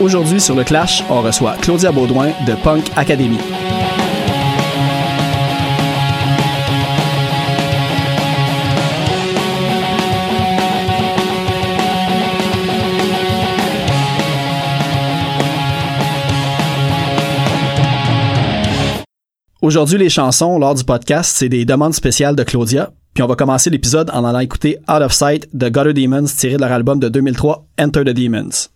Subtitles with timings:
[0.00, 3.36] Aujourd'hui sur le Clash, on reçoit Claudia Baudouin de Punk Academy.
[19.60, 22.90] Aujourd'hui, les chansons, lors du podcast, c'est des demandes spéciales de Claudia.
[23.12, 26.56] Puis on va commencer l'épisode en allant écouter Out of Sight de Gutter Demons tiré
[26.56, 28.70] de leur album de 2003, Enter the Demons.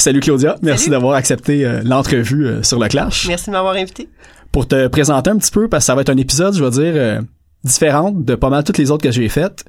[0.00, 3.28] Salut Claudia, merci d'avoir accepté euh, l'entrevue euh, sur le Clash.
[3.28, 4.08] Merci de m'avoir invité.
[4.50, 6.70] Pour te présenter un petit peu, parce que ça va être un épisode, je vais
[6.70, 7.20] dire, euh,
[7.64, 9.66] différent de pas mal toutes les autres que j'ai faites,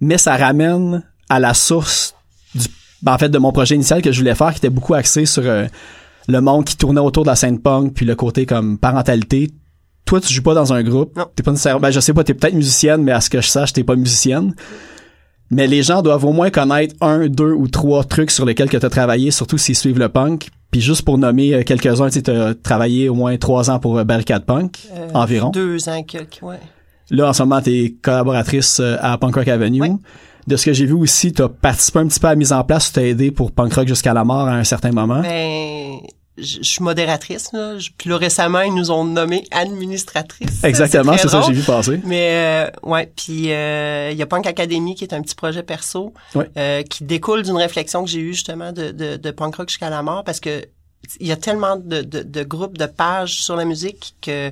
[0.00, 2.14] mais ça ramène à la source
[2.54, 2.68] du,
[3.02, 5.26] ben, en fait, de mon projet initial que je voulais faire, qui était beaucoup axé
[5.26, 5.66] sur euh,
[6.28, 9.50] le monde qui tournait autour de la scène punk, puis le côté comme parentalité.
[10.04, 11.18] Toi, tu joues pas dans un groupe.
[11.34, 13.48] T'es pas nécessairement, ben, je sais pas, t'es peut-être musicienne, mais à ce que je
[13.48, 14.54] sache, t'es pas musicienne.
[15.50, 18.76] Mais les gens doivent au moins connaître un, deux ou trois trucs sur lesquels que
[18.76, 20.48] t'as travaillé, surtout s'ils suivent le punk.
[20.70, 24.04] Puis juste pour nommer euh, quelques-uns, tu t'as travaillé au moins trois ans pour euh,
[24.04, 25.48] Barricade Punk, Euh, environ.
[25.50, 26.60] Deux ans, quelques, ouais.
[27.10, 29.80] Là, en ce moment, t'es collaboratrice euh, à Punk Rock Avenue.
[30.46, 32.62] De ce que j'ai vu aussi, t'as participé un petit peu à la mise en
[32.64, 35.20] place, t'as aidé pour Punk Rock jusqu'à la mort à un certain moment.
[35.22, 35.92] Ben,
[36.40, 37.76] je suis modératrice, là.
[37.96, 40.62] Puis là, récemment, ils nous ont nommé administratrice.
[40.64, 42.00] Exactement, c'est ça que j'ai vu passer.
[42.04, 45.62] Mais euh, ouais, puis euh, il y a Punk Academy qui est un petit projet
[45.62, 46.50] perso Ouais.
[46.56, 49.90] euh, qui découle d'une réflexion que j'ai eue justement de, de, de punk rock jusqu'à
[49.90, 50.64] la mort parce que
[51.20, 54.50] il y a tellement de, de, de groupes, de pages sur la musique que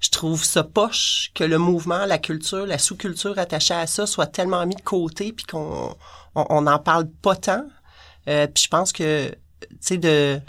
[0.00, 4.26] je trouve ça poche que le mouvement, la culture, la sous-culture attachée à ça soit
[4.26, 5.94] tellement mis de côté puis qu'on
[6.34, 7.64] on, on en parle pas tant.
[8.28, 9.36] Euh, puis je pense que tu
[9.80, 10.40] sais de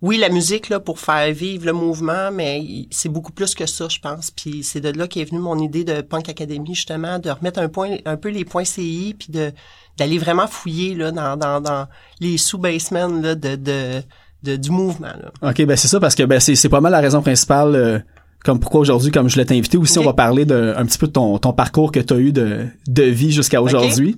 [0.00, 3.88] oui, la musique là pour faire vivre le mouvement, mais c'est beaucoup plus que ça,
[3.88, 4.30] je pense.
[4.30, 7.68] Puis c'est de là qu'est venue mon idée de Punk Academy justement, de remettre un
[7.68, 9.52] point, un peu les points CI, puis de
[9.98, 11.88] d'aller vraiment fouiller là dans dans, dans
[12.20, 14.02] les sous-basements là de, de
[14.44, 15.50] de du mouvement là.
[15.50, 17.98] OK, ben c'est ça parce que ben c'est c'est pas mal la raison principale euh,
[18.44, 21.08] comme pourquoi aujourd'hui comme je voulais t'inviter aussi on va parler de un petit peu
[21.08, 24.16] de ton ton parcours que tu as eu de de vie jusqu'à aujourd'hui.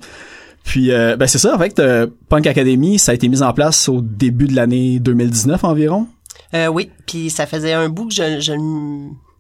[0.64, 3.52] Puis euh, ben c'est ça en fait euh, Punk Academy ça a été mis en
[3.52, 6.06] place au début de l'année 2019 environ.
[6.54, 8.52] Euh, oui, puis ça faisait un bout que je je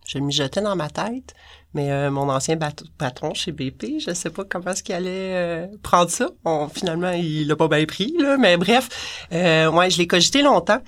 [0.06, 1.34] je m'y jetais dans ma tête.
[1.72, 2.56] Mais euh, mon ancien
[2.98, 6.28] patron chez BP, je sais pas comment est-ce qu'il allait euh, prendre ça.
[6.74, 8.36] Finalement, il l'a pas bien pris, là.
[8.38, 8.88] Mais bref,
[9.32, 10.80] euh, ouais, je l'ai cogité longtemps.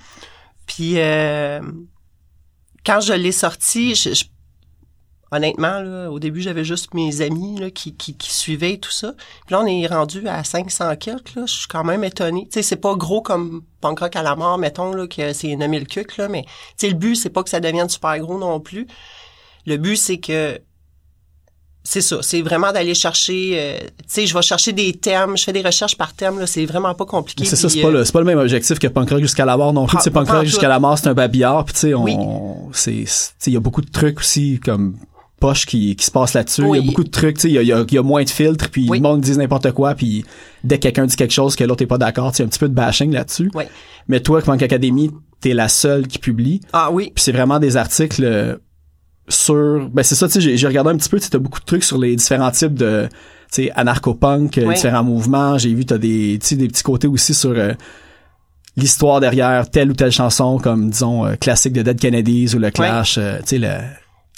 [0.65, 0.95] Puis
[2.85, 4.25] quand je l'ai sorti, je, je-
[5.33, 9.13] honnêtement, là, au début, j'avais juste mes amis là, qui, qui, qui suivaient tout ça.
[9.45, 11.43] Puis là, on est rendu à 500 quelques, là.
[11.45, 12.43] Je suis quand même étonné.
[12.45, 15.55] Tu sais, c'est pas gros comme punk rock à la mort, mettons, là, que c'est
[15.55, 16.27] 9000 cucs, là.
[16.29, 18.87] Mais, tu sais, le but, c'est pas que ça devienne super gros non plus.
[19.65, 20.59] Le but, c'est que
[21.85, 25.43] c'est ça, c'est vraiment d'aller chercher, euh, tu sais, je vais chercher des thèmes, je
[25.43, 27.43] fais des recherches par thème, là, c'est vraiment pas compliqué.
[27.43, 29.43] C'est ça, c'est pas euh, le c'est pas le même objectif que Punk Rock jusqu'à
[29.43, 29.99] la mort non plus.
[29.99, 32.15] Sais, Punk Rock jusqu'à la mort c'est un babillard puis tu sais on Oui.
[32.71, 34.95] c'est c'est- tu sais, il y a beaucoup de trucs aussi comme
[35.47, 36.63] poche qui, qui se passe là-dessus.
[36.73, 37.93] Il y a beaucoup de trucs, tu sais, il y a, il y a- il
[37.93, 38.97] y a moins de filtres, puis Oui.
[38.99, 40.23] le monde dit n'importe quoi, puis
[40.63, 42.59] dès que quelqu'un dit quelque chose que l'autre est pas d'accord, tu sais, un petit
[42.59, 43.49] peu de bashing là-dessus.
[43.53, 43.65] Oui.
[44.07, 45.11] Mais toi, Punk Academy,
[45.41, 48.55] t'es la seule qui publie, Ah oui, puis c'est vraiment des articles euh,
[49.27, 49.89] sur...
[49.93, 51.83] Ben c'est ça, tu sais, j'ai- regardé un petit peu, tu t'as beaucoup de trucs
[51.83, 53.07] sur les différents types de,
[53.51, 54.75] tu sais, anarcho-punk, euh, Oui.
[54.75, 55.57] différents mouvements.
[55.57, 57.51] J'ai vu, t'as des, tu sais, des petits côtés aussi sur...
[57.51, 57.73] euh,
[58.75, 62.71] l'histoire derrière telle ou telle chanson comme disons euh, classique de Dead Kennedys ou le
[62.71, 63.67] Clash euh, tu sais le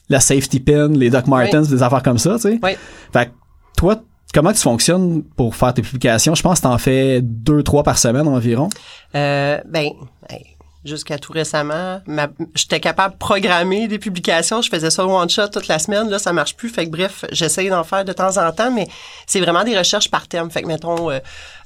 [0.09, 2.71] la safety pin les Doc Martens des affaires comme ça tu sais oui.
[3.11, 3.31] fait que
[3.77, 3.95] toi
[4.33, 6.35] comment tu fonctionnes pour faire tes publications?
[6.35, 8.67] Je pense que t'en fais deux trois par semaine environ
[9.15, 9.89] Euh, ben,
[10.29, 10.45] hey,
[10.83, 14.61] jusqu'à tout récemment, ma- j'étais capable de programmer des publications.
[14.61, 16.09] Je faisais ça one shot toute la semaine.
[16.09, 16.67] Là, ça marche plus.
[16.67, 18.87] Fait que bref, j'essaye d'en faire de temps en temps, mais
[19.25, 20.51] c'est vraiment des recherches par thème.
[20.51, 21.19] Fait que mettons euh,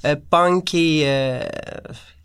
[0.06, 1.40] euh, punk et euh,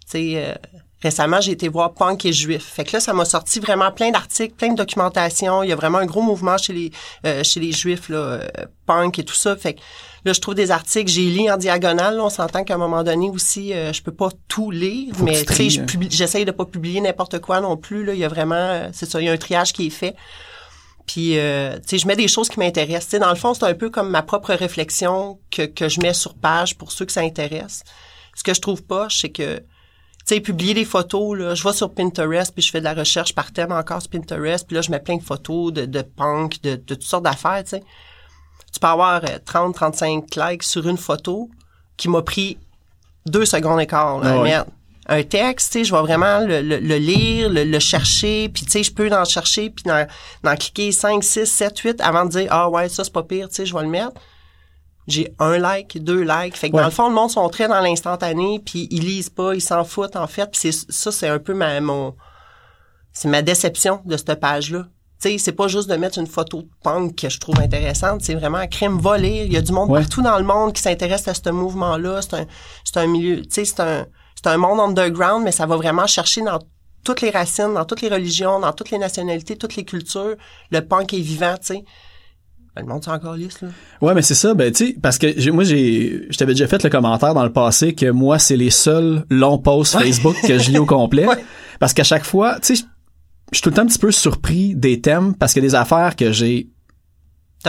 [0.10, 0.56] tu sais.
[1.06, 2.64] Récemment, j'ai été voir punk et juif.
[2.64, 5.62] Fait que là, ça m'a sorti vraiment plein d'articles, plein de documentation.
[5.62, 6.92] Il y a vraiment un gros mouvement chez les
[7.28, 8.48] euh, chez les juifs là, euh,
[8.88, 9.56] punk et tout ça.
[9.56, 9.82] Fait que
[10.26, 12.18] là, je trouve des articles, j'ai lu en diagonale.
[12.18, 12.24] là.
[12.24, 15.46] on s'entend qu'à un moment donné aussi, euh, je peux pas tout lire, Faut mais
[15.46, 15.86] tu sais, hein.
[16.10, 18.04] j'essaye de pas publier n'importe quoi non plus.
[18.04, 19.92] Là, il y a vraiment, euh, c'est ça, il y a un triage qui est
[19.92, 20.16] fait.
[21.06, 23.06] Puis, euh, tu sais, je mets des choses qui m'intéressent.
[23.06, 26.02] Tu sais, dans le fond, c'est un peu comme ma propre réflexion que, que je
[26.02, 27.84] mets sur page pour ceux que ça intéresse.
[28.36, 29.62] Ce que je trouve pas, c'est que,
[30.26, 33.34] sais, publier des photos, là, je vais sur Pinterest, puis je fais de la recherche
[33.36, 36.62] par thème encore sur Pinterest, puis là, je mets plein de photos de, de punk,
[36.64, 37.84] de, de toutes sortes d'affaires, tu sais.
[38.74, 41.50] Tu peux avoir euh, 30, 35 likes sur une photo
[41.98, 42.58] qui m'a pris
[43.26, 44.44] deux secondes et quart, là, Ah ouais.
[44.44, 44.68] merde.
[45.08, 48.66] Un texte, tu sais, je vais vraiment le, le- le lire, le, le chercher, puis
[48.66, 49.86] tu sais, je peux en chercher, puis
[50.44, 53.48] d'en cliquer 5, 6, 7, 8 avant de dire «Ah ouais, ça, c'est pas pire,
[53.50, 54.14] tu sais, je vais le mettre.»
[55.08, 56.58] J'ai un like, deux likes.
[56.58, 56.82] Fait que Ouais.
[56.82, 59.84] dans le fond, le monde sont très dans l'instantané, puis ils lisent pas, ils s'en
[59.84, 60.48] foutent, en fait.
[60.52, 62.16] Puis c'est, ça, c'est un peu ma, mon...
[63.14, 64.88] C'est ma déception de cette page-là.
[65.22, 68.22] Tu sais, c'est pas juste de mettre une photo de punk que je trouve intéressante,
[68.22, 69.44] c'est vraiment un crime volé.
[69.46, 70.02] Il y a du monde Ouais.
[70.02, 72.22] partout dans le monde qui s'intéresse à ce mouvement-là.
[72.22, 72.46] C'est un,
[72.84, 76.06] c'est un milieu, tu sais, c'est un, c'est un monde underground, mais ça va vraiment
[76.08, 76.60] chercher dans
[77.06, 80.36] toutes les racines, dans toutes les religions, dans toutes les nationalités, toutes les cultures.
[80.72, 81.86] Le punk est vivant, tu sais.
[82.76, 83.70] Ben, le monde, c'est encore lisse, là.
[84.02, 86.68] Ouais, mais c'est ça, ben tu sais, parce que j'ai- moi j'ai, je t'avais déjà
[86.68, 90.58] fait le commentaire dans le passé que moi c'est les seuls longs posts Facebook que
[90.60, 91.38] je lis au complet, Ouais.
[91.80, 92.84] parce qu'à chaque fois, tu sais,
[93.54, 96.16] je suis tout le temps un petit peu surpris des thèmes parce que des affaires
[96.18, 96.68] que j'ai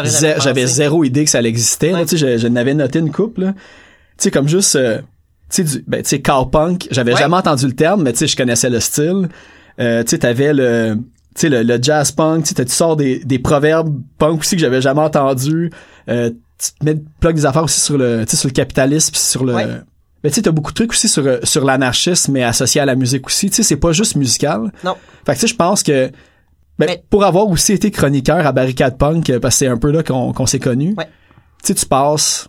[0.04, 1.94] j'avais zéro idée que ça existait.
[1.94, 2.04] Ouais.
[2.04, 3.42] Tu sais, je, je n'avais noté une couple.
[3.42, 3.52] là.
[3.52, 4.98] Tu sais, comme juste, euh,
[5.50, 6.88] tu sais, du, ben, tu sais, cowpunk.
[6.90, 7.18] J'avais Ouais.
[7.18, 9.28] jamais entendu le terme, mais tu sais, je connaissais le style.
[9.80, 10.98] Euh, tu sais, t'avais le,
[11.40, 12.44] sais, le, le jazz punk.
[12.44, 15.70] Tu sais, tu sors des, des proverbes punk aussi que j'avais jamais entendu?
[16.08, 19.10] Euh, tu te mets, plug des affaires aussi sur le, tu sais, sur le capitalisme,
[19.12, 19.54] puis sur le.
[19.54, 19.66] Ouais.
[20.24, 22.86] Mais tu sais, t'as beaucoup de trucs aussi sur, euh, sur l'anarchisme, mais associé à
[22.86, 23.48] la musique aussi.
[23.50, 24.72] Tu sais, c'est pas juste musical.
[24.82, 24.96] Non.
[25.26, 26.10] Fait que tu sais, je pense que
[26.78, 29.78] ben, Mais- pour avoir aussi été chroniqueur à Barricade Punk, euh, parce que c'est un
[29.78, 31.06] peu là qu'on qu'on s'est connus, Ouais.
[31.62, 32.48] tu sais, tu passes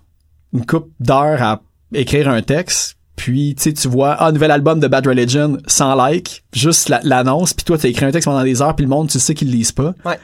[0.53, 1.62] une coupe d'heures à
[1.94, 5.93] écrire un texte, puis tu sais, tu vois, ah, nouvel album de Bad Religion, sans
[5.95, 8.89] like, juste la- l'annonce, puis toi, t'as écrit un texte pendant des heures, puis le
[8.89, 9.93] monde, tu sais qu'ils le lisent pas.
[10.05, 10.17] Ouais.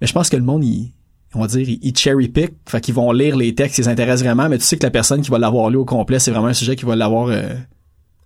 [0.00, 0.92] Mais je pense que le monde, il,
[1.34, 3.88] on va dire, il, il cherry pick, fait qu'ils vont lire les textes, ils les
[3.88, 6.30] intéressent vraiment, mais tu sais que la personne qui va l'avoir lu au complet, c'est
[6.30, 7.54] vraiment un sujet qui va l'avoir euh,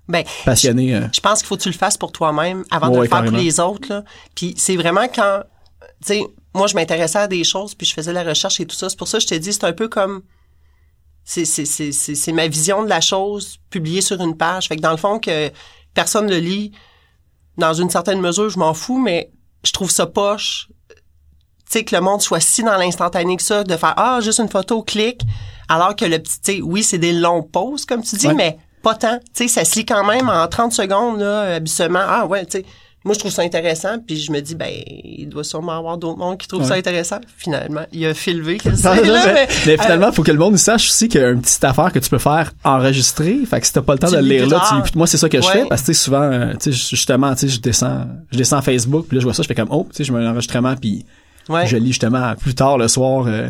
[0.08, 0.94] Ben, passionné.
[0.94, 1.00] euh.
[1.12, 3.32] je pense qu'il faut que tu le fasses pour toi-même avant de le faire pour
[3.32, 3.88] les autres.
[3.88, 4.04] Là.
[4.34, 5.42] Puis c'est vraiment quand,
[6.04, 6.22] tu sais,
[6.54, 8.90] moi je m'intéressais à des choses puis je faisais la recherche et tout ça.
[8.90, 10.20] C'est pour ça que je t'ai dit c'est un peu comme,
[11.24, 14.68] c'est c'est c'est c'est c'est ma vision de la chose publiée sur une page.
[14.68, 15.50] Fait que dans le fond que
[15.94, 16.72] personne le lit,
[17.58, 19.30] dans une certaine mesure je m'en fous, mais
[19.64, 20.68] je trouve ça poche.
[20.88, 24.40] Tu sais que le monde soit si dans l'instantané que ça, de faire ah juste
[24.40, 25.22] une photo clic,
[25.68, 28.34] alors que le petit, tu sais, oui c'est des longs pauses comme tu dis, Ouais.
[28.34, 29.18] mais pas tant.
[29.32, 32.02] Tu sais, ça se lit quand même en 30 secondes, là, habituellement.
[32.04, 32.64] Ah ouais, tu sais.
[33.04, 35.98] Moi, je trouve ça intéressant, puis je me dis, ben, il doit sûrement y avoir
[35.98, 37.18] d'autres mondes qui trouvent ça intéressant.
[37.36, 40.38] Finalement, il y a sait, non, là, mais, mais, mais euh, finalement, faut que le
[40.38, 43.40] monde sache aussi qu'il y a une petite affaire que tu peux faire enregistrer.
[43.44, 45.28] Fait que si t'as pas le temps de le lire là, tu, moi, c'est ça
[45.28, 48.38] que je fais parce que souvent, euh, tu sais, justement, tu sais, je descends, je
[48.38, 50.24] descends Facebook, puis là, je vois ça, je fais comme, oh, tu sais, je mets
[50.24, 51.04] un enregistrement, puis
[51.48, 51.66] ouais.
[51.66, 53.48] je lis justement plus tard le soir, euh,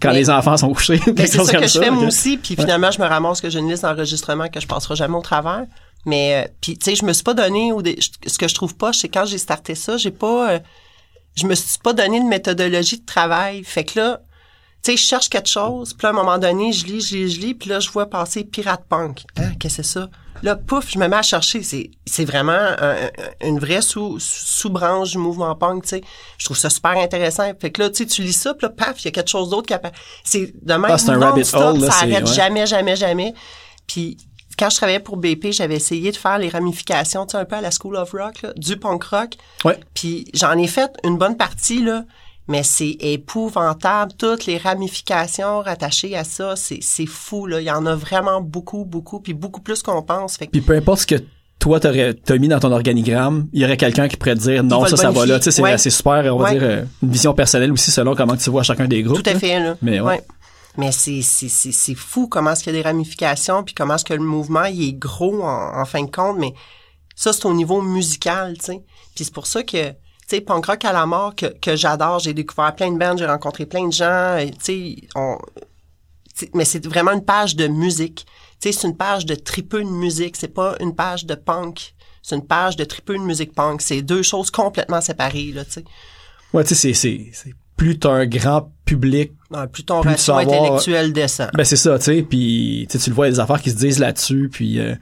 [0.00, 1.00] quand Mais- les enfants sont couchés.
[1.16, 3.70] C'est ça que je fais moi aussi, puis finalement je me ramasse que j'ai une
[3.70, 5.64] liste d'enregistrements que je passerai jamais au travers.
[6.06, 8.54] Mais euh, puis tu sais, je me suis pas donné au dé- ce que je
[8.54, 10.58] trouve pas, c'est quand j'ai starté ça, j'ai pas euh,
[11.36, 13.64] je me suis pas donné de méthodologie de travail.
[13.64, 14.20] Fait que là,
[14.82, 17.16] tu sais, je cherche quelque chose, puis là, à un moment donné, je lis, je
[17.16, 19.22] lis, je lis, puis là je vois passer pirate punk.
[19.38, 20.08] Hein, qu'est-ce que c'est ça?
[20.42, 21.62] Là, pouf, je me mets à chercher.
[21.62, 23.10] C'est, c'est vraiment un- un-
[23.48, 26.02] une vraie sous, sous-branche du mouvement punk, tu sais.
[26.36, 27.50] Je trouve ça super intéressant.
[27.58, 29.30] Fait que là, tu sais, tu lis ça, puis là, paf, il y a quelque
[29.30, 29.94] chose d'autre qui apparaît.
[30.22, 32.34] C'est de même Ah, c'est un rabbit hole, là, ça arrête ouais.
[32.34, 33.32] jamais, jamais, jamais.
[33.86, 34.18] Puis
[34.58, 37.56] quand je travaillais pour BP, j'avais essayé de faire les ramifications, tu sais, un peu
[37.56, 39.34] à la School of Rock, là, du punk rock.
[39.64, 39.78] Ouais.
[39.94, 42.04] Puis j'en ai fait une bonne partie, là,
[42.48, 44.12] mais c'est épouvantable.
[44.18, 47.60] Toutes les ramifications rattachées à ça, c'est, fou, là.
[47.60, 50.36] Il y en a vraiment beaucoup, beaucoup, puis beaucoup plus qu'on pense.
[50.36, 51.14] Fait que Puis peu importe ce que
[51.58, 54.62] toi t'aurais t'as mis dans ton organigramme, il y aurait quelqu'un qui pourrait te dire
[54.62, 55.78] non ça ça va là, tu sais c'est Ouais.
[55.78, 56.52] super on va Ouais.
[56.52, 59.22] dire euh, une vision personnelle aussi selon comment tu vois chacun des groupes.
[59.22, 59.76] Tout à fait, là.
[59.80, 60.20] Mais ouais.
[60.76, 64.14] Mais c'est, c'est, fou comment est-ce qu'il y a des ramifications, puis comment est-ce que
[64.14, 66.52] le mouvement, il est gros en, en fin de compte, mais
[67.14, 68.84] ça, c'est au niveau musical, tu sais.
[69.14, 72.18] Puis c'est pour ça que, tu sais, punk rock à la mort, que, que j'adore,
[72.18, 75.38] j'ai découvert plein de bandes, j'ai rencontré plein de gens, tu sais, on...
[76.36, 78.26] tu sais, Mais c'est vraiment une page de musique.
[78.60, 81.94] Tu sais, c'est une page de tripeux de musique, c'est pas une page de punk.
[82.22, 83.82] C'est une page de tripeux de musique punk.
[83.82, 85.84] C'est deux choses complètement séparées, là, tu sais.
[86.52, 89.32] Ouais, tu sais c'est plus t'as un grand public
[89.72, 91.50] Plus ton ratio intellectuel descend.
[91.54, 93.70] Ben c'est ça, tu sais, puis tu le vois, il y a des affaires qui
[93.70, 94.94] se disent là-dessus, puis euh,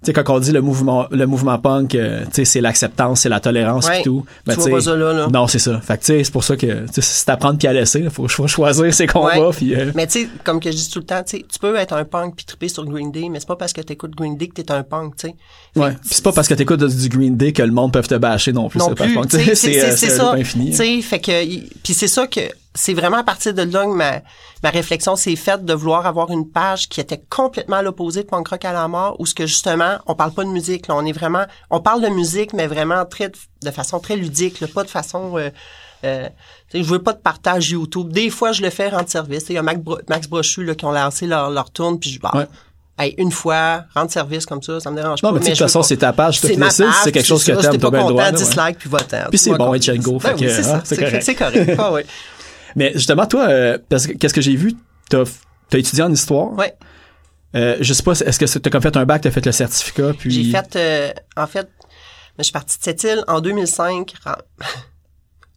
[0.00, 3.22] tu sais quand on dit le mouvement le mouvement punk, euh, tu sais c'est l'acceptance,
[3.22, 4.00] c'est la tolérance Ouais.
[4.00, 4.24] et tout.
[4.46, 5.26] Ben, Tu vois pas ça là, là.
[5.32, 5.80] Non, c'est ça.
[5.80, 8.08] Fait que tu sais, c'est pour ça que tu sais c'est t'apprendre puis à laisser,
[8.10, 11.00] faut, faut choisir ses combats puis euh, Mais tu sais, comme que je dis tout
[11.00, 13.40] le temps, tu sais, tu peux être un punk puis triper sur Green Day, mais
[13.40, 15.34] c'est pas parce que t'écoutes Green Day que t'es un punk, tu sais.
[15.80, 15.90] ouais.
[15.92, 18.52] Puis c'est pas parce que t'écoutes du Green Day que le monde peut te bâcher
[18.52, 18.78] non plus.
[18.78, 19.28] Non plus, punk.
[19.28, 20.34] tu sais, c'est ça.
[20.36, 21.44] Tu sais, fait que
[21.82, 22.40] puis c'est ça que
[22.78, 24.20] c'est vraiment à partir de là que ma
[24.62, 28.28] ma réflexion s'est faite de vouloir avoir une page qui était complètement à l'opposé de
[28.28, 30.94] punk rock à la mort où ce que justement, on parle pas de musique, là,
[30.96, 33.30] on est vraiment on parle de musique mais vraiment très
[33.62, 35.50] de façon très ludique, là, pas de façon euh,
[36.04, 36.28] euh,
[36.72, 38.12] je veux pas de partage YouTube.
[38.12, 39.46] Des fois, je le fais rendre service.
[39.48, 42.10] Il y a Max, Bro- Max Brochu là, qui ont lancé leur, leur tourne, puis
[42.10, 42.46] je bah, Ouais.
[42.98, 45.34] hey, une fois, rendre service comme ça, ça me dérange Non, pas.
[45.34, 47.78] mais tu sais, de toute façon, c'est ta page, page, c'est quelque chose que t'aimes,
[47.78, 48.36] t'as bien le droit, là, ouais.
[48.36, 48.88] dislike, puis.
[49.30, 49.80] Puis c'est bon, et
[50.28, 51.22] Ben oui, c'est hein, c'est C'est correct.
[51.22, 51.70] c'est correct.
[51.78, 52.06] Ah ouais.
[52.76, 54.74] Mais justement toi euh, parce que qu'est-ce que j'ai vu,
[55.10, 55.24] t'as
[55.70, 56.52] t'as étudié en histoire?
[56.52, 56.74] Ouais.
[57.54, 60.12] Euh, je sais pas, est-ce que t'as comme fait un bac, t'as fait le certificat,
[60.18, 61.68] puis J'ai fait, euh, en fait,
[62.38, 64.12] je suis partie de cette île en 2005.
[64.24, 64.38] Ra-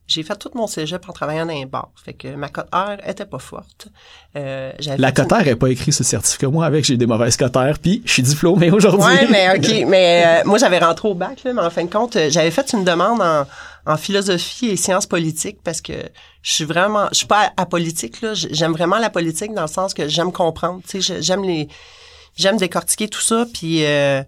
[0.07, 1.89] J'ai fait tout mon cégep en travaillant dans un bar.
[2.03, 3.87] Fait que ma cote R était pas forte.
[4.35, 6.49] Euh, la fait une- cotère est pas écrit le certificat.
[6.49, 9.05] Moi, avec, j'ai des mauvaises cotères, puis je suis diplômé aujourd'hui.
[9.05, 11.89] Ouais, mais ok, mais euh, moi j'avais rentré au bac, là, mais en fin de
[11.89, 13.45] compte, euh, j'avais fait une demande en,
[13.85, 15.93] en philosophie et sciences politiques parce que
[16.41, 19.93] je suis vraiment, je suis pas apolitique là, j'aime vraiment la politique dans le sens
[19.93, 21.67] que j'aime comprendre, tu sais, j'aime les,
[22.35, 24.23] j'aime décortiquer tout ça, puis euh,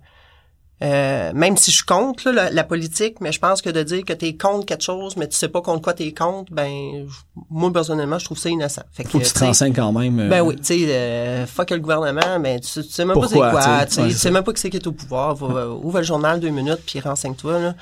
[0.81, 3.83] Euh, même si je suis contre là, la, la politique, mais je pense que de
[3.83, 6.11] dire que tu es contre quelque chose, mais tu sais pas contre quoi tu es
[6.13, 7.07] contre, ben
[7.49, 8.81] moi personnellement, je trouve ça innocent.
[8.91, 10.19] Fait Faut que tu te renseignes quand même.
[10.19, 13.51] euh, Ben oui, tu sais, euh, fuck le gouvernement, mais tu, tu sais même Pourquoi,
[13.51, 14.31] pas c'est quoi, tu sais, tu sais, ouais, tu c'est sais ça.
[14.31, 15.35] même pas que c'est qui est au pouvoir.
[15.35, 17.75] Va, ouvre le journal deux minutes puis renseigne-toi là.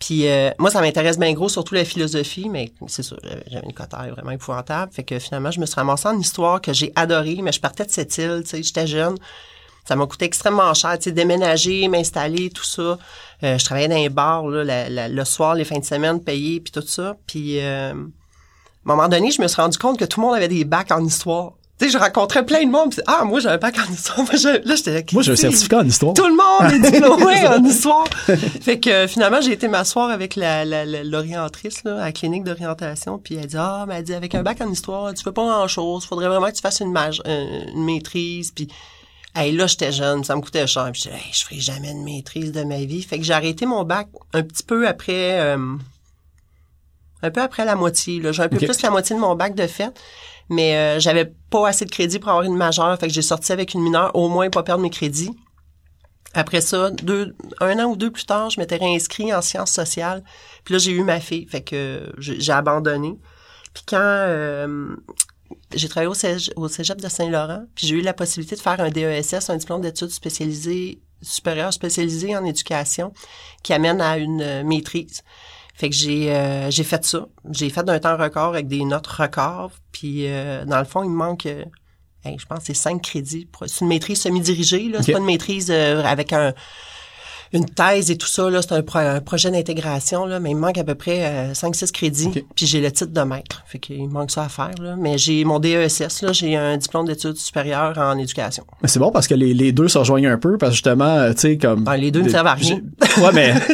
[0.00, 3.66] Puis euh, moi, ça m'intéresse bien gros, surtout la philosophie, mais c'est sûr, j'avais- j'avais
[3.66, 4.90] une cotère vraiment épouvantable.
[4.92, 7.84] Fait que finalement, je me suis ramassée en histoire que j'ai adoré, mais je partais
[7.84, 9.16] de cette île, tu sais, j'étais jeune.
[9.86, 12.98] Ça m'a coûté extrêmement cher, tu sais, déménager, m'installer, tout ça.
[13.42, 16.72] Euh, je travaillais dans les bars, là, le soir, les fins de semaine, payés, puis
[16.72, 17.16] tout ça.
[17.26, 17.96] Puis, euh, à un
[18.84, 21.04] moment donné, je me suis rendu compte que tout le monde avait des bacs en
[21.04, 21.52] histoire.
[21.80, 22.90] Tu sais, je rencontrais plein de monde.
[22.90, 24.18] puis, ah, moi, j'ai un bac en histoire.
[24.18, 26.14] Moi, je- là, j'étais Moi, j'ai un certificat en histoire.
[26.14, 28.06] Tout le monde est diplômé en histoire.
[28.60, 30.64] Fait que euh, finalement, j'ai été m'asseoir avec la,
[31.04, 33.18] l'orientrice là, à la clinique d'orientation.
[33.18, 35.42] Puis elle dit, ah, mais elle dit, avec un bac en histoire, tu fais pas
[35.42, 36.04] grand-chose.
[36.04, 38.50] Faudrait vraiment que tu fasses une, maj- euh, une maîtrise.
[38.52, 38.68] Puis
[39.34, 40.90] Hey, là, j'étais jeune, ça me coûtait cher.
[40.92, 43.00] Puis je disais, hey, je ferai jamais de maîtrise de ma vie.
[43.00, 45.56] Fait que j'ai arrêté mon bac un petit peu après, euh,
[47.22, 48.20] un peu après la moitié.
[48.20, 48.32] Là.
[48.32, 49.92] J'ai un peu plus que la moitié de mon bac de fait.
[50.50, 52.98] Mais euh, j'avais pas assez de crédit pour avoir une majeure.
[52.98, 55.30] Fait que j'ai sorti avec une mineure, au moins pas perdre mes crédits.
[56.34, 60.22] Après ça, deux, un an ou deux plus tard, je m'étais réinscrit en sciences sociales.
[60.64, 61.46] Puis là, j'ai eu ma fille.
[61.46, 63.16] Fait que j'ai abandonné.
[63.72, 64.94] Puis quand euh,
[65.74, 68.80] j'ai travaillé au cégep, au cégep de Saint-Laurent, puis j'ai eu la possibilité de faire
[68.80, 73.12] un DESS, un diplôme d'études spécialisées supérieures spécialisé en éducation,
[73.62, 75.22] qui amène à une euh, maîtrise.
[75.80, 77.26] Fait que j'ai euh, j'ai fait ça.
[77.50, 79.72] J'ai fait d'un temps record avec des notes records.
[79.92, 81.64] Puis euh, dans le fond, il me manque, euh,
[82.22, 83.46] hey, je pense, c'est cinq crédits.
[83.46, 84.88] pour- C'est une maîtrise semi-dirigée.
[84.90, 85.02] là.
[85.02, 86.52] C'est pas une maîtrise euh, avec un
[87.52, 88.48] une thèse et tout ça.
[88.48, 88.62] là.
[88.62, 91.52] C'est un, pro- un projet d'intégration, là, mais il me manque à peu près euh,
[91.52, 92.26] 5-6 crédits.
[92.28, 92.44] Ok.
[92.54, 93.62] Puis j'ai le titre de maître.
[93.66, 94.70] Fait qu'il me manque ça à faire.
[94.80, 94.94] Là.
[94.98, 98.64] Mais j'ai mon DESS, là, j'ai un diplôme d'études supérieures en éducation.
[98.82, 101.04] Mais c'est bon parce que les, les deux se rejoignent un peu parce que justement,
[101.16, 101.84] euh, tu sais, comme.
[101.84, 102.80] Ben, les deux ne servent à rien.
[103.18, 103.54] Ouais, mais.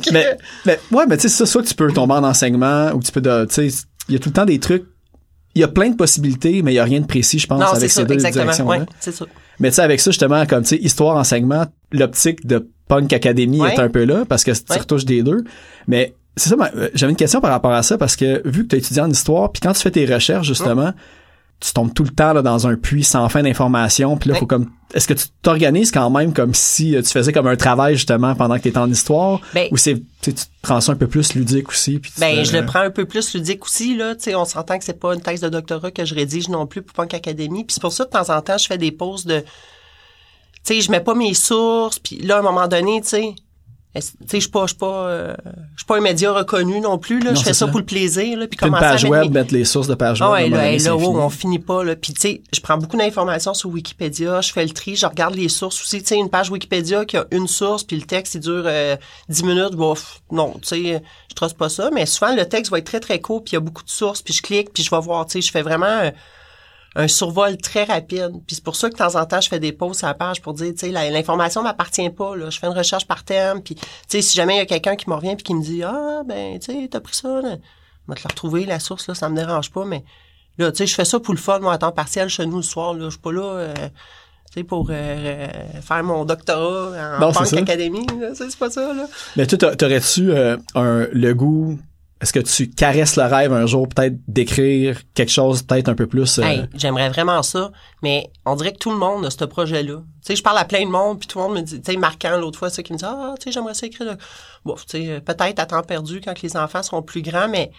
[0.00, 0.36] Que- mais,
[0.66, 3.10] mais ouais, mais tu sais, ça, soit que tu peux tomber en enseignement ou tu
[3.12, 4.84] peux, de- tu sais, il y a tout le temps des trucs.
[5.56, 7.58] Il y a plein de possibilités, mais il y a rien de précis, je pense,
[7.60, 8.44] non, avec ça, ces deux exactement.
[8.44, 8.78] directions-là.
[8.78, 9.24] Ouais, c'est ça.
[9.58, 13.60] Mais tu sais, avec ça, justement, comme, tu sais, histoire, enseignement, l'optique de Punk Academy
[13.60, 13.74] Ouais.
[13.74, 14.78] est un peu là, parce que tu Ouais.
[14.78, 15.44] retouches des deux.
[15.86, 18.68] Mais c'est ça, euh, j'avais une question par rapport à ça, parce que vu que
[18.68, 20.92] tu as étudié en histoire, puis quand tu fais tes recherches, justement,
[21.60, 24.46] tu tombes tout le temps là, dans un puits sans fin d'informations, puis là, faut
[24.46, 24.70] comme...
[24.94, 28.34] Est-ce que tu t'organises quand même comme si euh, tu faisais comme un travail, justement,
[28.34, 31.34] pendant que tu étais en histoire, Ben- ou c'est, tu prends ça un peu plus
[31.34, 34.14] ludique aussi, puis Ben, je le prends un peu plus ludique aussi, là.
[34.16, 36.66] Tu sais, on s'entend que c'est pas une thèse de doctorat que je rédige non
[36.66, 37.64] plus pour Punk Academy.
[37.64, 39.44] Puis c'est pour ça, de temps en temps, je fais des pauses de...
[40.64, 41.98] Tu sais, je mets pas mes sources.
[41.98, 43.34] Puis là, à un moment donné, tu sais...
[43.94, 45.34] est-ce- Tu sais, je suis pas, je suis pas, euh,
[45.88, 47.34] pas un média reconnu non plus, là.
[47.34, 47.68] Je fais ça, ça.
[47.68, 48.46] pour le plaisir, là.
[48.46, 50.30] Puis une page mettre web, mes- mettre les sources de page web.
[50.30, 51.96] ah un ouais, là, donné, là, on finit pas, là.
[51.96, 55.34] Puis, tu sais, je prends beaucoup d'informations sur Wikipédia, je fais le tri, je regarde
[55.34, 56.00] les sources aussi.
[56.02, 58.96] Tu sais, une page Wikipédia qui a une source, puis le texte, il dure euh,
[59.28, 61.90] 10 minutes, bof, non, tu sais, je trosse pas ça.
[61.92, 63.90] Mais souvent, le texte va être très, très court, puis il y a beaucoup de
[63.90, 66.12] sources, puis je clique, puis je vais voir, tu sais, je fais vraiment un,
[66.96, 68.32] un survol très rapide.
[68.46, 70.14] Puis c'est pour ça que de temps en temps, je fais des pauses sur la
[70.14, 72.50] page pour dire, tu sais, l'information m'appartient pas, là.
[72.50, 74.96] Je fais une recherche par thème, puis, tu sais, si jamais il y a quelqu'un
[74.96, 77.56] qui me revient puis qui me dit, ah, ben, tu sais, t'as pris ça, là.
[78.08, 80.04] Je vais te la retrouver, la source, là, ça me dérange pas, mais
[80.58, 82.56] Là, tu sais, je fais ça pour le fun, moi, à temps partiel chez nous
[82.56, 82.92] le soir.
[82.92, 85.48] Là, je suis pas là, euh, tu sais, pour euh, euh,
[85.80, 87.52] faire mon doctorat en Non, Punk.
[87.54, 88.04] Academy.
[88.06, 89.06] Tu c'est pas ça, là.
[89.36, 91.78] Mais toi, t'a- t'aurais-tu euh, un, le goût,
[92.20, 96.06] est-ce que tu caresses le rêve un jour peut-être d'écrire quelque chose peut-être un peu
[96.06, 96.38] plus...
[96.38, 97.70] euh, Hey, j'aimerais vraiment ça,
[98.02, 99.96] mais on dirait que tout le monde a ce projet-là.
[99.96, 101.92] Tu sais, je parle à plein de monde, puis tout le monde me dit, tu
[101.92, 104.16] sais, marquant l'autre fois, ça qui me dit, ah, tu sais, j'aimerais ça écrire.
[104.64, 107.70] Bon, tu sais, euh, peut-être à temps perdu quand les enfants seront plus grands, mais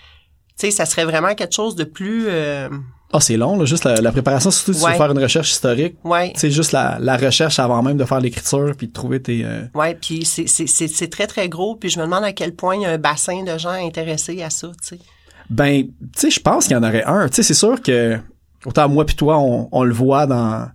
[0.58, 2.68] tu sais, ça serait vraiment quelque chose de plus, euh,
[3.14, 5.52] Ah, c'est long, là, juste la, la préparation, surtout si tu veux faire une recherche
[5.52, 5.96] historique.
[6.04, 6.32] ouais.
[6.36, 9.44] C'est juste la, la recherche avant même de faire l'écriture puis de trouver tes...
[9.44, 12.32] euh, Ouais, puis c'est c'est c'est c'est très très gros, puis je me demande à
[12.32, 15.00] quel point il y a un bassin de gens intéressés à ça, tu sais.
[15.50, 17.28] Ben, tu sais, je pense qu'il y en aurait un.
[17.28, 18.18] Tu sais, c'est sûr que
[18.66, 20.68] autant moi puis toi, on, on le voit dans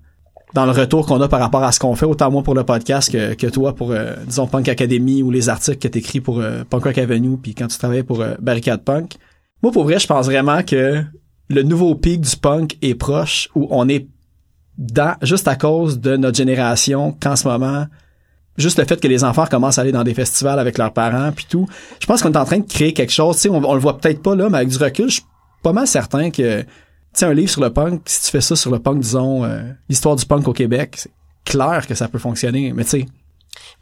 [0.55, 2.65] dans le retour qu'on a par rapport à ce qu'on fait, autant moi pour le
[2.65, 6.41] podcast que, que toi pour, euh, disons, Punk Academy ou les articles que t'écris pour
[6.41, 9.17] euh, Punk Rock Avenue puis quand tu travailles pour euh, Barricade Punk.
[9.63, 11.03] Moi, pour vrai, je pense vraiment que
[11.49, 14.07] le nouveau pic du punk est proche où on est
[14.79, 17.87] dans, juste à cause de notre génération qu'en ce moment,
[18.57, 21.33] juste le fait que les enfants commencent à aller dans des festivals avec leurs parents
[21.33, 21.67] puis tout,
[22.01, 23.37] je pense qu'on est en train de créer quelque chose.
[23.37, 25.25] Tu sais, on, le voit peut-être pas là, mais avec du recul, je suis
[25.63, 26.67] pas mal certain que, tu
[27.15, 29.63] sais, un livre sur le punk, si tu fais ça sur le punk, disons, euh,
[29.89, 31.13] l'histoire du punk au Québec, c'est
[31.45, 32.73] clair que ça peut fonctionner.
[32.73, 33.07] Mais tu sais,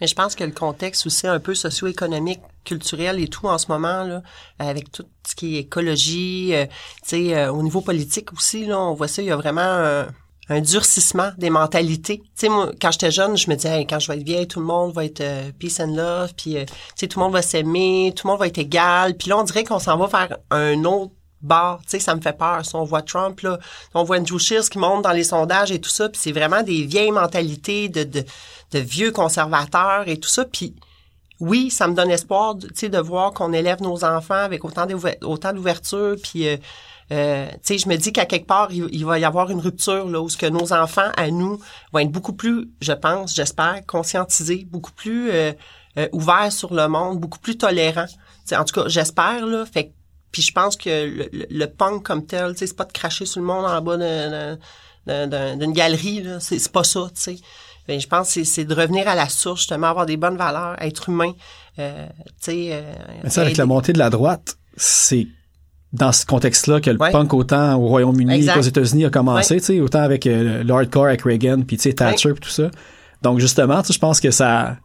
[0.01, 3.67] Mais je pense que le contexte aussi un peu socio-économique, culturel et tout en ce
[3.69, 4.23] moment là,
[4.59, 6.67] avec tout ce qui est écologie, euh,
[7.03, 9.61] tu sais, euh, au niveau politique aussi là, on voit ça, il y a vraiment
[9.61, 10.07] un,
[10.49, 12.19] un durcissement des mentalités.
[12.19, 14.61] Tu sais, moi, quand j'étais jeune, je me disais, quand je vais être vieille, tout
[14.61, 17.33] le monde va être euh, peace and love, puis euh, tu sais, tout le monde
[17.33, 19.17] va s'aimer, tout le monde va être égal.
[19.17, 21.13] Puis là, on dirait qu'on s'en va vers un autre
[21.45, 21.81] bord.
[21.83, 22.65] Tu sais, ça me fait peur.
[22.65, 23.59] Si on voit Trump, là,
[23.95, 26.63] on voit Andrew Scheer qui monte dans les sondages et tout ça, puis c'est vraiment
[26.63, 28.25] des vieilles mentalités de, de,
[28.73, 30.45] de vieux conservateurs et tout ça.
[30.45, 30.75] Puis
[31.41, 34.87] oui, ça me donne espoir, tu sais, de voir qu'on élève nos enfants avec autant
[34.87, 36.57] d'ouver- autant d'ouverture, puis euh,
[37.13, 40.09] euh, tu sais, je me dis qu'à quelque part, il, va y avoir une rupture
[40.09, 41.61] là où ce que nos enfants, à nous,
[41.93, 45.53] vont être beaucoup plus, je pense, j'espère, conscientisés, beaucoup plus euh,
[45.99, 48.07] euh, ouverts sur le monde, beaucoup plus tolérants.
[48.07, 49.67] Tu sais, en tout cas, j'espère là.
[49.67, 49.93] Fait
[50.35, 52.91] puis je pense que le, le- le punk comme tel, tu sais, c'est pas de
[52.93, 54.59] cracher sur le monde en bas d'un-
[55.07, 56.41] d'un- d'un- d'une galerie là.
[56.41, 57.37] C'est pas ça, tu sais.
[57.87, 60.75] Ben, je pense que c'est- de revenir à la source, justement, avoir des bonnes valeurs,
[60.83, 61.33] être humain.
[61.79, 62.93] Euh, tu sais, euh,
[63.23, 65.29] Mais ça, avec la montée de la droite, c'est
[65.93, 67.13] dans ce contexte-là que le Ouais.
[67.13, 69.61] punk autant au Royaume-Uni qu'aux États-Unis a commencé, Ouais.
[69.61, 72.49] tu sais, autant avec euh, le hardcore avec Reagan puis tu sais Thatcher puis tout
[72.51, 72.71] ça.
[73.23, 74.77] Donc justement, tu sais, je pense que ça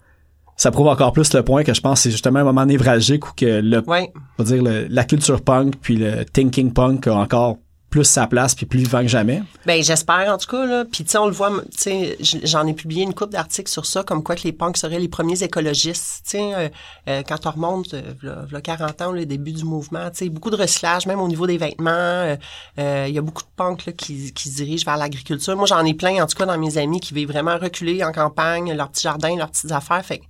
[0.62, 3.26] ça prouve encore plus le point que je pense que c'est justement un moment névralgique
[3.28, 4.12] où que le Ouais.
[4.38, 7.58] on va dire le- la culture punk puis le thinking punk a encore
[7.90, 9.42] plus sa place puis plus vivant que jamais.
[9.66, 10.86] Ben j'espère en tout cas là.
[10.86, 13.86] Puis tu sais on le voit, tu sais j'en ai publié une couple d'articles sur
[13.88, 16.22] ça, comme quoi que les punks seraient les premiers écologistes.
[16.26, 16.70] Tu sais euh,
[17.08, 18.02] euh, quand on remonte, euh,
[18.48, 21.48] v'là 40 ans, le début du mouvement, tu sais beaucoup de recyclage, même au niveau
[21.48, 21.90] des vêtements.
[21.90, 22.36] euh,
[22.78, 25.56] euh, Il y a beaucoup de punks là, qui, qui se dirigent vers l'agriculture.
[25.58, 28.12] Moi j'en ai plein en tout cas dans mes amis qui vivent vraiment reculer en
[28.12, 30.06] campagne, leur petit jardin, leurs petites affaires.
[30.06, 30.22] Fait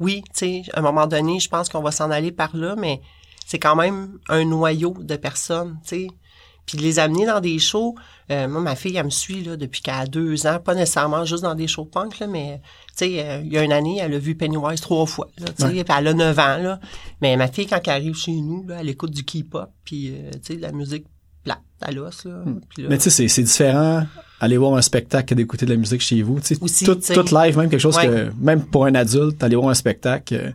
[0.00, 2.74] oui, tu sais à un moment donné, je pense qu'on va s'en aller par là,
[2.76, 3.00] mais
[3.46, 6.06] c'est quand même un noyau de personnes, tu sais
[6.64, 7.96] puis de les amener dans des shows.
[8.30, 11.24] Euh, moi, ma fille, elle me suit là, depuis qu'elle a deux ans, pas nécessairement
[11.24, 12.60] juste dans des shows punk, là, mais
[12.96, 15.26] tu sais, euh, il y a une année, elle a vu Pennywise trois fois.
[15.38, 15.82] Là, tu sais, Ouais.
[15.82, 16.58] puis elle a neuf ans.
[16.58, 16.78] Là.
[17.20, 20.30] Mais ma fille, quand elle arrive chez nous, là, elle écoute du K-pop, puis euh,
[20.34, 21.04] tu sais, de la musique
[21.42, 22.24] plate à l'os.
[22.26, 22.60] Là, Hmm.
[22.78, 24.06] Mais tu sais, c'est différent
[24.42, 26.40] aller voir un spectacle que d'écouter de la musique chez vous.
[26.40, 26.98] Tu sais, Aussi, tout,
[27.34, 28.06] live, même quelque chose Ouais.
[28.06, 30.50] que, même pour un adulte, aller voir un spectacle euh,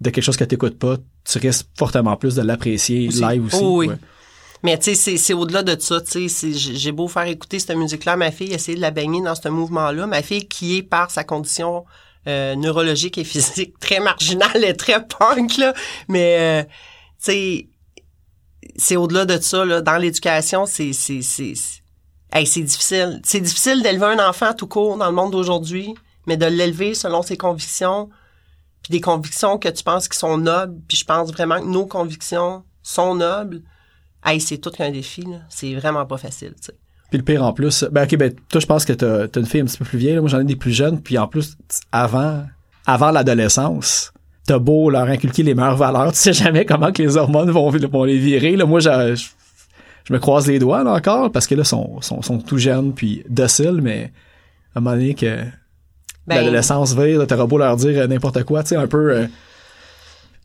[0.00, 3.58] de quelque chose que t'écoutes pas, tu risques fortement plus de l'apprécier live aussi.
[3.60, 3.88] Oh oui.
[3.88, 3.96] ouais.
[4.62, 6.00] Mais tu sais, c'est- c'est au-delà de ça.
[6.00, 9.20] Tu sais, j'ai beau faire écouter cette musique-là à ma fille, essayer de la baigner
[9.20, 10.06] dans ce mouvement-là.
[10.06, 11.84] Ma fille qui est par sa condition
[12.28, 15.74] euh, neurologique et physique très marginale et très punk, là.
[16.08, 17.66] Mais euh, tu sais,
[18.76, 19.64] c'est au-delà de ça.
[19.64, 19.80] Là.
[19.80, 21.81] Dans l'éducation, c'est c'est-
[22.32, 23.20] hey, c'est difficile.
[23.24, 25.94] C'est difficile d'élever un enfant tout court dans le monde d'aujourd'hui,
[26.26, 28.08] mais de l'élever selon ses convictions,
[28.82, 30.74] puis des convictions que tu penses qui sont nobles.
[30.88, 33.60] Puis je pense vraiment que nos convictions sont nobles.
[34.24, 35.26] Hey, c'est tout qu'un défi.
[35.48, 36.74] C'est vraiment pas facile, tu sais.
[37.10, 39.44] Puis le pire en plus, ben ok, ben toi je pense que t'as as une
[39.44, 40.22] fille un petit peu plus vieille, là.
[40.22, 41.58] moi j'en ai des plus jeunes, puis en plus,
[41.92, 42.46] avant,
[42.86, 44.14] avant l'adolescence,
[44.46, 47.68] t'as beau leur inculquer les meilleures valeurs, tu sais jamais comment que les hormones vont,
[47.68, 48.56] vont les virer.
[48.56, 48.88] Là, moi, je,
[50.04, 52.94] je, me croise les doigts là encore, parce que là, sont, sont, sont tout jeunes
[52.94, 54.12] puis dociles, mais
[54.74, 55.44] à un moment donné que
[56.26, 59.12] Ben, l'adolescence vire, t'auras beau leur dire euh, n'importe quoi, tu sais, un peu...
[59.12, 59.26] euh,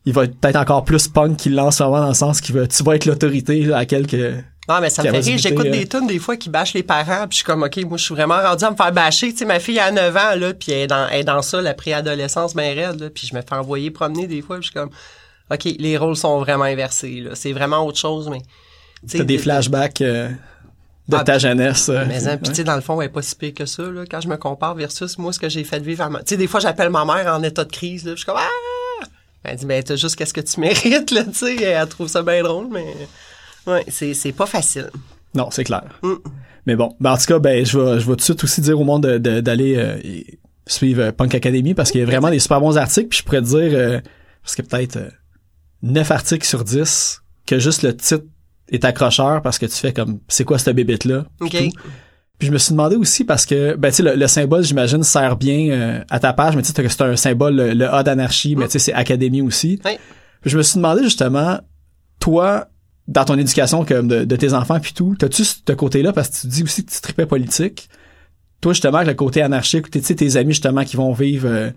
[0.08, 2.66] il va être peut-être encore plus punk qu'il lance vraiment dans le sens qu'il va,
[2.66, 4.36] tu vas être l'autorité à quelque...
[4.70, 5.38] Non, mais ça me fait rire.
[5.38, 7.78] J'écoute euh, des tunes des fois qui bâchent les parents, puis je suis comme, OK,
[7.86, 9.32] moi, je suis vraiment rendu à me faire bâcher.
[9.32, 11.42] Tu sais, ma fille a 9 ans, là, puis elle est dans, elle est dans
[11.42, 14.68] ça, la préadolescence bien raide, là, puis je me fais envoyer promener des fois, puis
[14.68, 14.92] je suis comme,
[15.52, 17.32] OK, les rôles sont vraiment inversés, là.
[17.34, 18.40] C'est vraiment autre chose, mais...
[19.10, 20.30] T'as des de- flashbacks euh,
[21.08, 21.90] de Ah, ta jeunesse.
[21.90, 23.66] euh, Mais hein, puis tu sais, dans le fond, elle est pas si pire que
[23.66, 26.20] ça, là, quand je me compare versus moi, ce que j'ai fait vivre à ma...
[26.20, 28.38] Tu sais, des fois, j'appelle ma mère en état de crise, là, je suis comme,
[28.40, 29.06] ah!
[29.44, 31.56] Elle dit, ben, t'as juste qu'est-ce que tu mérites, là, tu sais.
[31.64, 32.94] Elle trouve ça bien drôle, mais...
[33.66, 34.90] Ouais, c'est, c'est pas facile.
[35.34, 35.84] Non, c'est clair.
[36.02, 36.14] Mm.
[36.66, 38.60] Mais bon, ben, en tout cas, ben, je vais, je vais tout de suite aussi
[38.62, 39.98] dire au monde de- de- d'aller euh,
[40.66, 43.08] suivre euh, Punk Academy parce qu'il y a vraiment des super bons articles.
[43.08, 44.02] Puis je pourrais te dire, euh,
[44.44, 45.10] parce que peut-être euh,
[45.84, 48.26] 9 articles sur 10 que juste le titre
[48.70, 51.26] est accrocheur parce que tu fais comme, c'est quoi cette bébête-là?
[51.40, 51.58] OK.
[52.40, 55.02] Puis je me suis demandé aussi parce que, ben, tu sais, le, le symbole, j'imagine,
[55.04, 58.04] sert bien euh, à ta page, mais tu sais, c'est un symbole, le, le A
[58.04, 59.80] d'anarchie, mais tu sais, c'est Académie aussi.
[59.86, 59.98] Oui.
[60.42, 61.60] Puis je me suis demandé justement,
[62.20, 62.68] toi,
[63.08, 66.14] dans ton éducation comme de, de tes enfants puis tout, t'as-tu ce côté-là?
[66.14, 67.90] Parce que tu dis aussi que tu tripais politique?
[68.62, 71.72] Toi, justement, avec le côté anarchique, tu sais, tes amis, justement, qui vont vivre, euh,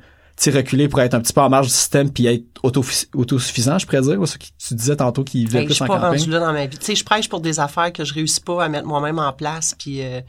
[0.49, 2.83] reculer pour être un petit peu en marge du système puis être auto
[3.15, 5.85] autosuffisant, je pourrais dire, ce que tu disais tantôt qui vivaient Hey, je plus suis
[5.85, 6.19] en pas campagne.
[6.19, 6.79] rendu là dans ma vie.
[6.79, 9.33] Tu sais, je prêche pour des affaires que je réussis pas à mettre moi-même en
[9.35, 10.21] place, puis euh,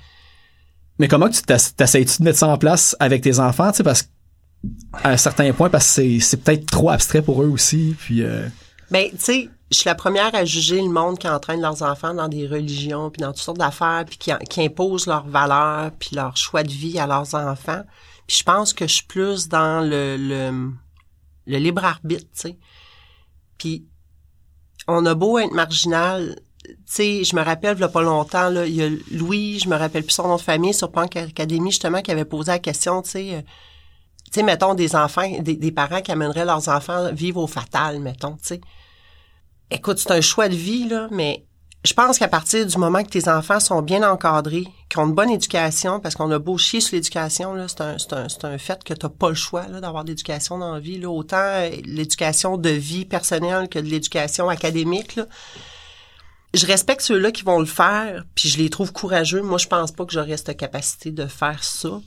[1.00, 3.84] Mais comment tu t'ess- t'essayes-tu de mettre ça en place avec tes enfants, tu sais,
[3.84, 4.10] parce
[5.04, 8.21] à un certain point, parce que c'est, c'est peut-être trop abstrait pour eux aussi, puis
[8.21, 8.47] euh,
[8.91, 12.13] ben, tu sais, je suis la première à juger le monde qui entraîne leurs enfants
[12.13, 16.10] dans des religions, puis dans toutes sortes d'affaires, puis qui, qui imposent leurs valeurs, puis
[16.13, 17.82] leur choix de vie à leurs enfants.
[18.32, 20.72] Je pense que je suis plus dans le, le,
[21.48, 22.58] le libre arbitre, tu sais.
[23.58, 23.86] Puis
[24.88, 26.39] on a beau être marginal,
[26.86, 29.67] sais, je me rappelle, il y a pas longtemps, là, il y a Louis, je
[29.67, 32.60] me rappelle plus son nom de famille, sur Punk Academy, justement, qui avait posé la
[32.60, 33.41] question, tu sais, euh,
[34.32, 38.00] tu sais, mettons, des enfants, des, des parents qui amèneraient leurs enfants vivre au fatal,
[38.00, 38.62] mettons, tu sais.
[39.72, 41.46] Écoute, c'est un choix de vie, là, mais
[41.84, 45.15] je pense qu'à partir du moment que tes enfants sont bien encadrés, qu'ils ont une
[45.15, 48.94] bonne éducation, parce qu'on a beau chier sur l'éducation, c'est un, un, un fait que
[48.94, 51.00] t'as pas le choix d'avoir de l'éducation dans la vie.
[51.00, 55.20] Là, autant euh, l'éducation de vie personnelle que de l'éducation académique.
[56.54, 59.41] Je respecte ceux-là qui vont le faire, puis je les trouve courageux.
[59.41, 62.00] Moi, je pense pas que j'aurais cette capacité de faire ça.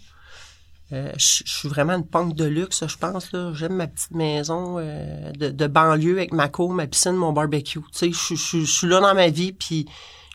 [0.94, 3.33] Euh, je je suis vraiment une punk de luxe, je pense.
[3.33, 3.52] là.
[3.54, 7.80] J'aime ma petite maison euh, de, de banlieue avec ma cour, ma piscine, mon barbecue.
[7.80, 9.87] Tu sais, je, je, je suis là dans ma vie, puis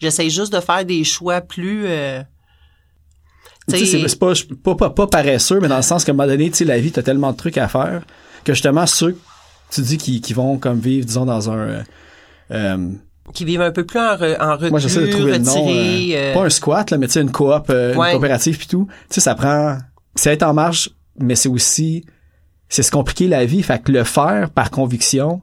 [0.02, 1.84] j'essaie juste de faire des choix plus...
[1.86, 2.22] euh,
[3.70, 6.28] Tu sais, c'est- pas, pas, pas, pas paresseux, mais dans le sens qu'à un moment
[6.28, 8.02] donné, tu sais, la vie, t'as tellement de trucs à faire
[8.44, 9.18] que justement, ceux
[9.72, 11.84] tu dis qui, qui vont comme vivre, disons, dans un...
[13.34, 15.70] qui vivent un peu plus en, re- en reclus, moi, j'essaie de trouver le nom.
[15.70, 18.08] euh, euh, Pas un squat, là, mais tu sais, une coop, euh, Ouais.
[18.08, 18.88] une coopérative puis tout.
[19.10, 19.78] Tu sais, ça prend...
[20.20, 22.06] C'est être en marge, mais c'est aussi...
[22.68, 23.64] C'est se compliquer la vie.
[23.64, 25.42] Fait que le faire par conviction,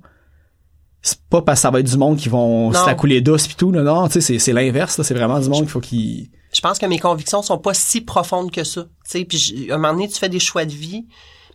[1.02, 2.80] c'est pas parce que ça va être du monde qui vont Non.
[2.80, 3.72] se la couler douce puis tout.
[3.72, 4.96] là, non, tu sais, c'est- l'inverse.
[4.98, 5.02] là.
[5.04, 6.30] C'est vraiment du monde qu'il faut qu'il...
[6.52, 8.82] je pense que mes convictions sont pas si profondes que ça.
[9.04, 11.06] Tu sais, puis à un moment donné, tu fais des choix de vie,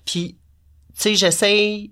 [0.03, 0.37] puis
[0.95, 1.91] tu sais, j'essaie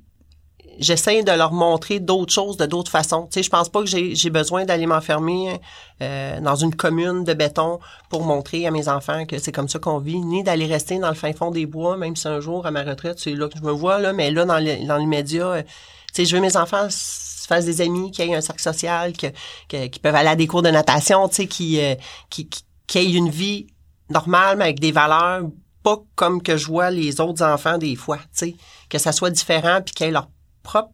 [0.79, 3.23] j'essaie de leur montrer d'autres choses de d'autres façons.
[3.25, 5.59] Tu sais, je pense pas que j'ai besoin d'aller m'enfermer
[6.01, 9.79] euh, dans une commune de béton pour montrer à mes enfants que c'est comme ça
[9.79, 12.65] qu'on vit, ni d'aller rester dans le fin fond des bois, même si un jour
[12.65, 14.97] à ma retraite, c'est là que je me vois là, mais là dans les dans
[14.97, 15.69] les médias, euh, tu
[16.13, 19.27] sais, je veux mes enfants se fassent des amis, qui aient un cercle social, que,
[19.67, 21.49] que- qui peuvent aller à des cours de natation, tu sais,
[21.81, 21.95] euh,
[22.29, 22.49] qui,
[22.87, 23.67] qui aient une vie
[24.09, 25.41] normale, mais avec des valeurs
[25.81, 28.55] pas comme que je vois les autres enfants des fois, tu sais,
[28.89, 30.27] que ça soit différent puis qu'ils aient leur
[30.63, 30.93] propre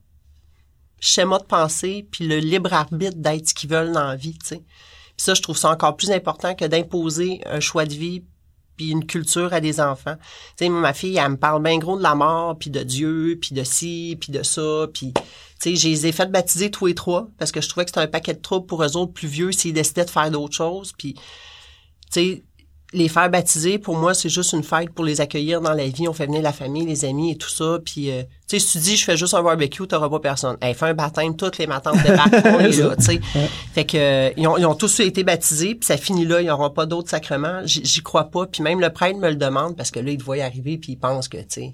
[1.00, 4.48] schéma de pensée puis le libre arbitre d'être ce qu'ils veulent dans la vie, tu
[4.48, 4.64] sais.
[5.18, 8.24] Ça, je trouve ça encore plus important que d'imposer un choix de vie
[8.76, 10.16] puis une culture à des enfants.
[10.58, 13.38] Tu sais, ma fille, elle me parle bien gros de la mort, puis de Dieu,
[13.40, 15.14] puis de ci, puis de ça, puis
[15.62, 18.08] tu sais, je fait baptiser tous les trois parce que je trouvais que c'était un
[18.08, 21.14] paquet de troubles pour eux autres plus vieux s'ils décidaient de faire d'autres choses, puis
[21.14, 21.22] tu
[22.12, 22.45] sais,
[22.96, 26.08] les faire baptiser, pour moi, c'est juste une fête pour les accueillir dans la vie.
[26.08, 27.78] On fait venir la famille, les amis et tout ça.
[27.84, 30.58] Puis, euh, tu sais, si tu dis, je fais juste un barbecue, t'auras pas personne.
[30.62, 33.20] Elle fait un baptême, toutes les matantes débarquent, on est là, tu sais.
[33.74, 36.48] Fait que, euh, ils, ont, ils ont tous été baptisés, puis ça finit là, ils
[36.48, 37.62] n'auront pas d'autres sacrements.
[37.66, 38.46] J'y crois pas.
[38.46, 40.78] Puis même le prêtre me le demande, parce que là, il te voit y arriver,
[40.78, 41.74] puis il pense que, tu sais...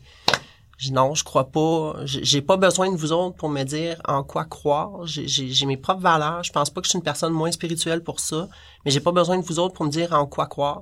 [0.89, 1.93] Non, je crois pas.
[2.05, 5.05] J'ai pas besoin de vous autres pour me dire en quoi croire.
[5.05, 6.43] J'ai mes propres valeurs.
[6.43, 8.47] Je pense pas que je suis une personne moins spirituelle pour ça.
[8.84, 10.81] Mais j'ai pas besoin de vous autres pour me dire en quoi croire.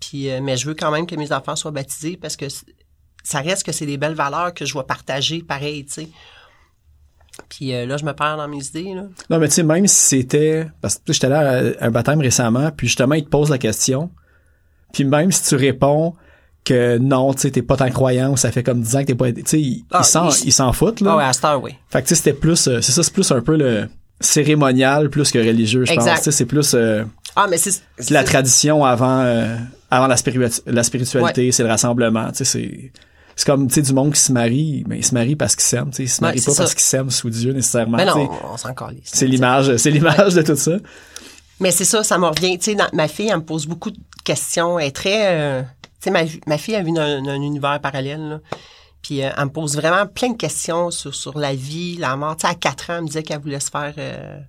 [0.00, 2.46] Puis, euh, mais je veux quand même que mes enfants soient baptisés parce que
[3.24, 6.08] ça reste que c'est des belles valeurs que je vais partager pareil, tu sais.
[7.48, 9.02] Puis euh, là, je me perds dans mes idées, là.
[9.30, 10.66] Non, mais tu sais, même si c'était...
[10.80, 13.50] Parce que tu sais, j'étais là à un baptême récemment, puis justement, ils te posent
[13.50, 14.10] la question.
[14.92, 16.14] Puis même si tu réponds
[16.64, 19.06] que non, tu sais, t'es pas tant croyant, ou ça fait comme 10 ans que
[19.06, 19.32] t'es pas...
[19.32, 21.12] Tu sais, ils Ah, s'en s'en foutent, là.
[21.12, 21.74] Ah ouais, à cette heure, oui.
[21.90, 22.66] Fait que tu sais, c'était plus...
[22.68, 23.88] euh, C'est ça, c'est plus un peu le
[24.20, 26.04] cérémonial plus que religieux, je pense.
[26.04, 26.18] Exact.
[26.18, 27.04] Tu sais, c'est plus euh,
[27.36, 27.70] Ah, mais c'est...
[27.98, 29.56] c'est la tradition avant euh,
[29.90, 32.92] avant la, spiritu- la spiritualité, c'est le rassemblement, tu sais, c'est...
[33.36, 35.62] C'est comme, tu sais, du monde qui se marie, mais ils se marient parce qu'ils
[35.62, 36.62] s'aiment, tu sais, ils se Ouais, marient c'est pas ça.
[36.64, 38.18] parce qu'ils s'aiment sous Dieu nécessairement, Mais sais.
[38.18, 38.74] non, on s'en.
[39.04, 40.72] C'est l'image, c'est l'image de tout ça.
[41.60, 42.58] Mais c'est ça, ça me revient.
[42.58, 44.76] Tu sais, ma fille, elle me pose beaucoup de questions.
[44.80, 45.36] Elle est très...
[45.36, 45.68] euh, tu
[46.00, 48.40] sais, ma, ma fille, vit dans un, un univers parallèle, là.
[49.02, 52.34] Puis euh, elle me pose vraiment plein de questions sur, sur la vie, la mort.
[52.36, 54.40] Tu sais, à 4 ans, elle me disait qu'elle voulait se faire euh,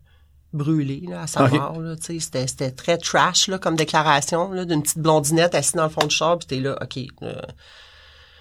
[0.53, 1.51] brûler là, à sa Ok.
[1.53, 1.79] mort.
[1.79, 5.73] Là, tu sais, c'était, c'était très trash là, comme déclaration là, d'une petite blondinette assise
[5.73, 6.37] dans le fond du char.
[6.39, 6.97] Puis t'es là, OK.
[7.23, 7.33] euh,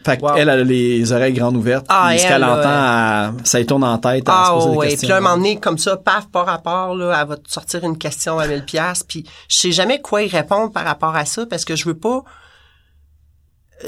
[0.05, 0.37] Fait qu'elle Wow.
[0.37, 1.85] elle a les oreilles grandes ouvertes.
[1.88, 4.71] Ah, ce elle, qu'elle entend, elle- ça lui tourne en tête à se Ah poser
[4.71, 5.07] des ouais, questions.
[5.07, 7.85] puis là, un moment donné, comme ça, paf, par rapport, là, elle va te sortir
[7.85, 11.25] une question à 1000 pièces puis je sais jamais quoi y répondre par rapport à
[11.25, 12.23] ça, parce que je veux pas...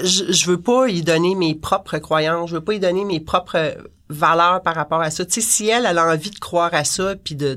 [0.05, 3.19] Je, je veux pas y donner mes propres croyances, je veux pas y donner mes
[3.19, 3.77] propres
[4.09, 5.25] valeurs par rapport à ça.
[5.25, 7.57] Tu sais, si elle, elle a envie de croire à ça, puis de...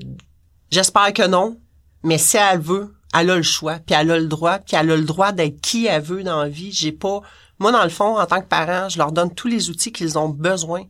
[0.73, 1.59] J'espère que non,
[2.03, 4.89] mais si elle veut, elle a le choix, puis elle a le droit, puis elle
[4.89, 6.71] a le droit d'être qui elle veut dans la vie.
[6.71, 7.21] J'ai pas...
[7.59, 10.17] Moi, dans le fond, en tant que parent, je leur donne tous les outils qu'ils
[10.17, 10.83] ont besoin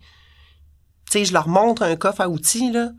[1.11, 2.91] tu sais, je leur montre un coffre à outils, là.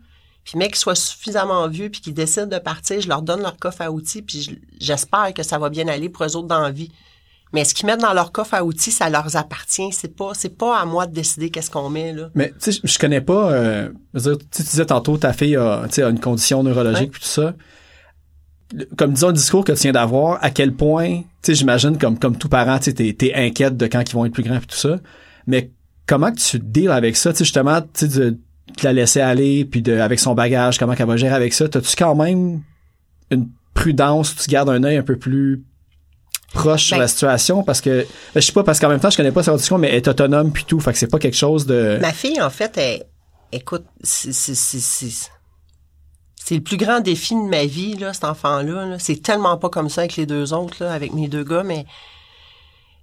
[0.43, 3.57] Puis, mec, qu'ils soient suffisamment vieux puis qu'ils décident de partir, je leur donne leur
[3.57, 6.61] coffre à outils puis je- j'espère que ça va bien aller pour eux autres dans
[6.61, 6.91] la vie.
[7.53, 9.91] Mais ce qu'ils mettent dans leur coffre à outils, ça leur appartient.
[9.93, 12.29] C'est pas, c'est pas à moi de décider qu'est-ce qu'on met, là.
[12.35, 13.51] Mais tu sais, je- connais pas.
[13.53, 17.11] Euh, tu sais, tu disais tantôt ta fille a, tu sais, a une condition neurologique
[17.11, 17.53] puis tout ça.
[18.97, 22.17] Comme disons le discours que tu viens d'avoir, à quel point, tu sais, j'imagine comme
[22.17, 24.57] comme tout parent, tu sais, t'es, t'es inquiète de quand ils vont être plus grands
[24.57, 24.97] puis tout ça.
[25.47, 25.71] Mais
[26.07, 28.37] comment que tu deals avec ça, tu sais, justement, tu sais, de
[28.75, 31.69] te la laisser aller puis de avec son bagage, comment qu'elle va gérer avec ça?
[31.69, 32.63] T'as-tu quand même
[33.29, 35.63] une prudence, tu gardes un œil un peu plus
[36.55, 38.01] proche sur Ben- la situation parce que
[38.33, 39.95] ben, je sais pas parce qu'en même temps je connais pas sa condition mais elle
[39.95, 42.77] est autonome puis tout fait que c'est pas quelque chose de Ma fille, en fait,
[42.77, 43.03] elle,
[43.51, 45.29] écoute, c'est, c'est,
[46.51, 48.85] le plus grand défi de ma vie, là, cet enfant-là.
[48.85, 48.99] là.
[48.99, 51.85] C'est tellement pas comme ça avec les deux autres, là, avec mes deux gars, mais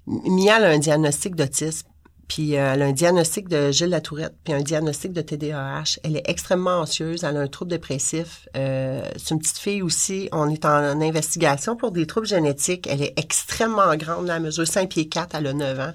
[0.06, 1.88] Mia a un diagnostic d'autisme,
[2.28, 5.98] puis euh, elle a un diagnostic de Gilles Latourette, puis un diagnostic de TDAH.
[6.02, 8.48] Elle est extrêmement anxieuse, elle a un trouble dépressif.
[8.56, 10.28] Euh, c'est une petite fille aussi.
[10.32, 12.86] On est en, investigation pour des troubles génétiques.
[12.86, 15.92] Elle est extrêmement grande, là, elle mesure 5 pieds 4, elle a 9 ans.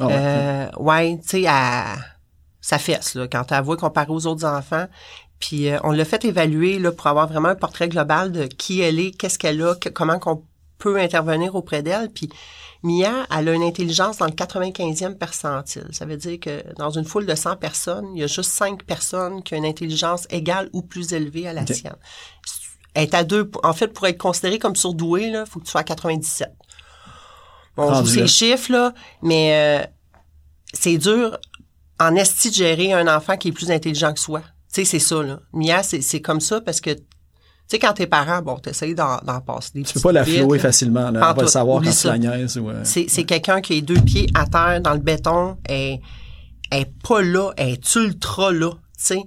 [0.00, 0.12] Ouais.
[0.16, 1.48] Euh, ouais, tu sais,
[2.60, 4.86] ça fesse, là, quand elle voit comparé aux autres enfants.
[5.40, 8.80] Puis euh, on l'a fait évaluer là, pour avoir vraiment un portrait global de qui
[8.80, 10.44] elle est, qu'est-ce qu'elle a, que- comment qu'on
[10.78, 12.10] peut intervenir auprès d'elle.
[12.10, 12.28] Puis
[12.82, 15.88] Mia, elle a une intelligence dans le 95e percentile.
[15.90, 18.84] Ça veut dire que dans une foule de 100 personnes, il y a juste 5
[18.84, 21.96] personnes qui ont une intelligence égale ou plus élevée à la sienne.
[22.94, 23.50] Elle est à deux.
[23.62, 26.50] En fait, pour être considérée comme surdouée, il faut que tu sois à 97.
[27.76, 29.86] Bon, on joue ces chiffres, là, mais euh,
[30.72, 31.38] c'est dur
[32.00, 34.40] en esti de gérer un enfant qui est plus intelligent que soi.
[34.40, 35.40] Tu sais, c'est ça, là.
[35.52, 36.90] Mia, c'est, c'est comme ça parce que,
[37.68, 40.24] tu sais, quand t'es parent, bon, t'essayes d'en, d'en passer des tu peux pas la
[40.24, 41.20] flouer facilement là.
[41.30, 43.82] On va le savoir quand tu la niaises ou euh, C'est, c'est quelqu'un qui est
[43.82, 46.00] deux pieds à terre dans le béton, et
[46.70, 49.22] elle est pas là, elle est ultra là, tu sais.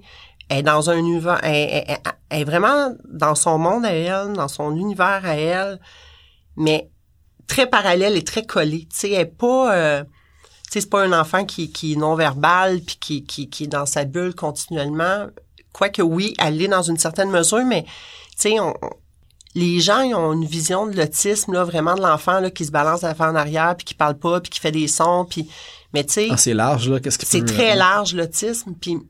[0.49, 1.97] Elle est dans un univers, elle, elle- elle-
[2.29, 5.79] elle est vraiment dans son monde à elle, dans son univers à elle,
[6.57, 6.89] mais
[7.47, 8.87] très parallèle et très collée.
[8.89, 11.95] Tu sais, elle est pas, euh, tu sais, c'est pas un enfant qui, qui est
[11.95, 15.27] non-verbal puis qui, qui, qui est dans sa bulle continuellement.
[15.73, 17.85] Quoique oui, elle est dans une certaine mesure, mais
[18.41, 18.73] tu sais, on,
[19.53, 22.71] les gens ils ont une vision de l'autisme là, vraiment de l'enfant là qui se
[22.71, 25.49] balance d'avant en arrière puis qui parle pas puis qui fait des sons puis
[25.93, 29.07] mais tu sais, ah, c'est large là, qu'est-ce qui c'est très large l'autisme puis tu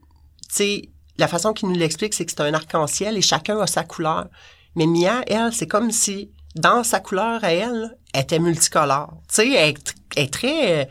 [0.48, 0.82] sais
[1.18, 4.26] la façon qu'il nous l'explique c'est que c'est un arc-en-ciel et chacun a sa couleur.
[4.74, 9.14] Mais Mia elle c'est comme si dans sa couleur à elle elle était multicolore.
[9.28, 10.88] Tu sais elle, est tr- elle est très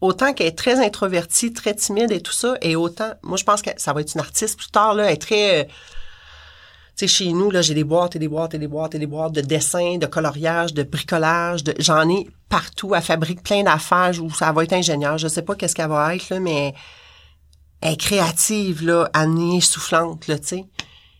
[0.00, 3.60] autant qu'elle est très introvertie très timide et tout ça et autant moi je pense
[3.60, 5.68] que ça va être une artiste plus tard là elle est très
[7.00, 9.06] sais, chez nous, là, j'ai des boîtes et des boîtes et des boîtes et des
[9.06, 12.94] boîtes de dessins, de coloriage, de bricolage, de, j'en ai partout.
[12.94, 15.18] Elle fabrique plein d'affaires où ça va être ingénieur.
[15.18, 16.74] Je sais pas qu'est-ce qu'elle va être, là, mais
[17.80, 20.64] elle est créative, là, est soufflante, là, tu sais.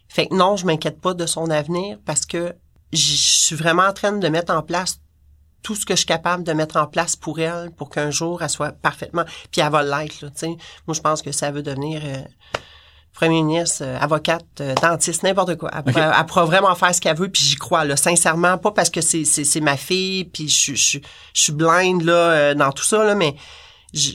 [0.09, 2.55] Fait que non, je m'inquiète pas de son avenir parce que
[2.93, 5.01] je suis vraiment en train de mettre en place
[5.63, 8.43] tout ce que je suis capable de mettre en place pour elle, pour qu'un jour,
[8.43, 9.25] elle soit parfaitement...
[9.53, 10.57] Puis elle va l'être, là, tu sais.
[10.87, 12.01] Moi, je pense que ça veut devenir...
[12.05, 12.23] euh,
[13.21, 15.71] premier ministre, euh, avocate, euh, dentiste, n'importe quoi.
[15.75, 18.89] Elle, elle pourra vraiment faire ce qu'elle veut, puis j'y crois, là, sincèrement, pas parce
[18.89, 20.99] que c'est, c'est, c'est ma fille, puis je, je,
[21.35, 23.35] je suis blind là, euh, dans tout ça, là, mais
[23.93, 24.13] je,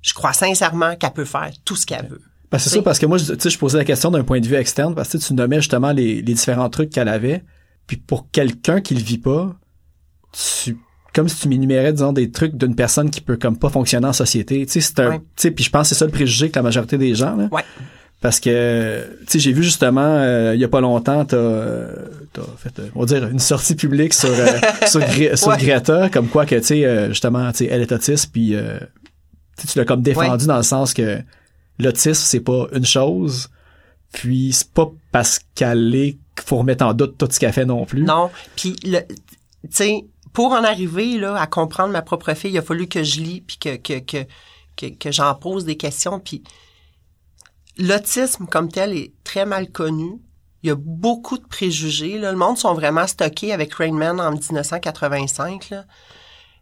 [0.00, 2.20] je crois sincèrement qu'elle peut faire tout ce qu'elle veut.
[2.50, 2.76] Ben, c'est sais.
[2.76, 4.96] ça, parce que moi, tu sais, je posais la question d'un point de vue externe,
[4.96, 7.44] parce que tu nommais justement les, les différents trucs qu'elle avait.
[7.86, 9.54] Puis pour quelqu'un qui le vit pas,
[10.32, 10.76] tu,
[11.14, 14.12] comme si tu m'énumérais, disons, des trucs d'une personne qui peut comme pas fonctionner en
[14.12, 14.64] société.
[14.66, 15.18] Tu sais, c'est un, Ouais.
[15.18, 17.36] tu sais, puis je pense que c'est ça le préjugé que la majorité des gens,
[17.36, 17.48] là.
[17.52, 17.62] Ouais.
[18.20, 21.86] Parce que, tu sais, j'ai vu justement, euh, il y a pas longtemps, t'as,
[22.32, 24.46] t'as fait, euh, on va dire, une sortie publique sur, euh,
[24.86, 25.56] sur, Gre- sur Ouais.
[25.58, 28.78] Greta, comme quoi que, tu sais, euh, justement, tu sais, elle est autiste, puis euh,
[29.68, 31.18] tu l'as comme défendu dans le sens que
[31.80, 33.48] l'autisme, c'est pas une chose,
[34.12, 37.64] puis c'est pas parce qu'elle est qu'il faut remettre en doute tout ce qu'elle fait
[37.66, 38.02] non plus.
[38.04, 39.16] Non, puis le, tu
[39.70, 43.20] sais, pour en arriver là à comprendre ma propre fille, il a fallu que je
[43.20, 44.26] lis puis que que que
[44.76, 46.42] que, que j'en pose des questions puis
[47.78, 50.20] l'autisme comme tel est très mal connu.
[50.62, 52.18] Il y a beaucoup de préjugés.
[52.18, 52.30] Là.
[52.30, 55.70] Le monde sont vraiment stockés avec Rain Man en 1985.
[55.70, 55.84] Là.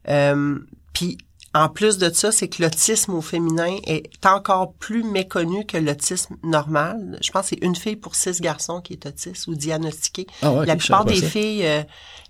[0.08, 0.58] Euh,
[0.94, 1.18] puis
[1.52, 6.36] en plus de ça, c'est que l'autisme au féminin est encore plus méconnu que l'autisme
[6.44, 7.18] normal.
[7.22, 10.26] Je pense que c'est une fille pour six garçons qui est autiste ou diagnostiquée.
[10.42, 11.28] Ah ouais, la plupart des ça.
[11.28, 11.82] filles, euh,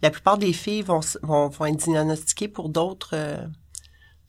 [0.02, 3.36] la plupart des filles vont, vont, vont être diagnostiquées pour d'autres euh,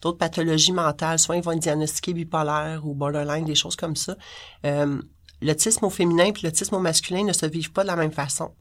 [0.01, 1.19] d'autres pathologies mentales.
[1.19, 4.17] Soit ils vont être diagnostiqués bipolaires ou borderline, des choses comme ça.
[4.65, 5.01] Euh,
[5.41, 8.51] l'autisme au féminin puis l'autisme au masculin ne se vivent pas de la même façon.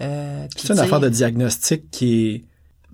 [0.00, 2.44] Euh, C'est une affaire de diagnostic qui est,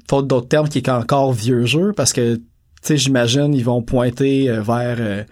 [0.09, 2.41] faute d'autres termes, qui est encore vieux jeu, parce que,
[2.87, 5.23] sais, j'imagine, ils vont pointer euh, vers euh,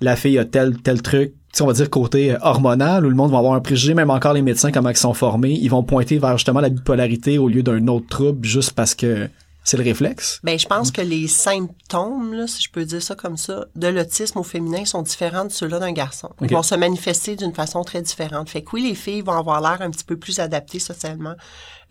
[0.00, 3.30] la fille a tel, tel truc, on va dire côté euh, hormonal, où le monde
[3.30, 6.18] va avoir un préjugé, même encore les médecins, comment ils sont formés, ils vont pointer
[6.18, 9.28] vers justement la bipolarité au lieu d'un autre trouble, juste parce que
[9.62, 10.40] C'est le réflexe?
[10.42, 13.88] Ben, je pense que les symptômes, là, si je peux dire ça comme ça, de
[13.88, 16.30] l'autisme au féminin sont différents de ceux-là d'un garçon.
[16.40, 18.48] Ils vont se manifester d'une façon très différente.
[18.48, 21.34] Fait que oui, les filles vont avoir l'air un petit peu plus adaptées socialement.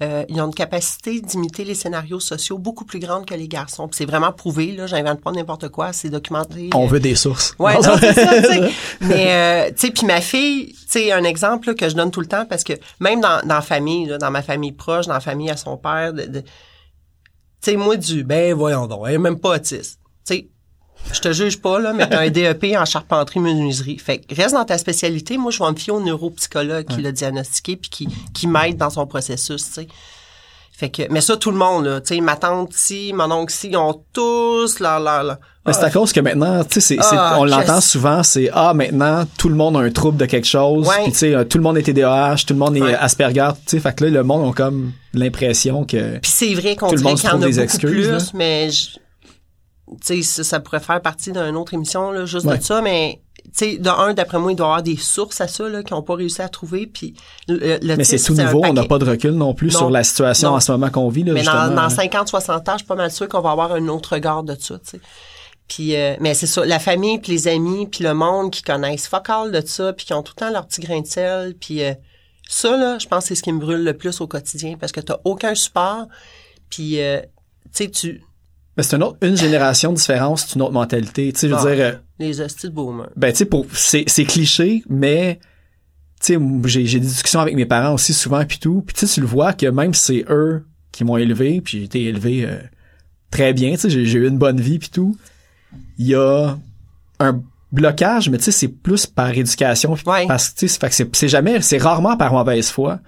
[0.01, 3.87] Euh, ils ont une capacité d'imiter les scénarios sociaux beaucoup plus grande que les garçons.
[3.87, 6.69] Puis c'est vraiment prouvé, là, j'invente pas n'importe quoi, c'est documenté.
[6.73, 7.53] On Euh, veut des sources.
[7.59, 8.31] Ouais, non, c'est ça.
[9.01, 9.27] Mais,
[9.67, 12.21] euh, tu sais, puis ma fille, tu sais, un exemple là, que je donne tout
[12.21, 15.13] le temps, parce que même dans, dans la famille, là, dans ma famille proche, dans
[15.13, 16.43] la famille à son père, de, de-
[17.61, 19.99] tu sais, moi, du, ben, voyons donc, elle est même pas autiste.
[20.25, 20.47] Tu sais,
[21.11, 23.97] je te juge pas, là, mais t'as un DEP en charpenterie menuiserie.
[23.97, 25.37] Fait que reste dans ta spécialité.
[25.37, 28.89] Moi, je vais me fier au neuropsychologue qui l'a diagnostiqué puis qui, qui m'aide dans
[28.89, 29.87] son processus, tu sais.
[30.79, 33.51] Fait que, mais ça, tout le monde, là, tu sais, ma tante ici, mon oncle
[33.51, 36.95] ici, ils ont tous leur, leur, leur- Mais c'est à cause que maintenant, tu sais,
[37.01, 40.47] Ah, on l'entend souvent, c'est ah maintenant tout le monde a un trouble de quelque
[40.47, 41.03] chose, Ouais.
[41.03, 42.95] puis tu sais euh, tout le monde est TDAH, tout le monde est Ouais.
[42.95, 46.77] Asperger, tu sais, fait que là le monde a comme l'impression que Puis c'est vrai
[46.77, 48.17] qu'on Tout le dirait monde qu'il y en a des beaucoup excuses, plus, là.
[48.35, 52.57] mais je- tu sais, ça, ça pourrait faire partie d'une autre émission, là, juste Ouais.
[52.57, 53.19] de ça, mais
[53.53, 55.93] sais, de un, d'après moi, il doit y avoir des sources à ça, là, qui
[55.93, 57.13] n'ont pas réussi à trouver, puis
[57.47, 59.79] le, le mais c'est tout nouveau, on n'a pas de recul non plus Non.
[59.79, 60.55] sur la situation Non.
[60.55, 61.75] en ce moment qu'on vit là Mais dans, justement.
[61.75, 62.23] dans hein.
[62.23, 64.77] 50-60 ans, je suis pas mal sûre qu'on va avoir un autre regard de ça,
[64.79, 64.99] tu sais.
[65.67, 69.07] Puis, euh, mais c'est ça, la famille, puis les amis, puis le monde qui connaissent
[69.07, 71.53] fuck all de ça, puis qui ont tout le temps leur petit grain de sel,
[71.59, 71.93] puis euh,
[72.47, 74.91] ça, là, je pense que c'est ce qui me brûle le plus au quotidien, parce
[74.91, 76.07] que t'as aucun support,
[76.69, 77.19] puis, euh,
[77.65, 78.23] tu sais, tu...
[78.79, 81.53] Mais c'est une autre une génération de différence, c'est une autre mentalité, tu sais je
[81.53, 81.75] veux Ah.
[81.75, 83.09] dire euh, Les hosties de boomers.
[83.17, 85.39] ben tu sais pour c'est c'est cliché mais
[86.21, 89.05] tu sais j'ai j'ai des discussions avec mes parents aussi souvent puis tout puis tu
[89.05, 92.03] sais tu le vois que même si c'est eux qui m'ont élevé puis j'ai été
[92.05, 92.57] élevé euh,
[93.31, 95.17] très bien tu sais j'ai j'ai eu une bonne vie puis tout
[95.97, 96.57] il y a
[97.19, 100.25] un blocage mais tu sais c'est plus par éducation Ouais.
[100.27, 102.99] parce que tu sais c'est c'est jamais c'est rarement par mauvaise foi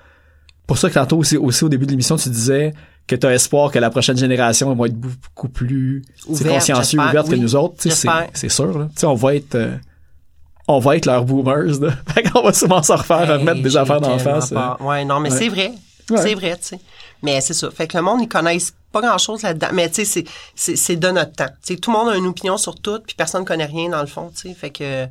[0.67, 2.73] pour ça que tantôt aussi, aussi au début de l'émission tu disais
[3.07, 7.29] que tu as espoir que la prochaine génération va être beaucoup plus Ouverte, consciencieux ouverte
[7.29, 7.75] que nous autres
[8.33, 8.87] c'est sûr là.
[9.03, 9.75] On va être euh,
[10.67, 11.91] on va être leurs boomers là.
[12.31, 14.75] qu'on va souvent se refaire Hey, remettre des affaires d'en face euh.
[14.79, 15.37] Ouais, non, mais Ouais.
[15.37, 15.71] c'est vrai.
[16.09, 16.21] Ouais.
[16.21, 16.79] C'est vrai, tu sais.
[17.23, 17.69] Mais c'est ça.
[17.71, 19.67] Fait que le monde, ils connaissent pas grand-chose là-dedans.
[19.73, 20.25] Mais tu sais,
[20.55, 21.49] c'est- de notre temps.
[21.81, 24.31] Tout le monde a une opinion sur tout, puis personne connaît rien dans le fond,
[24.35, 24.53] tu sais.
[24.53, 25.05] Fait que...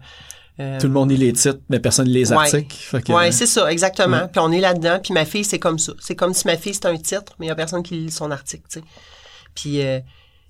[0.60, 3.46] euh, tout le monde lit les titres mais personne lit les articles que, Ouais, c'est
[3.46, 4.18] ça, exactement.
[4.18, 4.28] Ouais.
[4.28, 5.92] Puis on est là-dedans, puis ma fille, c'est comme ça.
[6.00, 8.10] C'est comme si ma fille, c'était un titre, mais il y a personne qui lit
[8.10, 8.84] son article, tu sais.
[9.54, 10.00] Puis euh,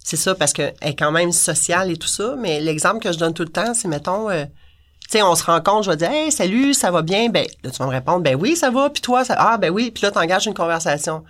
[0.03, 3.19] c'est ça, parce qu'elle est quand même sociale et tout ça, mais l'exemple que je
[3.19, 6.11] donne tout le temps, c'est, mettons, euh, tu sais, on se rencontre, je vais dire,
[6.11, 7.29] hey, salut, ça va bien?
[7.29, 9.71] Ben, là, tu vas me répondre, ben oui, ça va, puis toi, ça, ah, ben
[9.71, 11.25] oui, puis là, t'engages une conversation.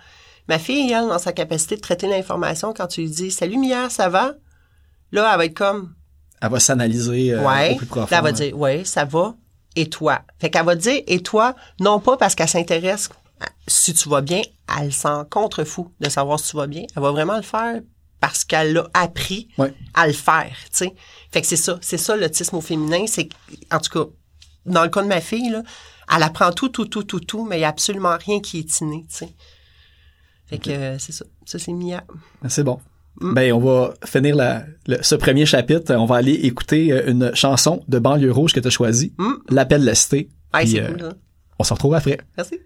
[0.47, 3.89] Ma fille, elle, dans sa capacité de traiter l'information, quand tu lui dis, salut, Mia,
[3.89, 4.33] ça va?
[5.11, 5.93] Là, elle va être comme,
[6.41, 7.73] elle va s'analyser euh, Ouais.
[7.73, 9.35] au plus profond elle va dire, ouais, ça va.
[9.75, 10.21] Et toi?
[10.39, 11.55] Fait qu'elle va dire, et toi?
[11.79, 13.09] Non pas parce qu'elle s'intéresse
[13.67, 14.41] si tu vas bien,
[14.79, 16.83] elle s'en contrefou de savoir si tu vas bien.
[16.95, 17.81] Elle va vraiment le faire
[18.19, 19.73] parce qu'elle a appris Ouais.
[19.95, 20.95] à le faire, tu sais.
[21.31, 21.79] Fait que c'est ça.
[21.81, 23.05] C'est ça, l'autisme au féminin.
[23.07, 23.29] C'est,
[23.71, 24.11] en tout cas,
[24.65, 25.63] dans le cas de ma fille, là,
[26.15, 28.79] elle apprend tout, tout, tout, tout, tout, mais il n'y a absolument rien qui est
[28.81, 29.29] inné, tu sais.
[30.47, 31.25] Fait que euh, c'est ça.
[31.45, 32.03] Ça, c'est Mia.
[32.49, 32.79] c'est bon.
[33.21, 37.31] Ben on va finir la, le- ce premier chapitre on va aller écouter euh, une
[37.35, 39.31] chanson de banlieue rouge que tu as choisie Mm.
[39.49, 41.13] l'appel de la cité Puis, euh, cool, là.
[41.59, 42.59] on se retrouve après Merci.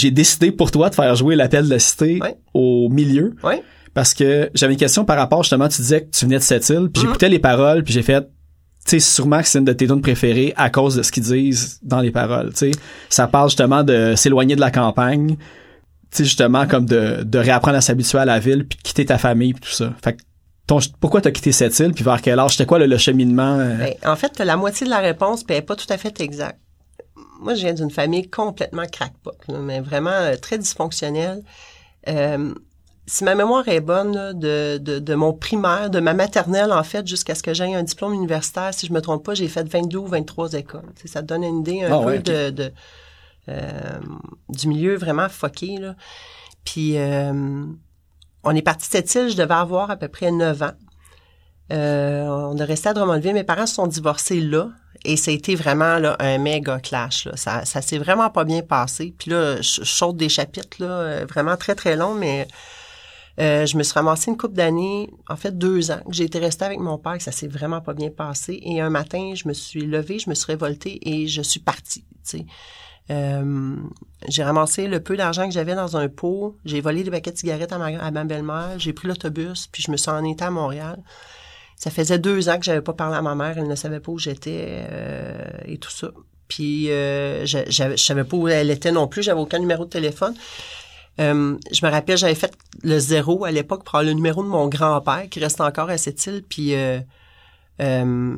[0.00, 2.18] J'ai décidé pour toi de faire jouer l'appel de la cité
[2.54, 3.62] au milieu Ouais.
[3.94, 6.68] parce que j'avais une question par rapport justement tu disais que tu venais de cette
[6.68, 7.08] île puis Mhm.
[7.08, 10.00] j'écoutais les paroles puis j'ai fait tu sais sûrement que c'est une de tes tunes
[10.00, 12.70] préférées à cause de ce qu'ils disent dans les paroles tu sais
[13.08, 15.36] ça parle justement de s'éloigner de la campagne
[16.10, 19.04] tu sais justement comme de de réapprendre à s'habituer à la ville puis de quitter
[19.04, 20.22] ta famille puis tout ça fait que
[20.66, 22.52] ton, pourquoi t'as quitté cette île puis vers quel âge?
[22.52, 23.76] C'était quoi le, le cheminement euh?
[23.76, 26.20] Ben, en fait, la moitié de la réponse, puis elle est pas tout à fait
[26.20, 26.60] exacte.
[27.40, 31.42] Moi, je viens d'une famille complètement crackpot, là, mais vraiment euh, très dysfonctionnelle.
[32.08, 32.54] Euh,
[33.06, 36.84] si ma mémoire est bonne, là, de, de, de mon primaire, de ma maternelle, en
[36.84, 39.68] fait, jusqu'à ce que j'aie un diplôme universitaire, si je me trompe pas, j'ai fait
[39.68, 40.84] 22 ou 23 écoles.
[41.06, 42.24] Ça te donne une idée un Ah peu ouais, ok.
[42.24, 42.72] de, de
[43.48, 43.98] euh,
[44.48, 45.78] du milieu vraiment foqué.
[45.78, 45.96] Là.
[46.64, 47.64] Puis, euh,
[48.44, 50.72] on est parti de cette île, je devais avoir à peu près 9 ans.
[51.72, 53.34] Euh, on est resté à Drummondville.
[53.34, 54.70] Mes parents se sont divorcés là.
[55.04, 57.26] Et ça a été vraiment un méga clash.
[57.34, 59.14] Ça, ça s'est vraiment pas bien passé.
[59.18, 62.46] Puis là, je saute des chapitres là, euh, vraiment très, très longs, mais
[63.40, 66.38] euh, je me suis ramassée une couple d'années, en fait deux ans, que j'ai été
[66.38, 68.60] restée avec mon père, que ça s'est vraiment pas bien passé.
[68.62, 72.04] Et un matin, je me suis levée, je me suis révoltée et je suis partie.
[73.10, 73.76] Euh,
[74.28, 76.58] j'ai ramassé le peu d'argent que j'avais dans un pot.
[76.66, 78.78] J'ai volé des paquets de cigarettes à ma, à ma belle-mère.
[78.78, 81.02] J'ai pris l'autobus, puis je me suis en été à Montréal.
[81.80, 83.56] Ça faisait deux ans que j'avais pas parlé à ma mère.
[83.56, 86.10] Elle ne savait pas où j'étais euh, et tout ça.
[86.46, 89.22] Puis euh, je, je, je savais pas où elle était non plus.
[89.22, 90.34] J'avais aucun numéro de téléphone.
[91.20, 92.52] Euh, je me rappelle, j'avais fait
[92.82, 95.96] le zéro à l'époque pour avoir le numéro de mon grand-père qui reste encore à
[95.96, 96.42] cette île.
[96.46, 97.00] Puis euh,
[97.80, 98.36] euh,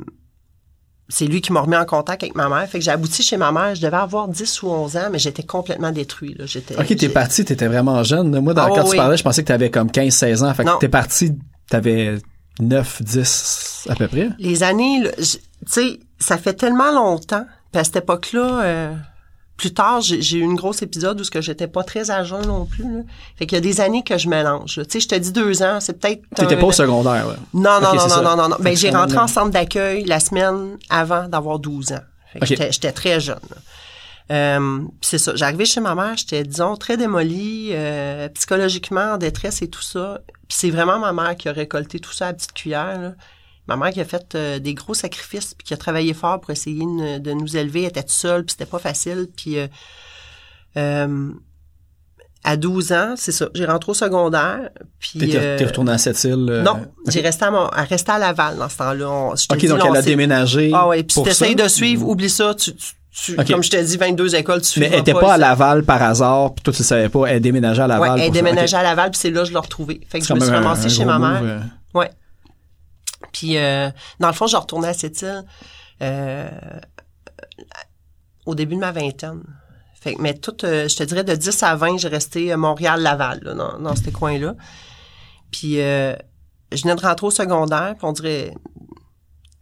[1.09, 2.69] c'est lui qui m'a remis en contact avec ma mère.
[2.69, 3.75] Fait que j'ai abouti chez ma mère.
[3.75, 6.35] Je devais avoir 10 ou 11 ans, mais j'étais complètement détruit.
[6.39, 6.47] Là.
[6.47, 8.39] J'étais, Ok, t'es parti, t'étais vraiment jeune.
[8.39, 10.55] Moi, dans, Ah, quand oui, tu parlais, je pensais que t'avais comme 15-16 ans.
[10.55, 11.33] Fait que t'es parti,
[11.69, 12.19] t'avais
[12.61, 14.29] 9, 10 à peu près.
[14.39, 17.47] les années, tu sais, ça fait tellement longtemps.
[17.73, 18.95] Puis à cette époque-là, euh,
[19.57, 22.45] plus tard, j'ai eu une grosse épisode où ce que j'étais pas très à jeun
[22.47, 22.85] non plus.
[22.85, 23.03] Là.
[23.37, 24.75] Fait qu'il y a des années que je mélange.
[24.75, 26.23] Tu sais, je te dis deux ans, c'est peut-être.
[26.35, 27.37] T'étais un- pas au secondaire, là.
[27.55, 28.57] Non, non, non, non, non, non, non.
[28.61, 32.01] Ben, j'ai rentré en centre d'accueil la semaine avant d'avoir 12 ans.
[32.33, 32.49] Fait que Ok.
[32.49, 33.39] j'étais- j'étais très jeune.
[33.51, 33.57] là.
[34.31, 35.33] Euh, puis c'est ça.
[35.35, 40.21] J'arrivais chez ma mère, j'étais, disons, très démolie, euh, psychologiquement en détresse et tout ça.
[40.49, 43.01] Puis c'est vraiment ma mère qui a récolté tout ça à la petite cuillère.
[43.01, 43.13] là.
[43.69, 46.51] Ma mère qui a fait euh, des gros sacrifices, puis qui a travaillé fort pour
[46.51, 47.83] essayer de, de nous élever.
[47.83, 49.29] Elle était toute seule, puis c'était pas facile.
[49.37, 49.67] Puis euh,
[50.77, 51.31] euh,
[52.45, 53.49] à 12 ans, c'est ça.
[53.55, 54.71] J'ai rentré au secondaire.
[54.99, 56.47] Puis T'es euh, t'es retourné à cette île.
[56.51, 59.09] euh, non, j'ai resté à, mon, à rester à Laval dans ce temps-là.
[59.11, 60.71] On- je te Ok, donc là, elle a déménagé.
[60.75, 62.55] Ah ouais, puis si t'essayes de suivre, oublie ça.
[62.55, 63.37] Tu, tu, tu-.
[63.37, 65.39] Comme je t'ai dit, 22 écoles, tu Mais elle était pas à.
[65.39, 68.13] Laval par hasard, puis toi tu le savais pas, elle déménageait à Laval.
[68.19, 70.01] Ouais, elle déménageait à Laval, puis c'est là que je l'ai retrouvée.
[70.09, 71.41] Fait que je me suis ramassée chez ma mère.
[71.43, 71.61] euh.
[71.95, 72.11] Ouais.
[73.33, 75.45] Puis, euh, dans le fond, je retournais à cette île
[76.03, 76.49] euh,
[78.47, 79.43] au début de ma vingtaine.
[80.01, 82.57] Fait que, mais tout, euh, je te dirais, de 10 à 20, j'ai resté à
[82.57, 84.55] Montréal-Laval, là, dans, dans ces coins-là.
[85.53, 86.15] Puis, euh,
[86.73, 88.53] je venais de rentrer au secondaire, puis on dirait...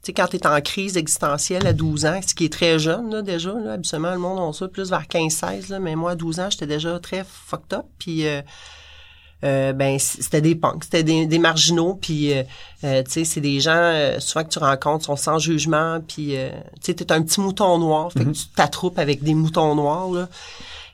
[0.03, 3.11] Tu sais, quand t'es en crise existentielle à 12 ans, ce qui est très jeune,
[3.11, 6.15] là, déjà, là, habituellement, le monde on ça plus vers 15-16, là, mais moi, à
[6.15, 8.27] 12 ans, j'étais déjà très fucked up, puis...
[8.27, 8.41] euh,
[9.43, 12.43] euh, ben c'était des punks, c'était des, des marginaux, puis euh,
[12.85, 16.37] euh, tu sais c'est des gens euh, souvent que tu rencontres sont sans jugement, puis
[16.37, 19.75] euh, tu sais t'es un petit mouton noir, fait que tu t'attroupes avec des moutons
[19.75, 20.29] noirs là.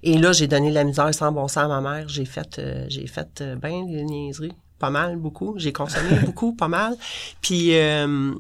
[0.05, 2.61] Et là j'ai donné de la misère sans bon sens à ma mère, j'ai fait
[2.61, 6.97] euh, j'ai fait ben des niaiseries, pas mal beaucoup, j'ai consommé beaucoup, pas mal,
[7.41, 8.33] puis euh,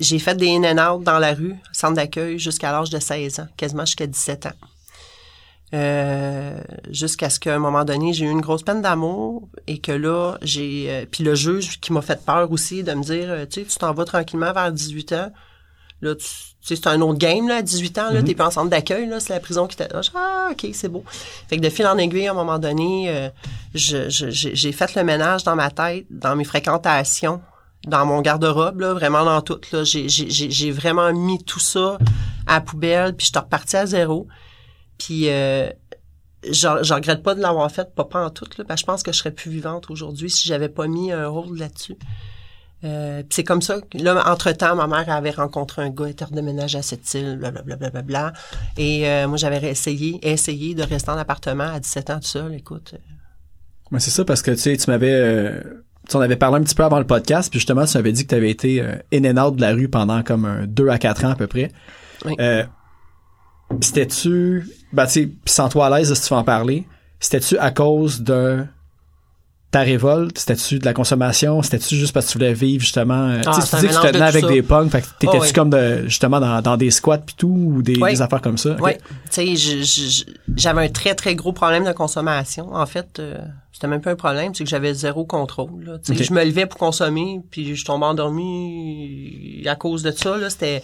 [0.00, 3.40] j'ai fait des in and out dans la rue, centre d'accueil jusqu'à l'âge de 16
[3.40, 4.52] ans, quasiment jusqu'à 17 ans.
[5.72, 6.56] Euh,
[6.90, 10.36] jusqu'à ce qu'à un moment donné, j'ai eu une grosse peine d'amour et que là,
[10.42, 10.86] j'ai...
[10.88, 13.66] euh, puis le juge qui m'a fait peur aussi de me dire, euh, tu sais,
[13.66, 15.32] tu t'en vas tranquillement vers 18 ans.
[16.00, 16.26] Là, tu
[16.66, 19.20] c'est un autre game, là, à 18 ans, là, t'es pas en centre d'accueil, là,
[19.20, 19.86] c'est la prison qui t'a...
[20.14, 21.04] Ah, OK, c'est beau.
[21.46, 23.28] Fait que de fil en aiguille, à un moment donné, euh,
[23.74, 27.42] je- je- j'ai fait le ménage dans ma tête, dans mes fréquentations,
[27.86, 29.84] dans mon garde-robe, là, vraiment dans tout, là.
[29.84, 31.98] J'ai- J'ai j'ai- vraiment mis tout ça
[32.46, 34.26] à la poubelle, puis je suis reparti à zéro.
[34.98, 35.68] Puis euh,
[36.50, 39.12] je, regrette pas de l'avoir fait, pas, pas en tout, là, que je pense que
[39.12, 41.96] je serais plus vivante aujourd'hui si j'avais pas mis un rôle là-dessus.
[42.84, 46.76] Euh, puis c'est comme ça là, entre-temps, ma mère avait rencontré un gars, était redéménagé
[46.78, 48.32] à cette île, blablabla, bla, bla, bla,
[48.76, 52.52] et euh, moi, j'avais essayé, essayé de rester en appartement à 17 ans tout seul,
[52.54, 52.94] écoute.
[53.90, 55.62] Ouais, c'est ça parce que tu sais, tu m'avais euh,
[56.08, 58.24] tu on avait parlé un petit peu avant le podcast, puis justement, tu m'avais dit
[58.24, 60.88] que tu avais été euh, in and out de la rue pendant comme un 2
[60.88, 61.70] à 4 ans à peu près.
[62.24, 62.34] Oui.
[62.40, 62.64] Euh,
[63.80, 66.86] c'était-tu ben tu sans toi à l'aise si tu veux en parler,
[67.20, 68.68] c'était-tu à cause d'un
[69.70, 71.60] ta révolte, c'était-tu de la consommation?
[71.62, 73.28] C'était-tu juste parce que tu voulais vivre, justement?
[73.28, 74.48] euh, Ah, tu tu dis que tu te de tenais avec ça.
[74.50, 75.52] des punks, fait que t'étais-tu Oh, oui.
[75.52, 78.12] comme de, justement dans, dans des squats pis tout, ou des, Oui.
[78.12, 78.76] des affaires comme ça?
[78.80, 78.92] Oui,
[79.32, 80.24] tu sais,
[80.54, 82.72] j'avais un très très gros problème de consommation.
[82.72, 83.36] En fait, euh,
[83.74, 85.84] c'était même pas un problème, c'est que j'avais zéro contrôle.
[85.84, 85.98] là.
[85.98, 86.26] Tu sais, Ok.
[86.28, 90.36] Je me levais pour consommer, puis je tombais endormi à cause de ça.
[90.38, 90.82] Là, c'était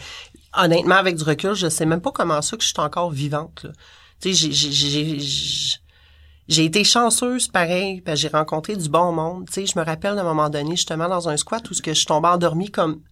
[0.59, 3.63] honnêtement avec du recul, je sais même pas comment ça que je suis encore vivante.
[3.65, 3.71] Là.
[4.21, 5.77] Tu sais, j'ai- j'ai- j'ai j'ai-
[6.49, 9.47] j'ai été chanceuse, pareil, j'ai rencontré du bon monde.
[9.47, 11.95] Tu sais, je me rappelle d'un moment donné, justement, dans un squat où ce que
[11.95, 13.03] je tombais endormi comme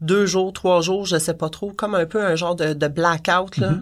[0.00, 2.88] deux jours, trois jours, je sais pas trop, comme un peu un genre de, de
[2.88, 3.74] blackout, là.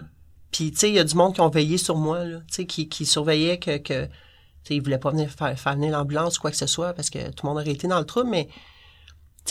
[0.51, 2.53] Puis, tu sais, il y a du monde qui ont veillé sur moi, là, tu
[2.55, 4.07] sais, qui, qui surveillait que, que
[4.63, 6.93] tu sais, ils voulaient pas venir faire, faire venir l'ambulance ou quoi que ce soit
[6.93, 8.47] parce que tout le monde aurait été dans le trouble, mais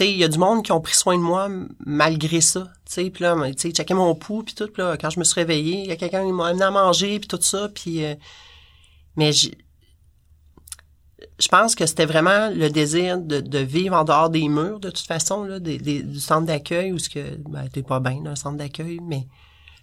[0.01, 1.49] il y a du monde qui ont pris soin de moi
[1.85, 5.25] malgré ça, puis là, tu sais, checker mon pouls puis tout, là, quand je me
[5.25, 8.05] suis réveillée, il y a quelqu'un qui m'a amené à manger puis tout ça, puis
[8.05, 8.15] euh,
[9.17, 9.33] mais
[11.39, 14.91] je pense que c'était vraiment le désir de, de vivre en dehors des murs, de
[14.91, 18.25] toute façon, là, des, des- du centre d'accueil, où ce que, ben, t'es pas bien,
[18.27, 19.27] un centre d'accueil, mais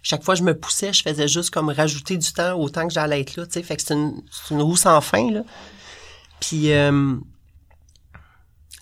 [0.02, 2.86] chaque fois que je me poussais, je faisais juste comme rajouter du temps au temps
[2.86, 5.30] que j'allais être là, tu sais, fait que c'est une, c'est une roue sans fin,
[5.30, 5.42] là.
[6.40, 7.16] Puis, euh,
[8.12, 8.18] tu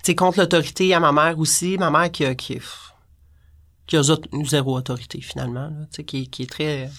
[0.05, 2.61] sais, contre l'autorité à ma mère aussi, ma mère qui a, qui,
[3.87, 4.03] qui a
[4.45, 6.91] zéro autorité, finalement, tu sais, qui, qui est très...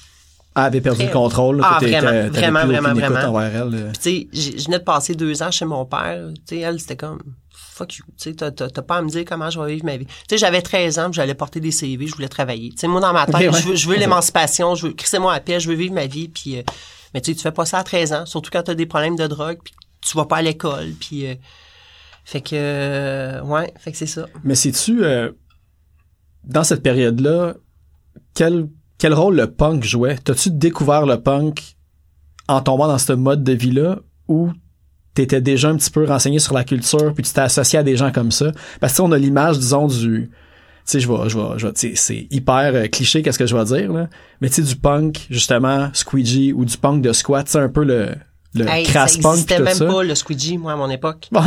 [0.55, 1.69] Ah, elle avait perdu Très- le contrôle, là.
[1.75, 3.69] Ah, vraiment, vraiment, vraiment, vraiment.
[3.69, 3.91] là.
[4.01, 6.27] Puis, tu sais, je venais de passer deux ans chez mon père.
[6.33, 7.21] Tu sais, elle, c'était comme,
[7.79, 8.05] fuck you.
[8.17, 10.05] Tu sais, t'as, pas à me dire comment je vais vivre ma vie.
[10.05, 12.71] Tu sais, j'avais 13 ans, j'allais porter des CV, je voulais travailler.
[12.71, 13.61] Tu sais, moi, dans ma tête, ouais.
[13.61, 16.27] je veux, je veux l'émancipation, je veux, crissez-moi à paix, je veux vivre ma vie,
[16.27, 16.63] puis, euh,
[17.13, 19.15] mais tu sais, tu fais pas ça à 13 ans, surtout quand t'as des problèmes
[19.15, 21.35] de drogue, puis tu vas pas à l'école, puis, euh,
[22.25, 24.27] fait que, euh, ouais, fait que c'est ça.
[24.43, 25.01] Mais sais-tu,
[26.43, 27.55] dans cette période-là,
[28.35, 28.67] quel,
[28.97, 30.17] quel rôle le punk jouait?
[30.17, 31.75] T'as-tu découvert le punk
[32.47, 34.51] en tombant dans ce mode de vie-là ou
[35.21, 37.95] t'étais déjà un petit peu renseigné sur la culture puis tu t'es associé à des
[37.95, 38.51] gens comme ça?
[38.79, 40.29] Parce que on a l'image, disons, du...
[40.85, 43.55] Tu sais, je vais, je vais, je vais, c'est hyper euh, cliché qu'est-ce que je
[43.55, 44.09] vais dire, là.
[44.41, 47.83] Mais tu sais, du punk, justement, squeegee ou du punk de squat, c'est un peu
[47.83, 48.15] le,
[48.55, 49.85] le Hey, tout même ça.
[49.85, 51.27] pas, le squeegee, moi, à mon époque.
[51.31, 51.41] Bon.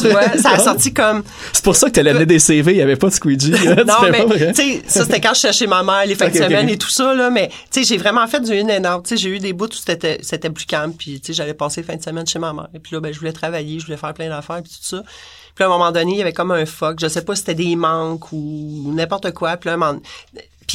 [0.00, 2.78] tu vois, ça a sorti comme, C'est pour ça que t'allais amener des CV, il
[2.78, 3.50] y avait pas de squeegee.
[3.50, 4.52] non, Tu fais mais, vrai?
[4.52, 6.90] tu sais, ça, c'était quand je cherchais ma mère, les fins de semaine et tout
[6.90, 7.30] ça, là.
[7.30, 9.04] Mais, tu sais, j'ai vraiment fait du in and out.
[9.04, 10.92] Tu sais, j'ai eu des bouts où c'était, c'était plus calme.
[10.94, 12.68] Puis, tu sais, j'allais passer les fins de semaine chez ma mère.
[12.72, 15.02] Et puis là, ben, je voulais travailler, je voulais faire plein d'affaires, puis tout ça.
[15.54, 16.98] Puis à un moment donné, il y avait comme un fuck.
[17.00, 19.56] Je sais pas si c'était des manques ou n'importe quoi.
[19.56, 19.76] Puis là,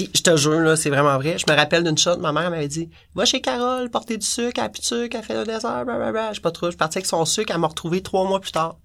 [0.04, 1.38] puis je te jure, là, c'est vraiment vrai.
[1.38, 4.54] Je me rappelle d'une shot, ma mère m'avait dit Va chez Carole, porter du sucre,
[4.58, 6.30] elle a plus de sucre, elle fait le désert, blablabla.
[6.32, 6.68] Je sais pas trop.
[6.68, 8.76] Je suis partie avec son sucre, elle m'a retrouvé trois mois plus tard.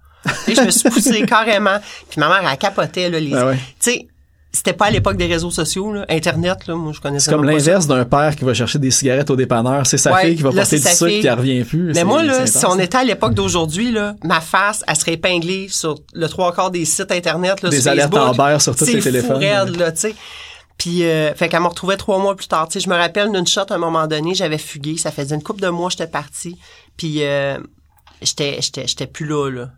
[0.47, 1.77] Et je me suis poussée carrément.
[2.09, 3.33] Puis ma mère, elle capotait, là, les.
[3.33, 3.55] Ouais.
[3.79, 4.07] Tu sais,
[4.51, 6.05] c'était pas à l'époque des réseaux sociaux, là.
[6.07, 9.29] Internet, là, moi, je connaissais C'est comme l'inverse d'un père qui va chercher des cigarettes
[9.29, 9.85] au dépanneur.
[9.85, 11.91] C'est sa Ouais, fille qui va là, porter du sucre qui revient plus.
[11.93, 15.67] Mais moi, là, si on était à l'époque d'aujourd'hui, là, ma face, elle serait épinglée
[15.69, 18.39] sur le trois quarts des sites Internet, là, Des sur alertes Facebook.
[18.39, 19.41] Amber sur tous les téléphones.
[19.77, 20.15] là, tu sais.
[20.77, 22.67] Puis, euh, fait qu'elle me retrouvait trois mois plus tard.
[22.67, 24.97] Tu sais, je me rappelle d'une shot, à un moment donné, j'avais fugué.
[24.97, 26.57] Ça faisait une couple de mois, j'étais partie.
[26.97, 27.59] Puis, euh,
[28.21, 29.71] j'étais, j'étais, j'étais plus là, là.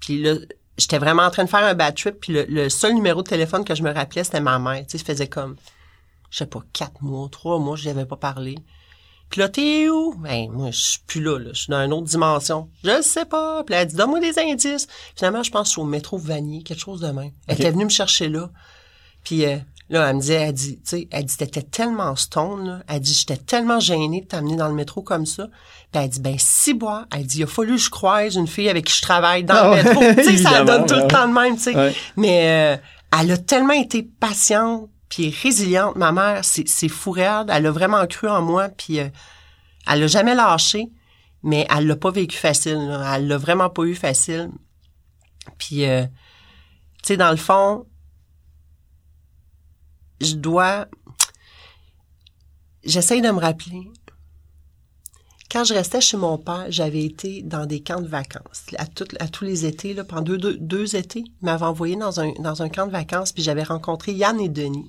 [0.00, 0.34] Puis là,
[0.78, 2.20] j'étais vraiment en train de faire un bad trip.
[2.20, 4.80] Puis le, le seul numéro de téléphone que je me rappelais, c'était ma mère.
[4.86, 5.56] Tu sais, ça faisait comme,
[6.30, 8.56] je sais pas, quatre mois, trois mois, je avais pas parlé.
[9.28, 10.14] Puis là, t'es où?
[10.18, 11.50] Ben, moi, je suis plus là, là.
[11.52, 12.68] Je suis dans une autre dimension.
[12.82, 13.62] Je le sais pas.
[13.62, 14.88] Puis là, elle dit, donne-moi des indices.
[15.14, 17.30] Finalement, je pense que je suis au métro Vanier, quelque chose de même.
[17.46, 18.50] Elle était venue me chercher là.
[19.22, 19.58] Puis euh,
[19.90, 22.82] là, elle me disait, elle dit, tu sais, elle dit, t'étais tellement stone, là.
[22.88, 25.48] Elle dit, j'étais tellement gênée de t'amener dans le métro comme ça.
[25.92, 27.06] Puis elle dit, ben, si bois.
[27.14, 29.54] Elle dit, il a fallu que je croise une fille avec qui je travaille dans
[29.54, 30.22] Ah le ouais, métro.
[30.22, 31.02] tu sais, ça donne tout ouais.
[31.02, 31.76] le temps de même, tu sais.
[31.76, 31.94] Ouais.
[32.16, 32.80] Mais euh,
[33.20, 35.96] elle a tellement été patiente puis résiliente.
[35.96, 37.48] Ma mère, c'est c'est fou raide.
[37.48, 39.08] Elle a vraiment cru en moi puis euh,
[39.90, 40.88] elle l'a jamais lâché.
[41.42, 42.74] Mais elle l'a pas vécu facile.
[42.86, 43.16] là.
[43.16, 44.50] Elle l'a vraiment pas eu facile.
[45.58, 47.86] Puis, euh, tu sais, dans le fond,
[50.20, 50.86] je dois...
[52.84, 53.90] J'essaye de me rappeler.
[55.50, 58.66] Quand je restais chez mon père, j'avais été dans des camps de vacances.
[58.78, 62.92] À, tous les étés, là, pendant deux, étés, il m'avait envoyé dans un, camp de
[62.92, 64.88] vacances, puis j'avais rencontré Yann et Denis.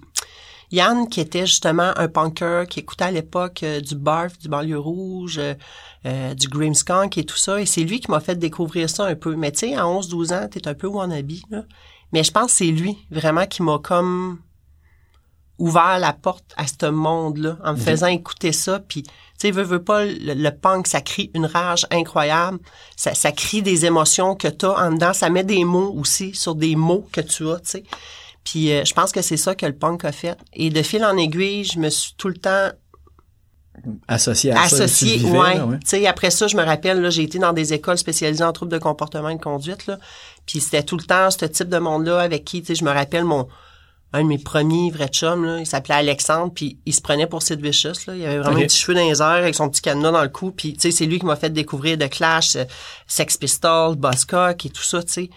[0.72, 4.80] Yann, qui était justement un punker, qui écoutait à l'époque euh, du Barf, du Banlieue
[4.80, 5.56] Rouge, euh,
[6.06, 7.60] euh, du Grimmskunk et tout ça.
[7.60, 9.36] Et c'est lui qui m'a fait découvrir ça un peu.
[9.36, 11.64] Mais tu sais, à 11-12 ans, t'es un peu wannabe, là.
[12.14, 14.40] Mais je pense que c'est lui, vraiment, qui m'a comme
[15.62, 18.80] ouvert la porte à ce monde-là en me faisant écouter ça.
[18.80, 22.58] Puis, tu sais, veux, veux pas, le, le punk, ça crie une rage incroyable.
[22.98, 25.14] Ça, ça crie des émotions que t'as en dedans.
[25.14, 27.84] Ça met des mots aussi sur des mots que tu as, tu sais.
[28.44, 30.36] Puis, euh, je pense que c'est ça que le punk a fait.
[30.54, 32.70] Et de fil en aiguille, je me suis tout le temps
[34.08, 34.78] associé à ça.
[34.78, 35.60] tu associé, vivais, ouais.
[35.62, 35.80] ouais.
[35.80, 38.52] Tu sais, après ça, je me rappelle, là, j'ai été dans des écoles spécialisées en
[38.52, 40.00] troubles de comportement et de conduite, là.
[40.48, 42.92] Puis c'était tout le temps ce type de monde-là avec qui, tu sais, je me
[42.92, 43.48] rappelle mon,
[44.14, 47.42] un de mes premiers vrais chums, là, il s'appelait Alexandre, puis il se prenait pour
[47.44, 48.16] Sid Vicious, là.
[48.16, 48.64] Il avait vraiment Ok.
[48.64, 50.82] un petit cheveu dans les airs avec son petit cadenas dans le cou, puis tu
[50.82, 52.66] sais, c'est lui qui m'a fait découvrir The Clash, euh,
[53.08, 55.30] Sex Pistols, Buzzcock et tout ça, tu sais.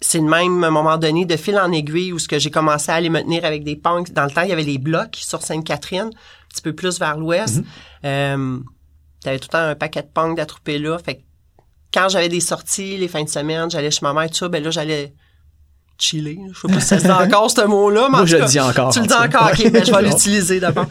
[0.00, 2.50] C'est le même, à un moment donné, de fil en aiguille où ce que j'ai
[2.50, 4.12] commencé à aller me tenir avec des punks.
[4.12, 7.16] Dans le temps, il y avait les blocs sur Sainte-Catherine, un petit peu plus vers
[7.16, 7.62] l'ouest.
[8.04, 8.58] Euh,
[9.22, 10.98] T'avais tout le temps un paquet de punks d'attroupés là.
[10.98, 11.22] Fait que
[11.94, 14.62] quand j'avais des sorties, les fins de semaine, j'allais chez ma mère, tout ça, ben
[14.62, 15.14] là, j'allais
[15.98, 16.38] chiller.
[16.52, 19.00] Je sais pas si dit encore, ce mot-là, mais Moi, je le dis encore, Tu
[19.00, 20.86] le dis encore, OK, ben je vais l'utiliser d'abord.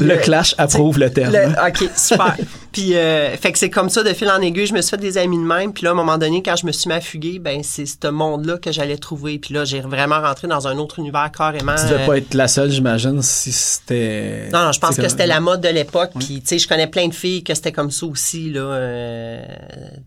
[0.00, 1.32] Le euh, Clash approuve le terme.
[1.32, 2.36] le- OK, super.
[2.72, 4.96] puis, euh, fait que c'est comme ça, de fil en aiguille, je me suis fait
[4.96, 5.72] des amis de même.
[5.72, 7.86] Puis là, à un moment donné, quand je me suis mis à fuguer, ben c'est
[7.86, 9.38] ce monde-là que j'allais trouver.
[9.38, 11.74] Puis là, j'ai vraiment rentré dans un autre univers carrément.
[11.76, 14.48] Tu devais euh, pas être la seule, j'imagine, si c'était...
[14.52, 16.10] non, non, je pense c'est que c'était la mode de l'époque.
[16.18, 18.50] Puis, tu sais, je connais plein de filles que c'était comme ça aussi.
[18.50, 19.40] Là, euh,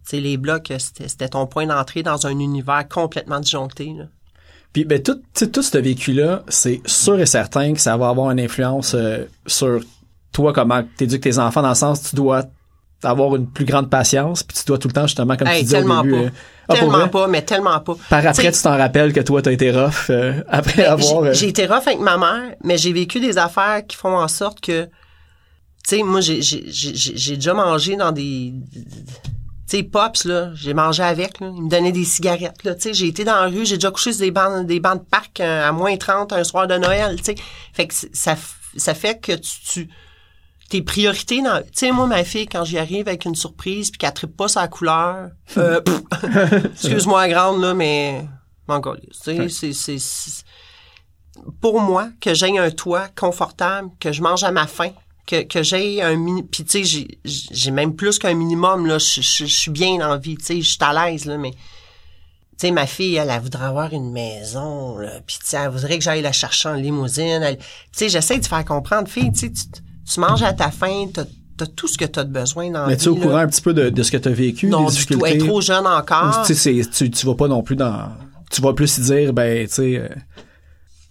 [0.03, 3.91] tu sais, les blocs, c'était c'était ton point d'entrée dans un univers complètement disjoncté.
[3.97, 4.05] Là.
[4.73, 5.19] Puis ben tout,
[5.51, 9.81] tout ce vécu-là, c'est sûr et certain que ça va avoir une influence euh, sur
[10.31, 12.43] toi, comment t'éduques tes enfants, dans le sens tu dois
[13.03, 15.63] avoir une plus grande patience, puis tu dois tout le temps, justement, comme Hey, tu
[15.63, 16.11] disais au tellement début...
[16.15, 16.17] pas.
[16.25, 16.29] euh,
[16.67, 17.95] ah, tellement pas, mais tellement pas.
[18.09, 21.23] Par après, T'sais, tu t'en rappelles que toi, t'as été rough euh, après avoir...
[21.23, 24.15] J'ai euh, j'ai été rough avec ma mère, mais j'ai vécu des affaires qui font
[24.17, 24.89] en sorte que, tu
[25.95, 28.53] sais, moi, j'ai- j'ai j'ai- j'ai- j'ai déjà mangé dans des,
[29.77, 32.93] sais, pops là, j'ai mangé avec, là, ils me donnaient des cigarettes, là, tu sais,
[32.93, 35.39] j'ai été dans la rue, j'ai déjà couché sur des bancs, des bancs de parc
[35.39, 37.35] euh, à moins 30 un soir de Noël, tu sais,
[37.73, 38.35] fait que ça,
[38.75, 39.89] ça fait que tu, tu
[40.69, 43.97] tes priorités dans, tu sais, moi, ma fille, quand j'y arrive avec une surprise puis
[43.97, 45.81] qu'elle trippe pas sa couleur, euh,
[46.73, 48.25] excuse-moi grande, là, mais,
[48.67, 50.43] m'en calisse, tu sais, c'est, c'est, c'est-
[51.61, 54.91] pour moi, que j'ai un toit confortable, que je mange à ma faim,
[55.29, 56.43] que, que j'ai un mini...
[56.43, 58.97] Puis, tu sais, j'ai, même plus qu'un minimum, là.
[58.97, 61.37] Je, je, je suis bien dans la vie, tu sais, je suis à l'aise, là,
[61.37, 61.51] mais...
[61.51, 65.21] Tu sais, ma fille, elle, elle voudrait avoir une maison, là.
[65.25, 67.55] Puis, tu sais, elle voudrait que j'aille la chercher en limousine.
[67.57, 71.25] Tu sais, j'essaie de faire comprendre, fille, tu tu, manges à ta faim, t'as,
[71.55, 73.47] t'as tout ce que t'as de besoin dans la mais tu es au courant un
[73.47, 75.25] petit peu de, de ce que t'as vécu, Non, des du tout.
[75.25, 76.43] Est trop jeune encore.
[76.47, 78.09] Tu sais, tu, tu vas pas non plus dans...
[78.49, 80.09] Tu vas plus dire, ben, tu sais...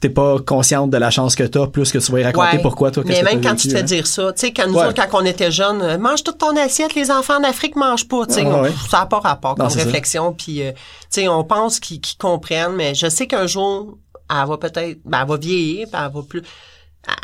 [0.01, 2.63] T'es pas consciente de la chance que t'as, plus que tu vas y raconter Ouais.
[2.63, 3.83] pourquoi, toi, Mais que même quand tu te fais hein.
[3.83, 4.87] dire ça, tu sais, quand nous Ouais.
[4.87, 8.25] autres, quand on était jeunes, euh, mange toute ton assiette, les enfants d'Afrique mangent pas,
[8.27, 8.73] tu sais, Ah, ouais.
[8.89, 10.79] ça n'a pas rapport comme réflexion, puis euh, tu
[11.11, 13.99] sais, on pense qu'ils comprennent, mais je sais qu'un jour,
[14.31, 16.43] elle va peut-être, ben, elle va vieillir, puis elle va plus,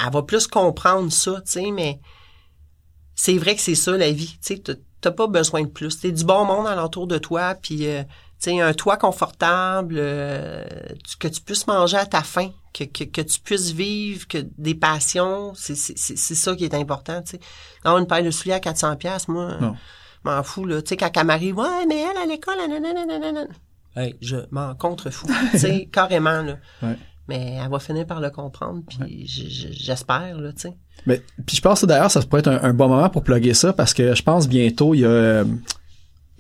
[0.05, 2.01] elle va plus comprendre ça, tu sais, mais
[3.15, 4.63] c'est vrai que c'est ça la vie, tu sais,
[5.01, 8.03] t'as- pas besoin de plus, t'es du bon monde alentour de toi, puis euh,
[8.45, 10.65] sais, un toit confortable, euh,
[11.19, 14.75] que tu puisses manger à ta faim, que, que, que tu puisses vivre, que des
[14.75, 17.41] passions, c'est ça qui est important, tu sais.
[17.85, 19.75] Non, une paire de souliers à 400 pièces, moi, Non.
[20.25, 23.45] je m'en fous là, tu sais quand elle m'arrive, ouais, mais elle à l'école, nanana.
[23.97, 26.57] Hey, je m'en contrefous, tu sais, carrément là.
[26.83, 26.97] Ouais.
[27.29, 30.77] Mais elle va finir par le comprendre, puis je- je- j'espère là, tu sais.
[31.07, 33.55] Mais, puis je pense que d'ailleurs, ça pourrait être un, un bon moment pour plugger
[33.55, 35.45] ça parce que je pense bientôt, il y a euh,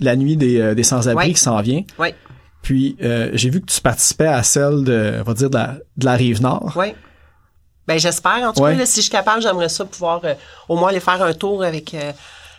[0.00, 1.32] la nuit des, euh, des sans-abri Ouais.
[1.34, 1.82] qui s'en vient.
[1.98, 2.14] Ouais,
[2.62, 5.76] Puis euh, j'ai vu que tu participais à celle de, on va dire, de la,
[5.96, 6.72] de la rive nord.
[6.76, 6.94] ouais.
[7.86, 8.72] Ben j'espère en tout Ouais.
[8.72, 10.32] cas là, si je suis capable, j'aimerais ça pouvoir euh,
[10.70, 12.12] au moins aller faire un tour avec euh,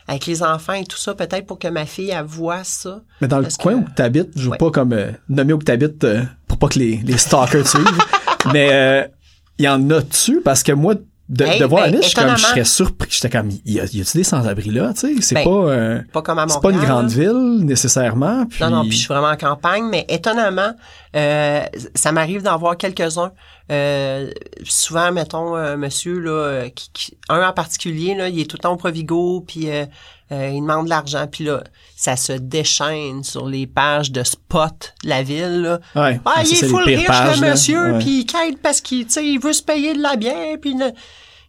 [0.08, 3.02] avec les enfants et tout ça, peut-être pour que ma fille elle voit ça.
[3.22, 4.58] Mais dans le coin que- où tu habites, je veux Ouais.
[4.60, 6.06] pas comme euh, nommer où tu habites
[6.48, 7.84] pour pas que les, les stalkers suivent.
[8.54, 9.08] Mais euh,
[9.58, 10.42] il y en a-tu?
[10.42, 10.94] Parce que moi,
[11.28, 13.10] de, Hey, de voir ben, la liste, je comme, serais surpris.
[13.12, 14.94] J'étais comme, y a-tu des sans-abri là?
[14.94, 16.82] Tu sais, c'est Ben, pas, euh, Pas comme à c'est pas Montréal.
[16.82, 18.46] une grande ville nécessairement.
[18.46, 18.64] Puis...
[18.64, 20.74] Non, non, puis je suis vraiment en campagne, mais étonnamment,
[21.16, 21.62] euh,
[21.96, 23.32] ça m'arrive d'en voir quelques-uns.
[23.72, 24.30] Euh,
[24.64, 28.58] souvent, mettons, un monsieur, là, euh, qui, qui- un en particulier, là, il est tout
[28.58, 29.68] le temps au Provigo, puis
[30.32, 31.64] euh, euh, il demande de l'argent, puis là,
[31.96, 35.80] ça se déchaîne sur les pages de spot de la ville, là.
[35.96, 36.20] Ouais.
[36.26, 39.14] Ah, Ça, il est full riche, pages, le monsieur, puis il quête parce qu'il, tu
[39.14, 40.74] sais, il veut se payer de la bière, puis...
[40.74, 40.92] le-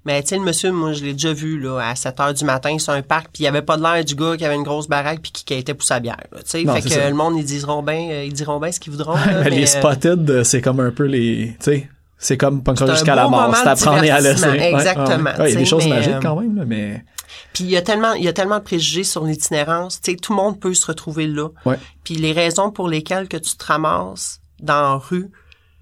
[0.05, 2.45] Mais, tu sais, le monsieur, moi, je l'ai déjà vu, là, à 7 heures du
[2.45, 4.63] matin sur un parc, puis il avait pas de l'air du gars qui avait une
[4.63, 6.65] grosse baraque puis qui quittait pour sa bière, là, tu sais.
[6.65, 7.09] Fait que ça.
[7.09, 9.63] le monde, ils diront bien, euh, ils diront bien ce qu'ils voudront, là, Mais les
[9.63, 13.29] euh, spotted, euh, c'est comme un peu les, tu sais, c'est comme punk jusqu'à la
[13.29, 13.55] mort.
[13.57, 14.47] C'est de apprendre et à laisser.
[14.49, 15.41] exactement, ouais.
[15.41, 17.05] Ouais, il y a des choses mais, magiques quand même, là, mais
[17.53, 20.01] Puis il y a tellement, il y a tellement de préjugés sur l'itinérance.
[20.01, 21.49] Tu sais, tout le monde peut se retrouver là.
[21.65, 21.79] Ouais.
[22.05, 25.31] Puis les raisons pour lesquelles que tu te ramasses dans la rue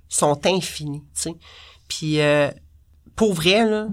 [0.08, 1.02] sont infinies.
[1.14, 1.34] Tu sais.
[1.88, 2.50] Puis euh,
[3.16, 3.86] pour vrai là,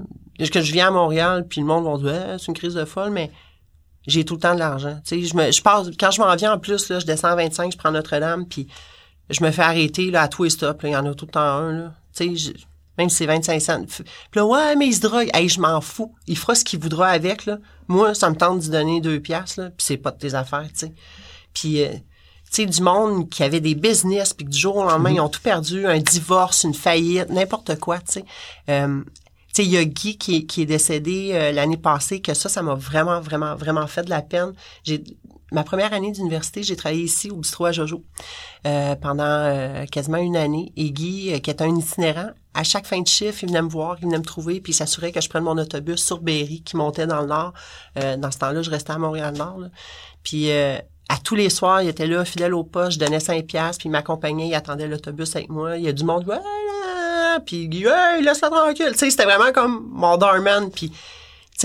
[0.52, 2.86] que je viens à Montréal, puis le monde va dire Ah, c'est une crise de
[2.86, 3.32] folle, mais
[4.08, 5.00] j'ai tout le temps de l'argent.
[5.06, 7.28] Tu sais, je me, je passe quand je m'en viens en plus là, je descends
[7.30, 8.68] à 25, je prends Notre-Dame, puis
[9.30, 10.80] je me fais arrêter là à tous les stops.
[10.84, 11.94] Il y en a tout le temps un là.
[12.16, 12.62] Tu sais, je-
[12.98, 13.84] Même si c'est 25 cents.
[13.86, 14.04] Puis
[14.36, 15.30] là, ouais, mais il se drogue.
[15.34, 16.14] Hey, je m'en fous.
[16.28, 17.58] Il fera ce qu'il voudra avec, là.
[17.88, 19.70] Moi, ça me tente d'y donner deux piastres, là.
[19.70, 20.94] Puis c'est pas de tes affaires, tu sais.
[21.54, 22.00] Puis, euh, tu
[22.52, 25.30] sais, du monde qui avait des business, puis que du jour au lendemain, ils ont
[25.30, 28.26] tout perdu, un divorce, une faillite, n'importe quoi, tu sais.
[28.70, 29.02] Euh,
[29.54, 32.34] tu sais, il y a Guy qui, est- qui est décédé euh, l'année passée, que
[32.34, 34.54] ça, ça m'a vraiment, vraiment, vraiment fait de la peine.
[34.84, 35.04] J'ai
[35.52, 38.04] ma première année d'université, j'ai travaillé ici au bistrot à Jojo
[38.66, 40.72] euh, pendant euh, quasiment une année.
[40.78, 43.70] Et Guy, euh, qui est un itinérant, à chaque fin de chiffre, il venait me
[43.70, 46.62] voir, il venait me trouver, puis il s'assurait que je prenne mon autobus sur Berry,
[46.64, 47.54] qui montait dans le nord.
[47.98, 49.70] Euh, dans ce temps-là, je restais à Montréal-Nord.
[50.24, 50.78] Puis euh,
[51.10, 53.90] à tous les soirs, il était là, fidèle au poste, je donnais 5 piastres, puis
[53.90, 55.78] il m'accompagnait, il attendait l'autobus avec moi.
[55.78, 58.92] Il y a du monde, ouais, là, puis Guy, hey, laisse-la tranquille.
[58.92, 60.92] Tu sais, c'était vraiment comme mon doorman, puis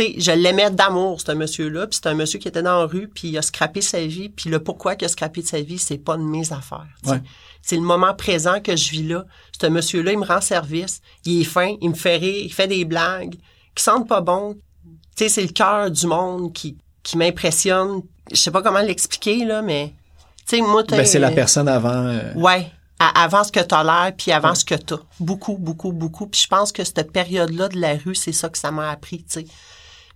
[0.03, 3.09] sais, je l'aimais d'amour, ce monsieur-là, puis c'est un monsieur qui était dans la rue,
[3.09, 5.79] puis il a scrappé sa vie, puis le pourquoi qu'il a scrappé de sa vie,
[5.79, 6.87] c'est pas de mes affaires.
[7.05, 7.11] tu.
[7.11, 7.23] Ouais.
[7.63, 9.25] C'est le moment présent que je vis là.
[9.61, 12.69] Ce monsieur-là, il me rend service, il est fin, il me fait rire, il fait
[12.69, 13.35] des blagues
[13.75, 14.55] qui sentent pas bon.
[15.17, 18.03] Tu sais, c'est le cœur du monde qui, qui m'impressionne.
[18.31, 19.95] Je sais pas comment l'expliquer, là, mais...
[20.49, 22.07] Tu sais, moi, Ben, c'est la personne avant.
[22.07, 22.71] euh, Ouais.
[22.99, 24.97] Avant ce que t'as l'air, puis avant ce que t'as.
[25.21, 26.27] Beaucoup, beaucoup, beaucoup.
[26.29, 29.19] Puis je pense que cette période-là de la rue, c'est ça que ça m'a appris,
[29.25, 29.47] tu sais.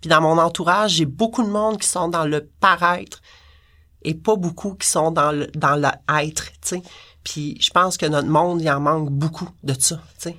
[0.01, 3.21] Puis dans mon entourage, j'ai beaucoup de monde qui sont dans le paraître
[4.03, 5.89] et pas beaucoup qui sont dans le dans le
[6.23, 6.83] être, tu sais.
[7.23, 10.37] Puis je pense que notre monde, il en manque beaucoup de ça, tu sais.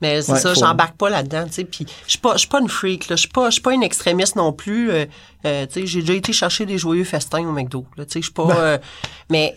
[0.00, 1.64] Mais c'est Ouais, ça, faut- j'embarque pas là-dedans, tu sais.
[1.64, 3.16] Puis je suis pas, je suis pas une freak, là.
[3.16, 4.90] Je suis pas, je suis pas une extrémiste non plus.
[4.90, 5.04] Euh,
[5.44, 8.04] euh, tu sais, j'ai déjà été chercher des joyeux festins au McDo, là.
[8.06, 8.50] Tu sais, je suis pas.
[8.56, 8.78] euh,
[9.30, 9.54] mais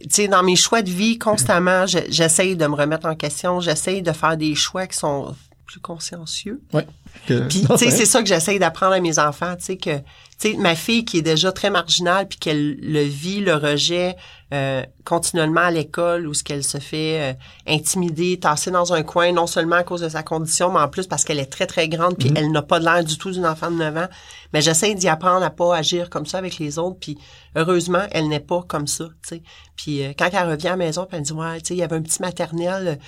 [0.00, 3.60] tu sais, dans mes choix de vie, constamment, je- j'essaye de me remettre en question.
[3.60, 5.34] J'essaye de faire des choix qui sont
[5.68, 6.60] plus consciencieux.
[6.72, 6.86] Ouais.
[7.28, 9.76] Que- Puis, tu sais, c'est- c'est ça que j'essaye d'apprendre à mes enfants, tu sais,
[9.76, 10.04] que, tu
[10.38, 14.16] sais, ma fille qui est déjà très marginale, puis qu'elle le vit, le rejet,
[14.54, 17.34] euh, continuellement à l'école, où ce qu'elle se fait euh,
[17.66, 21.06] intimider, tasser dans un coin, non seulement à cause de sa condition, mais en plus
[21.06, 23.70] parce qu'elle est très, très grande, puis elle n'a pas l'air du tout d'une enfant
[23.70, 24.08] de 9 ans.
[24.54, 27.18] Mais j'essaie d'y apprendre à pas agir comme ça avec les autres, puis
[27.56, 29.42] heureusement, elle n'est pas comme ça, tu sais.
[29.76, 31.74] Puis euh, quand elle revient à la maison, puis elle me dit, ouais, tu sais,
[31.74, 32.98] il y avait un petit maternel,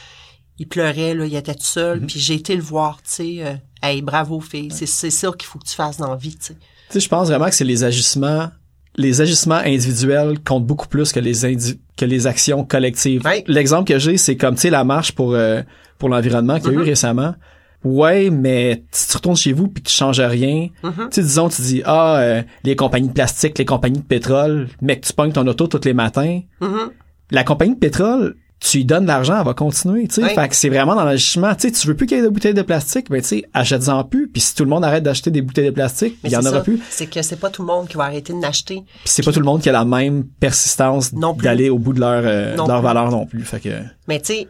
[0.61, 3.55] il pleurait, là, il était tout seul, puis j'ai été le voir, tu sais, euh,
[3.83, 6.47] hey, bravo fille, c'est c'est ça qu'il faut que tu fasses dans la vie, tu
[6.49, 6.55] sais.
[6.55, 8.51] Tu sais, je pense vraiment que c'est les ajustements,
[8.97, 13.25] les ajustements individuels comptent beaucoup plus que les indi- que les actions collectives.
[13.25, 13.43] Ouais.
[13.49, 15.63] L'exemple que j'ai, c'est comme tu sais la marche pour euh,
[15.99, 16.85] pour l'environnement qu'il y a eu Mm-hmm.
[16.85, 17.35] récemment.
[17.83, 21.09] Ouais, mais si tu retournes chez vous puis que tu changes rien, Mm-hmm.
[21.09, 24.69] tu sais disons tu dis ah euh, les compagnies de plastique, les compagnies de pétrole,
[24.83, 26.41] mec tu pognes ton auto tous les matins.
[26.61, 26.91] Mhm.
[27.31, 30.35] La compagnie de pétrole, tu lui donnes de l'argent, elle va continuer, tu sais.
[30.35, 32.29] Fait que c'est vraiment dans l'ajustement, tu sais, tu veux plus qu'il y ait de
[32.29, 35.31] bouteilles de plastique, ben tu sais, achète-en plus, puis si tout le monde arrête d'acheter
[35.31, 36.77] des bouteilles de plastique, il y en aura plus.
[36.77, 38.85] Puis C'est que c'est pas tout le monde qui va arrêter de l'acheter.
[39.07, 42.23] c'est pas tout le monde qui a la même persistance d'aller au bout de leur
[42.25, 42.83] euh, de leur plus.
[42.83, 43.43] valeur non plus.
[43.45, 43.71] Fait que
[44.09, 44.49] Mais tu sais,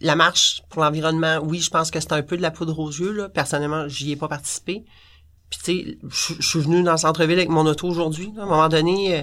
[0.00, 2.90] la marche pour l'environnement, oui, je pense que c'est un peu de la poudre aux
[2.90, 3.12] yeux.
[3.12, 3.28] Là.
[3.28, 4.84] Personnellement, j'y ai pas participé.
[5.48, 8.32] Puis tu sais, je suis venu dans le centre-ville avec mon auto aujourd'hui.
[8.38, 9.22] À un moment donné, euh,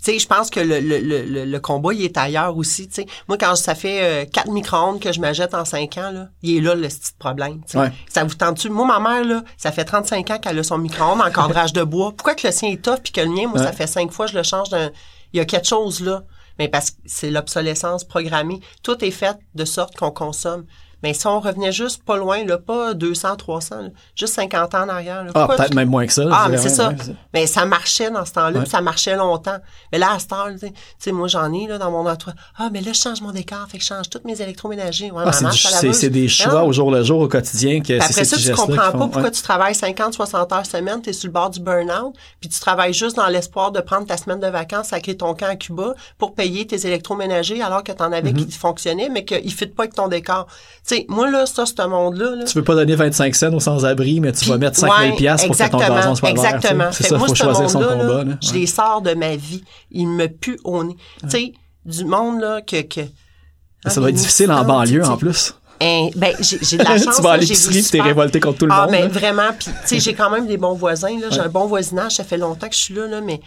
[0.00, 2.88] sais, je pense que le, le, le, le- combat, il est ailleurs aussi.
[2.88, 3.06] tu sais.
[3.28, 6.56] Moi, quand ça fait euh, 4 micro-ondes que je m'achète en 5 ans, là, il
[6.56, 7.60] est là le petit problème.
[7.66, 7.78] tu sais.
[7.78, 7.92] Ouais.
[8.08, 8.70] Ça vous tente-tu?
[8.70, 11.82] Moi, ma mère, là, ça fait 35 ans qu'elle a son micro-ondes en cadrage de
[11.82, 12.12] bois.
[12.16, 14.26] Pourquoi que le sien est tough puis que le mien, moi, ça fait 5 fois
[14.26, 14.90] je le change d'un...
[15.32, 16.22] Il y a quelque chose là.
[16.58, 18.60] Mais parce que c'est l'obsolescence programmée.
[18.82, 20.66] Tout est fait de sorte qu'on consomme.
[21.02, 24.82] Mais si on revenait juste pas loin, là, pas 200, 300, là, juste 50 ans
[24.84, 25.24] en arrière.
[25.24, 26.24] Là, ah peut-être tu- même moins que ça.
[26.30, 26.92] ah, mais c'est ça.
[27.32, 28.66] Mais ça marchait dans ce temps-là, Ouais.
[28.66, 29.58] ça marchait longtemps.
[29.92, 32.36] Mais là, à cette heure, tu sais, moi, j'en ai, là, dans mon entourage.
[32.58, 35.10] Ah, mais là, je change mon décor, fait que je change tous mes électroménagers.
[35.10, 36.66] Ouais, Ah, c'est, des choix non.
[36.66, 39.30] au jour le jour, au quotidien, que après ça, tu comprends pas font- pourquoi ouais.
[39.30, 42.60] tu travailles 50, 60 heures semaine, tu es sur le bord du burn-out, puis tu
[42.60, 45.94] travailles juste dans l'espoir de prendre ta semaine de vacances, sacrer ton camp à Cuba
[46.18, 48.46] pour payer tes électroménagers alors que tu en avais Mm-hmm.
[48.46, 50.46] qui fonctionnaient, mais qu'ils ne fit pas avec ton décor.
[50.90, 53.60] Tu sais, moi, là, ça, ce monde-là, là, Tu veux pas donner 25 cents aux
[53.60, 56.44] sans-abri, mais tu vas mettre 5000 ouais, pièces pour que ton gazon soit vert.
[56.44, 56.90] Exactement.
[56.90, 58.24] C'est ça, moi, faut choisir son combat.
[58.24, 58.58] là, je Ouais.
[58.58, 59.62] les sors de ma vie.
[59.92, 60.96] Il me pue au nez.
[61.22, 61.52] Tu sais,
[61.84, 62.82] du monde, là, que...
[62.82, 63.02] que
[63.86, 65.54] Ça doit être difficile en banlieue, en plus.
[65.80, 67.16] Hein, ben, j'ai de la chance.
[67.16, 68.90] tu vas à l'épicerie t'es révolté contre tout le ah, monde.
[68.90, 69.08] mais là.
[69.08, 71.46] vraiment, puis tu sais, j'ai quand même des bons voisins là, j'ai Ouais.
[71.46, 73.44] un bon voisinage, ça fait longtemps que je suis là là, mais tu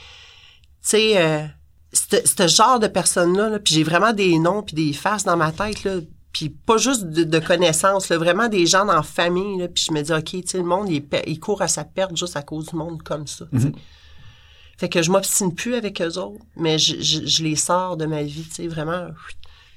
[0.82, 1.44] sais euh,
[1.92, 5.38] ce ce genre de personnes là, puis j'ai vraiment des noms puis des faces dans
[5.38, 5.98] ma tête là,
[6.34, 9.86] puis pas juste de, de connaissances, là, vraiment des gens dans la famille là, puis
[9.88, 12.36] je me dis OK, tu sais le monde il, il court à sa perte juste
[12.36, 13.46] à cause du monde comme ça.
[13.52, 13.72] Mhm.
[14.78, 18.06] Fait que je m'obstine plus avec eux autres, mais je, je, je les sors de
[18.06, 19.08] ma vie, tu sais vraiment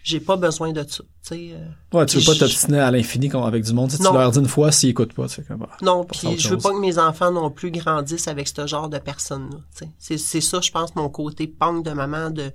[0.06, 1.66] j'ai pas besoin de ça, tu sais euh,
[1.98, 3.90] Ouais, tu veux pas t'obstiner à l'infini comme avec du monde.
[3.90, 6.48] Tu leur dis une fois, s'ils écoutent pas, tu sais, comme, bah, Non, puis je
[6.48, 9.58] veux pas que mes enfants non plus grandissent avec ce genre de personnes-là.
[9.76, 9.90] tu sais.
[9.98, 12.52] C'est, c'est ça, je pense, mon côté punk de maman de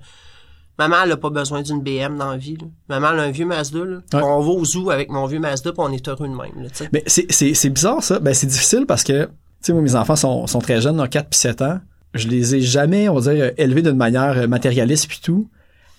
[0.88, 2.56] Maman, elle a pas besoin d'une BM dans la vie.
[2.56, 2.66] là.
[2.88, 3.78] Maman, elle a un vieux Mazda.
[3.84, 3.96] Là.
[4.14, 4.22] Ouais.
[4.22, 6.62] On va au zoo avec mon vieux Mazda, puis on est heureux de même.
[6.62, 6.68] Là.
[6.92, 8.18] Mais c'est, c'est, c'est bizarre ça.
[8.18, 9.30] Ben c'est difficile parce que, tu
[9.62, 11.80] sais, moi mes enfants sont, sont très jeunes, ont 4 puis 7 ans.
[12.14, 15.48] Je les ai jamais, on va dire, élevés d'une manière matérialiste puis tout.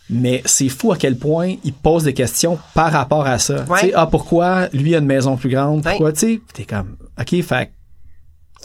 [0.10, 3.64] Mais c'est fou à quel point ils posent des questions par rapport à ça.
[3.70, 3.80] Ouais.
[3.80, 5.78] Tu sais, ah pourquoi lui a une maison plus grande?
[5.86, 5.92] Ouais.
[5.94, 7.72] Pourquoi, tu sais, t'es comme, ok, fait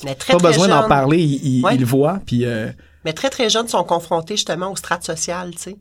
[0.05, 1.77] Mais très, pas très besoin d'en parler, ils, ils, Ouais.
[1.77, 2.69] ils le voient puis euh,
[3.05, 5.77] Mais très, très jeunes sont confrontés justement aux strates sociales, tu sais.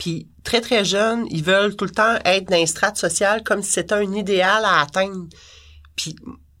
[0.00, 3.62] Puis très, très jeunes, ils veulent tout le temps être dans les strates sociales comme
[3.62, 5.26] si c'était un idéal à atteindre.
[5.94, 6.16] Puis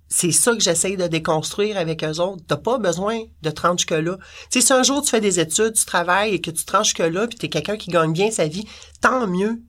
[0.08, 2.42] c'est ça que j'essaye de déconstruire avec eux autres.
[2.46, 4.18] T'as pas besoin de te rendre jusque-là.
[4.50, 6.70] Tu sais, si un jour tu fais des études, tu travailles et que tu te
[6.70, 8.66] rends jusque-là, puis t'es quelqu'un qui gagne bien sa vie,
[9.00, 9.62] tant mieux.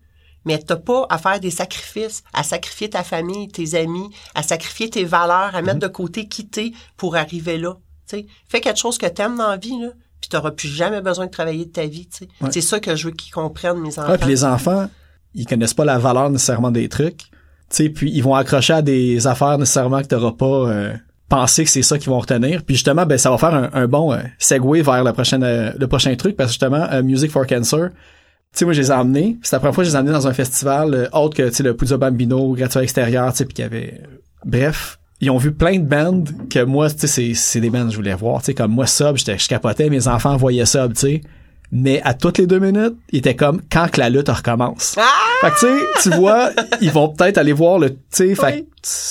[0.44, 4.90] Mais t'as pas à faire des sacrifices, à sacrifier ta famille, tes amis, à sacrifier
[4.90, 7.78] tes valeurs, à mettre de côté qui t'es pour arriver là.
[8.10, 9.92] Tu sais, fais quelque chose que t'aimes dans la vie, là,
[10.22, 12.08] puis t'auras plus jamais besoin de travailler de ta vie.
[12.08, 12.30] tu sais.
[12.40, 12.50] Ouais.
[12.52, 14.12] C'est ça que je veux qu'ils comprennent, mes enfants.
[14.12, 14.90] Ouais, puis les enfants,
[15.34, 17.18] ils connaissent pas la valeur nécessairement des trucs.
[17.18, 17.28] Tu
[17.70, 20.94] sais, puis ils vont accrocher à des affaires nécessairement que t'auras pas euh,
[21.30, 22.64] pensé que c'est ça qu'ils vont retenir.
[22.64, 25.72] Puis justement, ben ça va faire un, un bon euh, segue vers le prochain euh,
[25.78, 27.90] le prochain truc parce que justement euh, Music for Cancer.
[28.54, 29.38] Tu sais, moi, je les ai emmenés.
[29.42, 31.56] C'est la première fois que je les ai emmenés dans un festival autre que, tu
[31.56, 34.02] sais, le Puzza Bambino, gratuit à l'extérieur, tu sais, puis qu'il y avait...
[34.44, 37.92] Bref, ils ont vu plein de bands que moi, tu sais, c'est, des bands que
[37.92, 38.42] je voulais voir.
[38.42, 41.22] Tu sais, comme moi, Sub, je capotais, mes enfants voyaient Sub, tu sais.
[41.74, 44.96] Mais à toutes les deux minutes, il était comme quand que la lutte recommence.
[44.98, 45.04] Ah!
[45.42, 45.66] Fait que tu
[46.02, 46.50] sais, tu vois,
[46.82, 48.68] ils vont peut-être aller voir le, tu sais, fait Oui.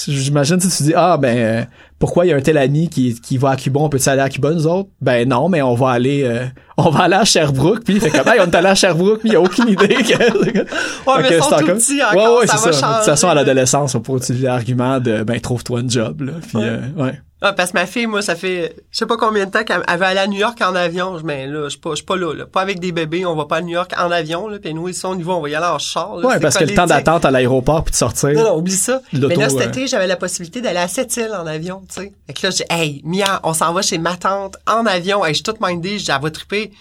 [0.08, 1.62] j'imagine si tu dis ah ben euh,
[1.98, 4.20] pourquoi il y a un tel ami qui qui va à Cuba, on peut aller
[4.20, 4.90] à Cuba nous autres?
[5.00, 6.44] Ben non, mais on va aller euh,
[6.76, 9.30] on va aller à Sherbrooke puis fait comme hey, on est allé à Sherbrooke puis
[9.30, 10.18] il y a aucune idée que
[11.11, 12.88] Ouais, mais que ils sont tout encore- petits encore, ouais, ouais, ça va ça.
[12.92, 16.32] De toute façon à l'adolescence, on pourrait utiliser l'argument de ben trouve-toi un job là
[16.46, 16.64] puis Ouais.
[16.66, 17.20] euh, ouais.
[17.43, 19.82] Ah, parce que ma fille, moi, ça fait, je sais pas combien de temps qu'elle
[19.88, 21.18] elle veut aller à New York en avion.
[21.18, 22.45] Je, mais là, je suis pas, je suis pas là, là.
[22.45, 24.59] Pas avec des bébés, on va pas à New York en avion, là.
[24.59, 26.28] Puis nous, ici, on y va, on va y aller en char, là.
[26.28, 28.30] Ouais, parce que le temps d'attente à l'aéroport puis de sortir.
[28.30, 29.01] Non, non, oublie ça.
[29.14, 32.12] Mais là, cet euh, été, j'avais la possibilité d'aller à Sept-Îles en avion, tu sais.
[32.26, 35.24] Fait que là, j'ai hey, Mia, on s'en va chez ma tante en avion.
[35.24, 36.72] Hey, je suis toute mindée, j'ai elle va triper.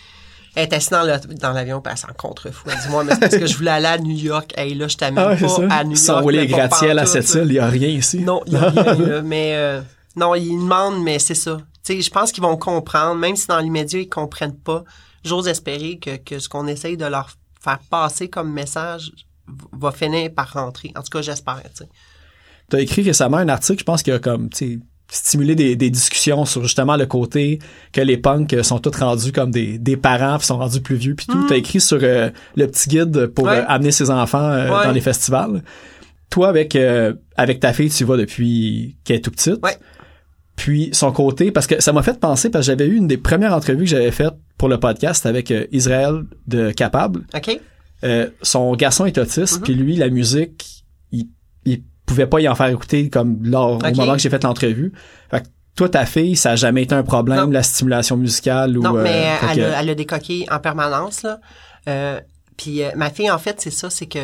[0.56, 2.68] Elle est assise dans le- dans l'avion, puis elle s'en contrefou.
[2.70, 4.52] Elle dit, moi, mais c'est parce que je voulais aller à New York.
[4.58, 5.98] Hey, là, je t'amène Ah ouais, pas à New York.
[6.04, 8.20] Sans rouler gratte-ciel à cette île, il y a rien ici.
[8.20, 9.80] Non, il y a rien, là, mais euh,
[10.16, 11.60] non, ils demandent, mais c'est ça.
[11.86, 14.84] Tu je pense qu'ils vont comprendre, même si dans l'immédiat, ils comprennent pas.
[15.24, 17.30] J'ose espérer que, que ce qu'on essaye de leur
[17.62, 19.12] faire passer comme message
[19.74, 20.92] va finir par rentrer.
[20.96, 21.84] En tout cas, j'espère, tu.
[22.70, 24.82] T'as écrit récemment un article, je pense qu'il a comme, tu
[25.12, 27.58] stimulé des, des discussions sur justement le côté
[27.92, 31.16] que les punks sont tous rendus comme des, des parents puis sont rendus plus vieux
[31.16, 31.48] puis tout.
[31.48, 33.46] T'as écrit sur euh, le petit guide pour.
[33.46, 33.58] Ouais.
[33.58, 34.86] euh, amener ses enfants euh, Ouais.
[34.86, 35.64] dans les festivals.
[36.30, 39.58] Toi, avec euh, avec ta fille, tu y vas depuis qu'elle est tout petite.
[39.64, 39.78] Ouais.
[40.60, 43.16] Puis son côté, parce que ça m'a fait penser, parce que j'avais eu une des
[43.18, 47.22] premières entrevues que j'avais faites pour le podcast avec euh, Israël de Capable.
[47.34, 47.60] OK?
[48.04, 49.64] Euh, son garçon est autiste, Mhm.
[49.64, 50.84] puis lui, la musique,
[51.14, 51.28] il,
[51.64, 54.92] il pouvait pas y en faire écouter comme lors au moment que j'ai fait l'entrevue.
[55.32, 57.52] Fait que toi, ta fille, ça a jamais été un problème, Non.
[57.52, 58.82] la stimulation musicale ou.
[58.82, 61.40] Non, euh, mais elle, que- a, elle a des coquilles en permanence, là.
[61.88, 62.20] Euh,
[62.58, 64.20] puis euh, ma fille, en fait, c'est ça, c'est que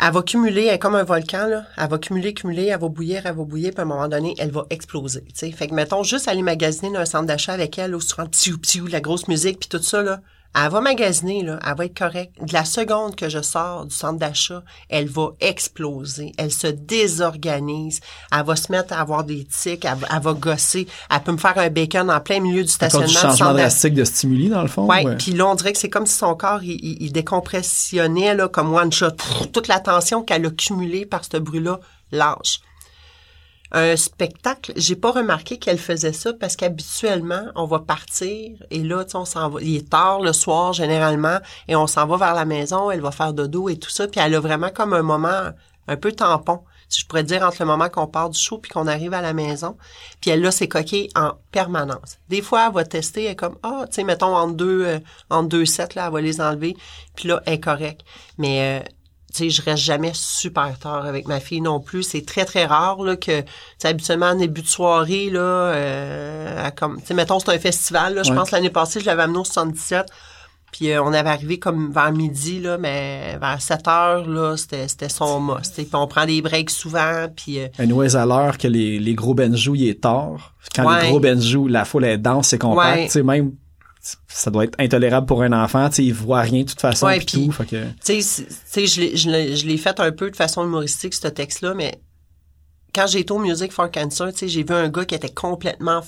[0.00, 1.64] elle va cumuler, elle est comme un volcan, là.
[1.76, 4.34] Elle va cumuler, cumuler, elle va bouillir, elle va bouillir, puis à un moment donné,
[4.38, 5.50] elle va exploser, tu.
[5.52, 8.26] Fait que, mettons, juste aller magasiner dans un centre d'achat avec elle, où tu rends
[8.26, 10.20] ptiou, ptiou, la grosse musique, puis tout ça, là.
[10.56, 11.58] Elle va magasiner, là.
[11.66, 12.34] Elle va être correcte.
[12.40, 16.32] De la seconde que je sors du centre d'achat, elle va exploser.
[16.38, 18.00] Elle se désorganise.
[18.32, 19.84] Elle va se mettre à avoir des tics.
[19.84, 20.86] Elle, va- elle va gosser.
[21.10, 23.06] Elle peut me faire un bacon en plein milieu du stationnement.
[23.08, 24.86] du changement drastique de stimuli, dans le fond.
[24.86, 25.16] Ouais, ouais.
[25.16, 28.48] puis là, on dirait que c'est comme si son corps, il, il- il décompressionnait, là,
[28.48, 29.10] comme one shot.
[29.52, 31.80] Toute la tension qu'elle a cumulée par ce bruit-là
[32.12, 32.60] lâche.
[33.76, 39.04] Un spectacle, j'ai pas remarqué qu'elle faisait ça parce qu'habituellement, on va partir et là,
[39.14, 39.60] on s'en va.
[39.60, 43.10] Il est tard le soir, généralement, et on s'en va vers la maison, elle va
[43.10, 45.50] faire dodo et tout ça, puis elle a vraiment comme un moment
[45.88, 48.70] un peu tampon, si je pourrais dire, entre le moment qu'on part du show puis
[48.70, 49.76] qu'on arrive à la maison.
[50.20, 52.18] Puis elle a ses coquilles en permanence.
[52.28, 55.00] Des fois, elle va tester, elle est comme, ah, tu sais, mettons, entre deux, euh,
[55.30, 56.76] entre deux sets, là, elle va les enlever.
[57.16, 58.02] Puis là, elle est correcte.
[58.38, 58.88] Mais, euh,
[59.34, 62.02] tu sais, je reste jamais super tard avec ma fille non plus.
[62.04, 63.46] C'est très, très rare, là, que, tu
[63.78, 68.14] sais, habituellement, en début de soirée, là, euh, comme, tu sais, mettons, c'est un festival,
[68.14, 68.22] là.
[68.22, 70.06] Je pense l'année passée, je l'avais amené au 77.
[70.72, 74.88] Puis euh, on avait arrivé comme vers midi, là, mais vers 7 heures, là, c'était,
[74.88, 75.74] c'était son must.
[75.76, 77.60] Puis on prend des breaks souvent, puis...
[77.60, 80.54] euh, Anyways, à l'heure que les, les gros bands jouent, il est tard.
[80.74, 81.02] Quand Ouais.
[81.02, 82.96] les gros bands jouent, la foule est dense, c'est compact.
[82.96, 83.04] Ouais.
[83.06, 83.52] Tu sais, même,
[84.28, 85.88] ça doit être intolérable pour un enfant.
[85.88, 87.64] Tu sais, il voit rien de toute façon, Ouais, puis- tout.
[87.64, 92.00] Que, Tu sais, je l'ai- fait un peu de façon humoristique, ce texte-là, mais
[92.94, 95.30] quand j'ai été au Music for Cancer, tu sais, j'ai vu un gars qui était
[95.32, 96.02] complètement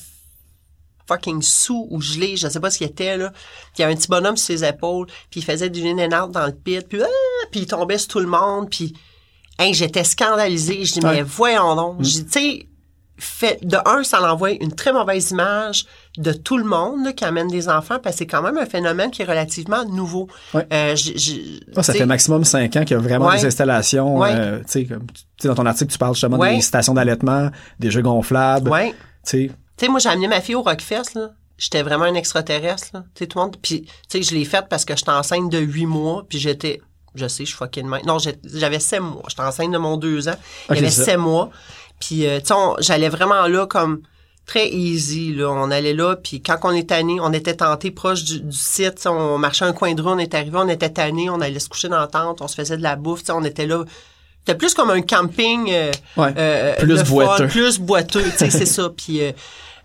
[1.08, 3.30] fucking sous ou gelé, je sais pas ce qu'il était là.
[3.30, 3.40] Puis
[3.78, 6.24] il y avait un petit bonhomme sur ses épaules, puis il faisait du in and
[6.24, 8.92] out dans le pit, puis, ah, puis il tombait sur tout le monde, puis
[9.72, 10.84] j'étais scandalisée.
[10.84, 11.14] Je dis Ouais.
[11.16, 12.02] mais voyons donc.
[12.02, 12.68] Je dis tu sais
[13.18, 15.86] fait de un ça l'envoie une très mauvaise image
[16.18, 18.66] de tout le monde là, qui amène des enfants parce que c'est quand même un
[18.66, 20.28] phénomène qui est relativement nouveau.
[20.54, 20.66] Ouais.
[20.72, 23.36] Euh, j- j- Ah, ça fait maximum 5 ans qu'il y a vraiment Ouais.
[23.38, 24.16] des installations.
[24.18, 24.30] Ouais.
[24.32, 28.70] euh, tu sais, dans ton article, tu parles justement des stations d'allaitement, des jeux gonflables.
[28.70, 28.94] Ouais.
[29.26, 31.30] Tu sais, moi, j'ai amené ma fille au Rockfest, là.
[31.58, 33.04] J'étais vraiment un extraterrestre, là.
[33.14, 33.56] Tu sais, tout le monde.
[33.62, 36.80] Puis, tu sais, je l'ai faite parce que j'étais enceinte de huit mois, puis j'étais.
[37.14, 38.00] Je sais, je suis fucking main.
[38.06, 39.22] Non, j'avais sept mois.
[39.28, 40.34] J'étais enceinte de mon deux ans.
[40.68, 41.50] Ok, Il y avait mois.
[41.98, 44.02] Puis, euh, tu sais, j'allais vraiment là comme
[44.46, 45.48] très easy, là.
[45.50, 49.06] On allait là, puis quand on est tanné, on était tenté proche du, du site.
[49.06, 51.68] On marchait un coin de rue, on est arrivé, on était tanné, on allait se
[51.68, 53.84] coucher dans la tente, on se faisait de la bouffe, tu sais, on était là.
[54.46, 55.68] C'était plus comme un camping.
[55.72, 56.32] euh, Ouais.
[56.36, 57.46] euh, Plus fun, boiteux.
[57.48, 58.88] plus boiteux, tu sais, c'est ça.
[58.96, 59.32] Puis euh,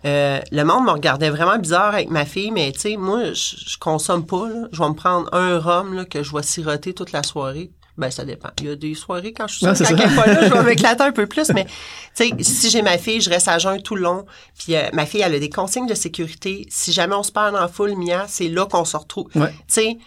[0.04, 3.56] euh, le monde me regardait vraiment bizarre avec ma fille, mais tu sais, moi, je,
[3.66, 4.48] je consomme pas.
[4.48, 4.68] Là.
[4.72, 7.70] Je vais me prendre un rhum là, que je vais siroter toute la soirée.
[7.98, 8.48] Ben, ça dépend.
[8.60, 10.52] Il y a des soirées quand je suis Ouais, seule, quand elle pas là, je
[10.54, 11.50] vais m'éclater un peu plus.
[11.50, 11.70] Mais tu
[12.14, 14.24] sais, si j'ai ma fille, je reste à jeun tout le long.
[14.58, 16.66] Puis euh, ma fille, elle a des consignes de sécurité.
[16.70, 19.28] Si jamais on se perd la foule, Mia, c'est là qu'on se retrouve.
[19.34, 19.50] Ouais.
[19.52, 19.98] Tu sais,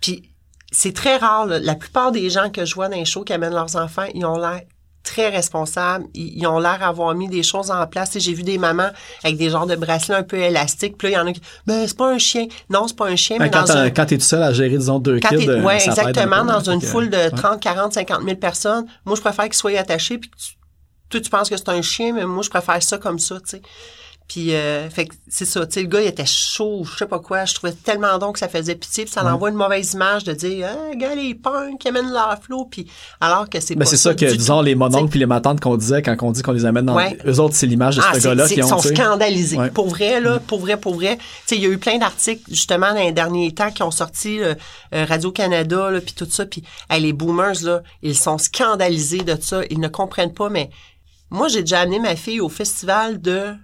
[0.00, 0.30] puis
[0.72, 1.46] c'est très rare.
[1.46, 1.58] là.
[1.58, 4.24] La plupart des gens que je vois dans les shows qui amènent leurs enfants, ils
[4.24, 4.62] ont l'air
[5.04, 6.06] très responsables.
[6.14, 8.18] Ils, ils ont l'air d'avoir mis des choses en place.
[8.18, 8.90] J'ai vu des mamans
[9.22, 10.96] avec des genres de bracelets un peu élastiques.
[10.98, 12.46] Puis là, il y en a qui ben c'est pas un chien.
[12.70, 13.90] Non, c'est pas un chien, mais quand un...
[13.90, 16.08] quand t'es tout seul à gérer, disons, deux Quand kids, euh, ouais, ça t'aide un
[16.08, 17.30] exactement, dans une que, foule de ouais.
[17.30, 20.54] 30, 40, 50 000 personnes, moi, je préfère qu'ils soient attachés puis que tu,
[21.10, 23.50] toi, tu penses que c'est un chien, mais moi, je préfère ça comme ça, tu
[23.50, 23.62] sais.
[24.26, 27.06] Puis, euh, fait que c'est ça, tu sais, le gars, il était chaud, je sais
[27.06, 29.92] pas quoi, je trouvais tellement donc que ça faisait pitié, puis ça l'envoie une mauvaise
[29.92, 32.90] image de dire, ah, gars, les punks qui amènent leur flot, puis
[33.20, 35.76] alors que c'est Mais pas c'est ça que, disons, les mononcles puis les matantes qu'on
[35.76, 36.96] disait quand on dit qu'on les amène dans...
[36.96, 37.18] Ouais.
[37.26, 38.94] Eux autres, c'est l'image de Ah, ce c'est, gars-là qui ils ont, sont tu sais.
[38.94, 39.58] scandalisés.
[39.58, 39.70] Ouais.
[39.70, 41.18] Pour vrai, là, pour vrai, pour vrai.
[41.18, 43.90] Tu sais, il y a eu plein d'articles, justement, dans les derniers temps qui ont
[43.90, 44.54] sorti euh,
[44.94, 46.46] euh, Radio-Canada, là, puis tout ça.
[46.46, 49.60] Puis hey, les boomers, là, ils sont scandalisés de ça.
[49.68, 50.70] Ils ne comprennent pas, mais
[51.28, 53.54] moi, j'ai déjà amené ma fille au festival de...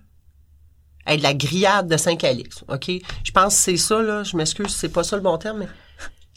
[1.07, 2.91] hey, de la grillade de Saint-Calix, OK?
[3.25, 4.23] Je pense que c'est ça, là.
[4.23, 5.67] Je m'excuse, c'est pas ça le bon terme, mais...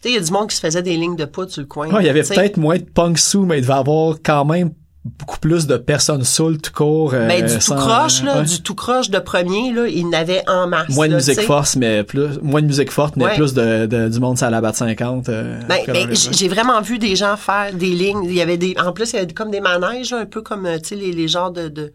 [0.01, 1.61] Tu sais, il y a du monde qui se faisait des lignes de poudre sur
[1.61, 1.87] le coin.
[1.89, 4.71] Ouais, il y avait peut-être moins de punk sous, mais il devait avoir quand même
[5.05, 7.13] beaucoup plus de personnes saoules tout court.
[7.13, 8.43] euh, Ben, du tout croche, là, ouais.
[8.45, 10.89] du tout croche de premier, là, il n'avait en masse.
[10.89, 11.39] Moins de là, musique
[11.77, 13.35] mais plus, moins de musique forte, mais Ouais.
[13.35, 15.27] plus de, de- du monde à la batte 50.
[15.29, 18.23] euh, Ben, ben, j'ai vraiment vu des gens faire des lignes.
[18.25, 20.41] Il y avait des, en plus, il y avait comme des manèges, là, un peu
[20.41, 21.91] comme, euh, tu sais, les, les genres de, de,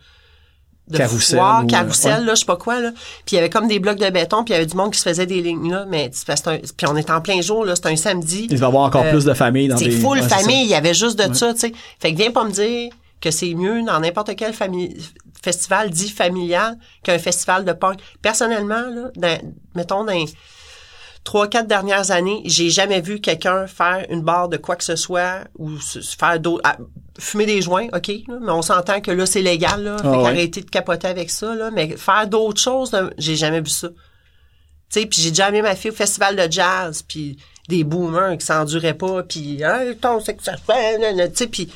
[0.91, 0.99] de
[1.37, 1.83] foire, ou, euh,
[2.19, 2.25] ouais.
[2.25, 2.91] là, je sais pas quoi, là.
[2.93, 4.93] Puis il y avait comme des blocs de béton, puis il y avait du monde
[4.93, 5.85] qui se faisait des lignes, là.
[5.89, 8.47] Mais c'est c'est un- puis on était en plein jour, là, c'était un samedi.
[8.51, 9.91] Il devait avoir encore Euh, plus de familles dans C'est des...
[10.01, 11.73] full ouais, c'est famille, il y avait juste de ça, tu sais.
[12.01, 12.91] Fait que viens pas me dire
[13.21, 14.97] que c'est mieux dans n'importe quel famille,
[15.43, 17.99] festival dit familial qu'un festival de punk.
[18.23, 19.41] Personnellement, là, dans-
[19.75, 20.13] mettons dans
[21.29, 24.97] trois, quatre dernières années, j'ai jamais vu quelqu'un faire une barre de quoi que ce
[24.97, 26.79] soit ou se- faire d'autres, ah,
[27.19, 30.11] fumer des joints, ok, là, mais on s'entend que là c'est légal, là, fait Ah
[30.17, 30.23] ouais.
[30.25, 33.89] qu'arrêtez de capoter avec ça, là, mais faire d'autres choses, j'ai jamais vu ça.
[33.89, 33.95] Tu
[34.89, 37.37] sais, puis j'ai déjà amené ma fille au festival de jazz, puis
[37.69, 41.37] des boomers qui s'enduraient pas, puis hein, ton c'est que ça fait, nan, nan, tu
[41.37, 41.71] sais, puis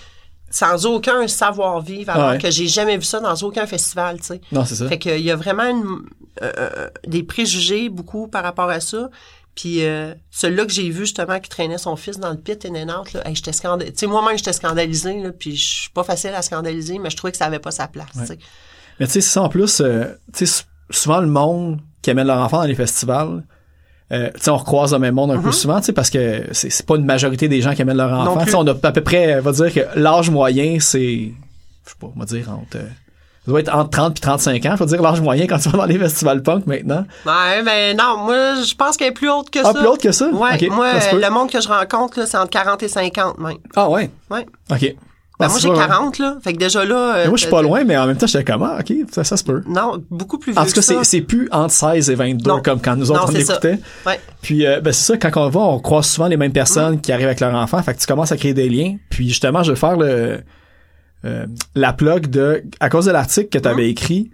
[0.51, 2.39] sans aucun savoir-vivre, alors Ouais.
[2.39, 4.41] que j'ai jamais vu ça dans aucun festival, tu sais.
[4.51, 4.89] Non, c'est ça.
[4.89, 6.01] Fait qu'il y a vraiment une-
[6.43, 9.11] euh, euh, des préjugés beaucoup par rapport à ça.
[9.55, 12.89] Puis euh, celui-là que j'ai vu justement qui traînait son fils dans le pit and
[12.89, 13.93] out, là, hey, j'étais scandalisée.
[13.93, 17.17] Tu sais, moi-même, j'étais scandalisée, là, puis je suis pas facile à scandaliser, mais je
[17.17, 18.09] trouvais que ça avait pas sa place.
[18.99, 22.27] Mais tu sais, ça en plus, euh, tu sais, sou- souvent le monde qui amène
[22.27, 23.43] leur enfant dans les festivals,
[24.11, 26.45] euh, tu sais, on recroise le même monde un peu souvent, tu sais, parce que
[26.53, 28.29] c'est c'est pas une majorité des gens qui amènent leur Mm-hmm.
[28.29, 28.39] Enfant.
[28.39, 28.51] Tu plus.
[28.53, 31.33] sais, on a à peu près, on va dire que l'âge moyen, c'est,
[31.85, 32.79] je sais pas, on va dire entre,
[33.45, 35.79] ça doit être entre 30 puis 35 ans, faut dire l'âge moyen quand tu vas
[35.79, 37.05] dans les festivals punk maintenant.
[37.27, 39.75] Ouais, ben non, moi, je pense qu'elle est plus haute que Ah, ça.
[39.75, 40.29] plus haute que ça?
[40.29, 43.57] Ouais, moi, ça le monde que je rencontre, c'est entre 40 et 50, même.
[43.75, 44.47] Ah ouais, Ouais.
[44.71, 44.95] ok.
[45.41, 46.37] Ben, Ah, moi, j'ai pas- 40, là.
[46.45, 46.95] Fait que déjà là...
[47.17, 49.25] euh, moi, je suis pas loin, mais en même temps, j'étais comme, ah, ok, ça,
[49.25, 49.63] ça se peut.
[49.67, 52.63] Non, beaucoup plus vieux En tout cas, c'est, plus entre 16 et 22 Non.
[52.63, 53.81] comme quand nous autres Non, on l'écoutait.
[54.07, 54.21] Ouais.
[54.41, 57.11] Puis euh, ben, c'est ça, quand on va, on croise souvent les mêmes personnes qui
[57.11, 57.83] arrivent avec leur enfant.
[57.83, 58.99] Fait que tu commences à créer des liens.
[59.11, 60.43] Puis justement, je vais faire le
[61.25, 64.31] euh, la plug de à cause de l'article que tu avais écrit.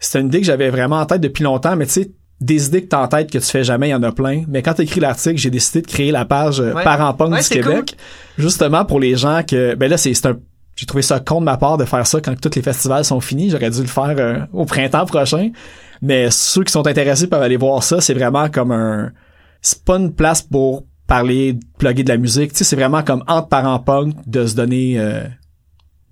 [0.00, 2.82] C'était une idée que j'avais vraiment en tête depuis longtemps, mais tu sais, des idées
[2.82, 4.44] que t'as en tête que tu fais jamais, il y en a plein.
[4.48, 6.84] Mais quand tu écrit l'article, j'ai décidé de créer la page euh, Ouais.
[6.84, 7.96] Parents Punk Ouais, du Québec.
[8.36, 9.74] Justement pour les gens que.
[9.74, 10.36] Ben là, c'est c'est un.
[10.76, 13.20] J'ai trouvé ça con de ma part de faire ça quand tous les festivals sont
[13.20, 13.50] finis.
[13.50, 15.50] J'aurais dû le faire euh, au printemps prochain.
[16.02, 18.00] Mais ceux qui sont intéressés peuvent aller voir ça.
[18.00, 19.12] C'est vraiment comme un.
[19.62, 22.52] C'est pas une place pour parler, plugger de la musique.
[22.52, 25.22] Tu sais, c'est vraiment comme entre parents punk de se donner euh,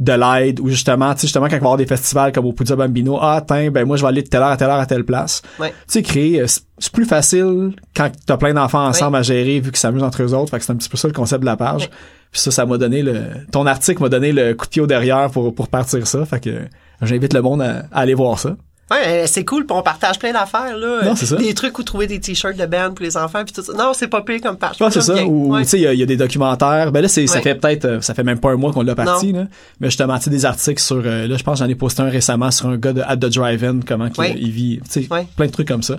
[0.02, 2.46] de l'aide ou justement, tu sais, justement, quand il va y avoir des festivals comme
[2.46, 4.68] au Puzza Bambino, ah, tiens, ben, moi, je vais aller de telle heure à telle
[4.68, 5.42] heure à telle place.
[5.60, 5.70] Ouais.
[5.70, 9.70] Tu sais, créer, euh, c'est plus facile quand t'as plein d'enfants ensemble à gérer vu
[9.70, 10.50] qu'ils s'amusent entre eux autres.
[10.50, 11.82] Fait que c'est un petit peu ça le concept de la page.
[11.82, 11.90] Ouais.
[12.32, 14.86] Puis ça, ça m'a donné le, ton article m'a donné le coup de pied au
[14.86, 16.24] derrière pour, pour partir ça.
[16.24, 16.62] Fait que
[17.02, 18.56] j'invite le monde à, à aller voir ça.
[18.92, 21.36] Ouais, euh, c'est cool, puis on partage plein d'affaires là, Non, c'est ça.
[21.36, 23.72] des trucs où trouver des t-shirts de band pour les enfants puis tout ça.
[23.72, 24.76] Non, c'est pas pire comme page.
[24.80, 25.24] Ouais, c'est ça.
[25.24, 26.92] Ou, tu sais, il y a- des documentaires.
[26.92, 28.94] Ben là, c'est, ça fait peut-être, euh, ça fait même pas un mois qu'on l'a
[28.94, 29.44] parti, là.
[29.80, 32.02] Mais justement, tu sais, des articles sur, euh, là, je pense, que j'en ai posté
[32.02, 35.46] un récemment sur un gars de At the Drive-In, comment il vit, tu sais, plein
[35.46, 35.96] de trucs comme ça.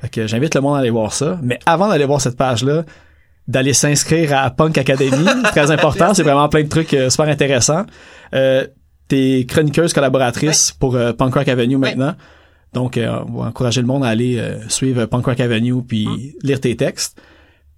[0.00, 1.38] Fait que j'invite le monde à aller voir ça.
[1.42, 2.84] Mais avant d'aller voir cette page-là,
[3.46, 6.12] d'aller s'inscrire à Punk Academy, très important.
[6.14, 7.84] c'est vraiment plein de trucs euh, super intéressants.
[8.34, 8.66] Euh,
[9.08, 12.14] t'es chroniqueuse collaboratrice pour euh, Punk Rock Avenue maintenant.
[12.72, 16.06] Donc, euh, on va encourager le monde à aller euh, suivre Punk Rock Avenue puis
[16.06, 16.18] Mm.
[16.42, 17.20] lire tes textes.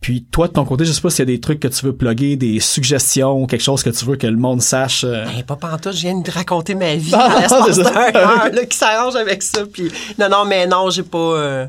[0.00, 1.84] Puis toi, de ton côté, je sais pas s'il y a des trucs que tu
[1.86, 5.02] veux plugger, des suggestions, quelque chose que tu veux que le monde sache.
[5.04, 8.64] euh, Ben, pas pantoute, je viens de raconter ma vie Ah, à l'espace heure, là,
[8.66, 9.64] qui s'arrange avec ça.
[9.64, 11.18] Puis non, non, mais non, j'ai pas.
[11.18, 11.66] euh,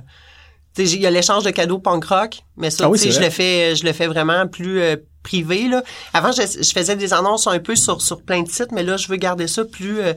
[0.78, 3.74] il y a l'échange de cadeaux punk rock, mais ça, Ah oui, je le fais,
[3.78, 4.98] je le fais vraiment plus euh,
[5.30, 5.84] privé là.
[6.14, 8.96] Avant, je, je faisais des annonces un peu sur sur plein de sites, mais là,
[8.98, 10.14] je veux garder ça plus euh,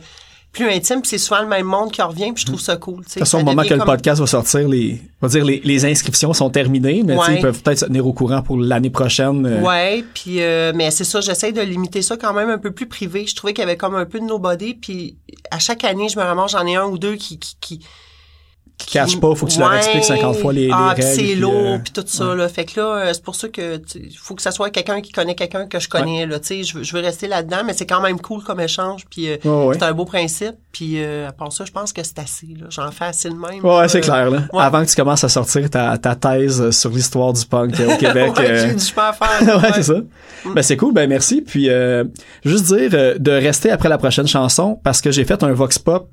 [0.51, 1.01] plus intime.
[1.02, 3.05] Puis c'est souvent le même monde qui revient, puis je trouve ça cool.
[3.05, 3.20] tu sais.
[3.20, 5.60] De toute façon, au moment que le podcast va sortir, les, on va dire les,
[5.62, 7.35] les inscriptions sont terminées, mais Ouais.
[7.36, 9.44] ils peuvent peut-être se tenir au courant pour l'année prochaine.
[9.47, 12.70] euh, Ouais, puis euh, mais c'est ça, j'essaie de limiter ça quand même un peu
[12.70, 13.26] plus privé.
[13.26, 15.16] Je trouvais qu'il y avait comme un peu de nobody, puis
[15.51, 17.80] à chaque année, je me ramasse, j'en ai un ou deux qui qui qui
[18.78, 19.76] qui cachent pas, faut que tu leur Ouais.
[19.78, 21.16] expliques 50 fois les, les ah, puis règles.
[21.28, 22.48] c'est lourd, euh, puis tout ça là.
[22.48, 23.80] Fait que là, euh, c'est pour ça que
[24.16, 26.38] faut que ça soit quelqu'un qui connaît quelqu'un que je connais là.
[26.38, 29.05] Tu sais, je veux, je veux rester là-dedans, mais c'est quand même cool comme échange.
[29.10, 30.55] Puis euh, c'est un beau principe.
[30.72, 32.46] Puis euh, à part ça, je pense que c'est assez.
[32.59, 33.64] Là, j'en fais assez de même.
[33.64, 34.30] Ouais, c'est clair.
[34.30, 34.42] Là.
[34.56, 38.32] Avant que tu commences à sortir ta, ta thèse sur l'histoire du punk au Québec.
[38.38, 39.56] ouais, euh, j'ai du chemin à faire.
[39.62, 39.94] ouais, c'est ça.
[40.55, 41.42] Ben c'est cool, ben merci.
[41.42, 42.05] Puis euh,
[42.44, 45.78] juste dire euh, de rester après la prochaine chanson parce que j'ai fait un vox
[45.78, 46.09] pop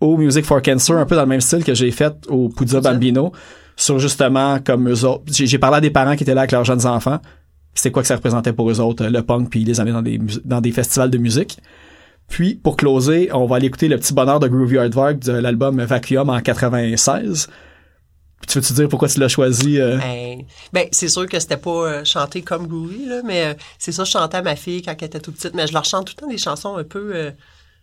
[0.00, 2.80] au Music for Cancer un peu dans le même style que j'ai fait au Puzza
[2.80, 3.32] Bambino
[3.76, 5.24] sur justement comme eux autres.
[5.32, 7.18] J'ai parlé à des parents qui étaient là avec leurs jeunes enfants.
[7.74, 9.92] C'était quoi que ça représentait pour eux autres euh, le punk puis ils les amenaient
[9.92, 11.58] dans des dans des festivals de musique.
[12.28, 15.80] Puis pour closer, on va aller écouter le petit bonheur de Groovy Hardwork de l'album
[15.82, 17.48] Vacuum en 96.
[18.40, 19.96] Puis tu veux-tu dire pourquoi tu l'as choisi euh?
[19.96, 20.42] Ben,
[20.72, 24.04] ben, c'est sûr que c'était pas euh, chanté comme Groovy, là, mais euh, c'est ça,
[24.04, 26.14] je chantais à ma fille quand elle était toute petite, mais je leur chante tout
[26.16, 27.30] le temps des chansons un peu euh,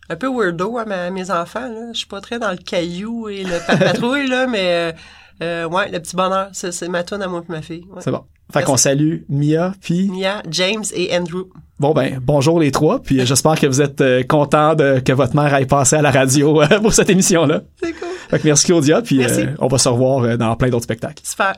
[0.08, 1.68] un peu weirdo à, ma- à mes enfants.
[1.68, 1.92] Là.
[1.92, 4.94] Je suis pas très dans le caillou et le pat- patrouille, là, mais
[5.42, 7.84] euh, ouais, le petit bonheur, c'est, ma tune à moi et ma fille.
[7.90, 8.00] ouais.
[8.00, 8.22] C'est bon.
[8.52, 11.46] Fait qu'on salue Mia puis Mia, James et Andrew.
[11.80, 15.12] Bon ben bonjour les trois puis euh, j'espère que vous êtes euh, contents de que
[15.12, 17.62] votre mère aille passer à la radio euh, pour cette émission là.
[17.82, 18.06] C'est cool.
[18.30, 19.46] Fait que merci Claudia puis Merci.
[19.58, 21.24] on va se revoir dans plein d'autres spectacles.
[21.24, 21.54] Super.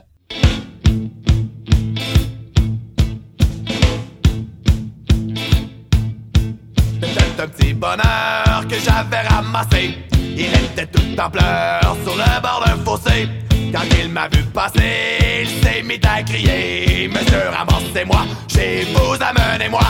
[7.79, 9.97] Bonheur que j'avais ramassé.
[10.35, 13.29] Il était tout en pleurs sur le bord d'un fossé.
[13.71, 19.87] Quand il m'a vu passer, il s'est mis à crier Monsieur, ramassez-moi, chez vous, amenez-moi.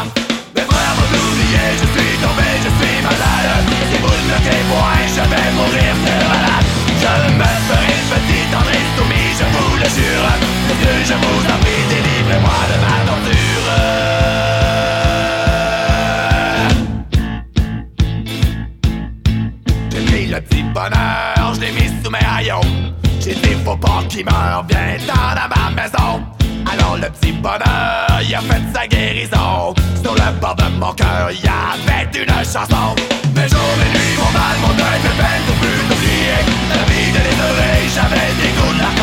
[0.55, 3.65] Mes frères m'ont oublié, je suis tombé, je suis malade.
[3.89, 4.37] Si vous ne me
[4.69, 6.67] point, je vais mourir de malade.
[7.01, 10.29] Je me ferai petit, tendre et soumis, je vous le jure.
[10.67, 13.38] Monsieur, je vous en prie, délivrez-moi de ma torture.
[20.39, 22.61] Le petit bonheur, je l'ai mis sous mes haillons.
[23.19, 26.23] J'ai dit faut pas qu'il meure, viens dans ma maison.
[26.71, 29.73] Alors le petit bonheur, il a fait sa guérison.
[30.01, 32.95] Sur le bord de mon cœur, il y avait une chanson.
[33.35, 36.39] Mes jours, mes nuits, mon mal, mon deuil, mes peines, tout plus oublier.
[36.69, 38.99] La vie de les j'avais des goûts de la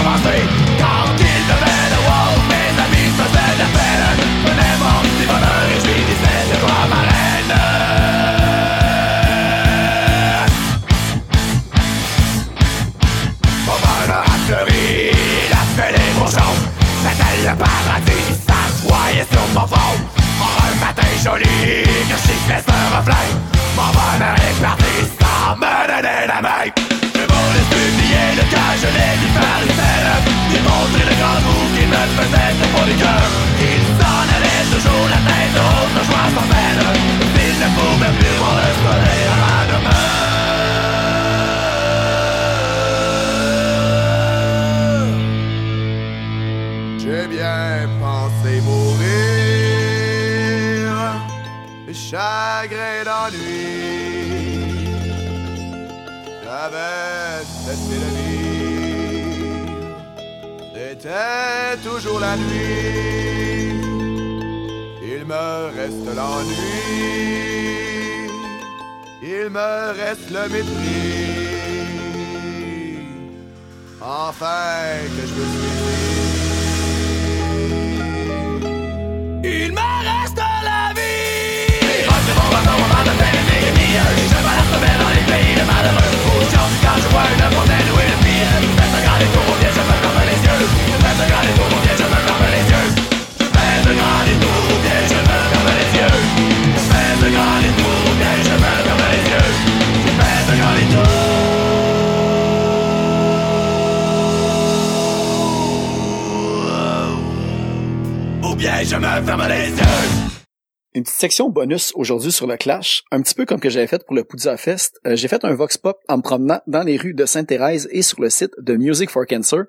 [111.18, 114.22] section bonus aujourd'hui sur le Clash, un petit peu comme que j'avais fait pour le
[114.22, 115.00] Poudza Fest.
[115.06, 118.02] Euh, j'ai fait un vox pop en me promenant dans les rues de Sainte-Thérèse et
[118.02, 119.64] sur le site de Music for Cancer,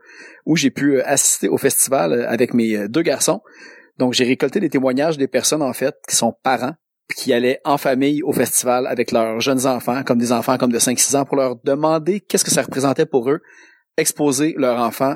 [0.45, 3.39] où j'ai pu euh, assister au festival euh, avec mes deux garçons.
[3.97, 6.73] Donc j'ai récolté des témoignages des personnes en fait qui sont parents
[7.15, 10.79] qui allaient en famille au festival avec leurs jeunes enfants, comme des enfants comme de
[10.79, 13.39] 5-6 ans, pour leur demander qu'est-ce que ça représentait pour eux,
[13.95, 15.15] exposer leur enfant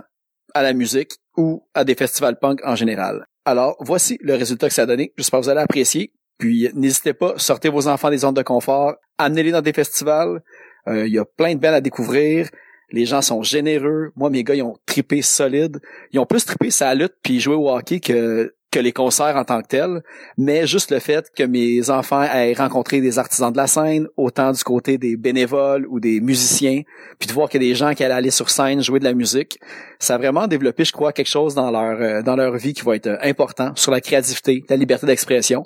[0.54, 3.26] à la musique ou à des festivals punk en général.
[3.44, 5.14] Alors, voici le résultat que ça a donné.
[5.18, 6.14] J'espère que vous allez apprécier.
[6.42, 10.42] Puis, n'hésitez pas, sortez vos enfants des zones de confort, amenez-les dans des festivals.
[10.88, 12.50] Euh, Il y a plein de belles à découvrir.
[12.92, 14.12] Les gens sont généreux.
[14.16, 15.80] Moi, mes gars, ils ont trippé solide.
[16.12, 19.44] Ils ont plus trippé sa lutte puis jouer au hockey que que les concerts en
[19.44, 20.02] tant que tels,
[20.38, 24.54] mais juste le fait que mes enfants aient rencontré des artisans de la scène, autant
[24.54, 26.84] du côté des bénévoles ou des musiciens,
[27.20, 29.60] puis de voir a des gens qui allaient aller sur scène jouer de la musique,
[30.00, 32.84] ça a vraiment développé, je crois, quelque chose dans leur euh, dans leur vie qui
[32.84, 35.66] va être euh, important sur la créativité, la liberté d'expression.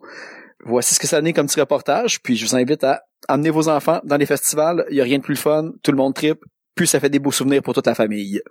[0.68, 3.70] Voici ce que ça donne comme petit reportage, puis je vous invite à amener vos
[3.70, 4.84] enfants dans les festivals.
[4.90, 6.44] Il y a rien de plus fun, tout le monde tripe,
[6.74, 8.42] puis ça fait des beaux souvenirs pour toute la famille.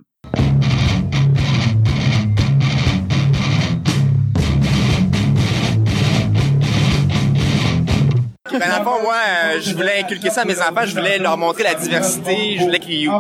[8.59, 10.85] Ben, dans moi, euh, je voulais inculquer ça à mes enfants.
[10.85, 12.57] Je voulais leur montrer la diversité.
[12.59, 13.11] Je voulais qu'ils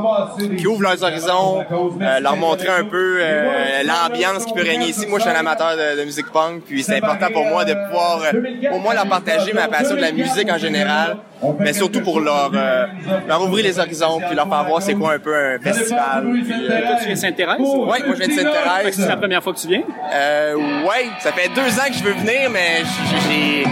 [0.56, 1.64] qu'ils ouvrent leurs horizons,
[2.00, 5.06] euh, leur montrer un peu euh, l'ambiance qui peut régner ici.
[5.06, 7.74] Moi, je suis un amateur de, de musique punk, puis c'est important pour moi de
[7.74, 11.16] pouvoir euh, au moins leur partager ma passion de la musique en général,
[11.58, 12.86] mais surtout pour leur, euh,
[13.28, 16.24] leur ouvrir les horizons, puis leur faire voir c'est quoi un peu un festival.
[16.32, 17.58] Puis, euh, Toi, tu viens de Sainte-Thérèse?
[17.60, 18.94] Ouais, moi, je viens de Sainte-Thérèse.
[18.96, 19.82] C'est la première fois que tu viens?
[20.12, 23.64] Euh, ouais, ça fait deux ans que je veux venir, mais j'ai- j'ai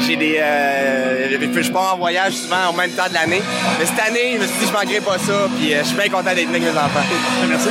[0.00, 3.40] j'ai des euh, je pars en voyage souvent en même temps de l'année.
[3.78, 5.96] Mais cette année, je me suis dit je manquerai pas ça, puis euh, je suis
[5.96, 7.06] bien content d'être venu avec mes enfants.
[7.48, 7.68] Merci.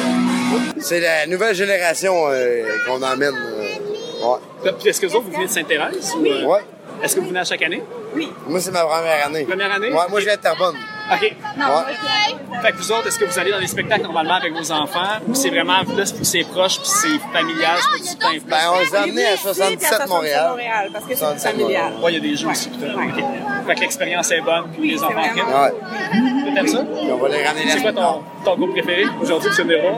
[0.79, 3.33] C'est la nouvelle génération euh, qu'on emmène.
[3.35, 6.13] euh, Puis est-ce que vous autres, vous venez de Sainte-Thérèse?
[6.17, 6.59] ou, euh, ouais.
[7.03, 7.83] Est-ce que vous venez à chaque année?
[8.47, 9.43] Moi, c'est ma première année.
[9.43, 9.89] Première année?
[9.91, 10.75] Ouais, moi, je viens de Terrebonne.
[11.11, 11.21] OK.
[11.21, 12.61] Ouais.
[12.61, 15.19] Fait que vous autres, est-ce que vous allez dans les spectacles normalement avec vos enfants?
[15.27, 18.79] Ou c'est vraiment là, c'est- c'est proche, puis c'est familial, c'est pas du Ben, on
[18.79, 20.47] les a amenés à 77 Montréal.
[20.51, 21.91] Montréal, parce que c'est 77 familial.
[22.01, 22.69] Ouais, il y a des jeux aussi.
[22.69, 22.77] tout.
[22.85, 23.23] OK.
[23.67, 26.53] Fait que l'expérience est bonne, puis les enfants vraiment- Ouais.
[26.55, 26.83] T'aimes ça?
[27.01, 29.05] On va les ramener la C'est quoi ton, ton groupe préféré?
[29.21, 29.95] Aujourd'hui viens de voir?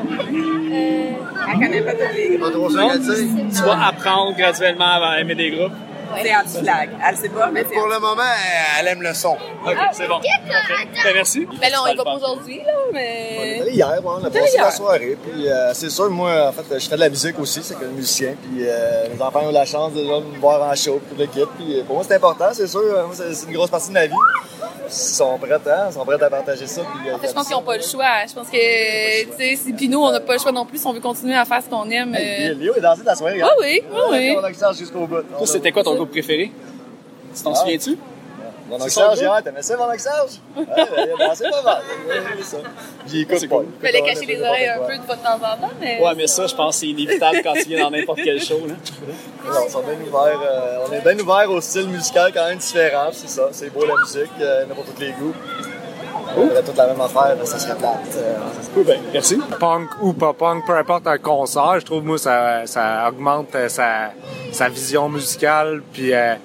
[1.48, 2.54] Elle connaît pas tous les Pas groupes.
[2.54, 2.90] trop ça, Non?
[2.90, 3.30] qu'elle dit.
[3.56, 5.72] Tu vas apprendre graduellement à aimer des groupes?
[6.22, 6.90] C'est anti-flag.
[7.08, 8.22] Elle sait pas, mais Pour le moment,
[8.80, 9.34] elle aime le son.
[9.34, 10.20] OK, c'est bon.
[10.22, 11.46] Ben, merci.
[11.60, 13.62] Ben là, on y Super va pas aujourd'hui, là, On est mais...
[13.62, 15.18] allé hier, on a passé la soirée.
[15.24, 17.86] Puis euh, c'est sûr, moi, en fait, je fais de la musique aussi, c'est que
[17.86, 18.36] musicien.
[18.42, 21.50] Puis euh, les enfants ont la chance de me voir en show, puis l'équipe.
[21.58, 22.82] Puis euh, pour moi, c'est important, c'est sûr.
[22.82, 24.14] Moi, c'est une grosse partie de ma vie.
[24.88, 26.82] Ils sont prêts, hein, ils sont prêts à partager ça.
[26.82, 28.06] Puis, Je pense qu'ils n'ont pas le choix.
[28.28, 30.78] Je pense que, tu sais, si- puis nous, on n'a pas le choix non plus
[30.80, 32.14] si on veut continuer à faire ce qu'on aime.
[32.14, 32.54] Hey, euh.
[32.54, 33.40] Léo est dansé de la soirée.
[33.42, 33.56] Ah hein?
[33.62, 34.36] oui, oui, oui.
[34.40, 35.18] On a ça jusqu'au bout.
[35.46, 36.52] C'était quoi ton groupe préféré?
[37.36, 37.56] Tu t'en Ah.
[37.56, 37.98] souviens-tu?
[38.68, 39.22] Mon C'est oncle Serge, groupe?
[39.22, 40.32] hier, t'aimais ça, mon oncle Serge?
[40.58, 40.66] Ouais,
[41.28, 41.82] dansé pas mal.
[42.08, 42.58] Ouais, c'est ça.
[43.06, 43.58] J'y écoute C'est pas.
[43.58, 43.68] cool.
[43.80, 46.02] Il fallait cacher les oreilles un peu de de temps en temps, mais.
[46.02, 48.60] Ouais, mais ça, je pense que c'est inévitable quand tu viens dans n'importe quel show.
[48.68, 48.74] Là.
[49.46, 52.58] Non, on, est bien ouvert, euh, on est bien ouvert au style musical quand même
[52.58, 53.50] différent, c'est ça.
[53.52, 55.36] C'est beau la musique, euh, n'importe tous les goûts.
[56.38, 58.16] On ferait toute la même affaire, mais ça serait plate.
[58.18, 58.36] euh,
[58.76, 59.40] Oui, ben, merci.
[59.60, 63.70] punk ou pas punk, peu importe un concert, je trouve moi ça, ça augmente euh,
[63.70, 64.12] sa,
[64.52, 66.36] sa vision musicale puis euh,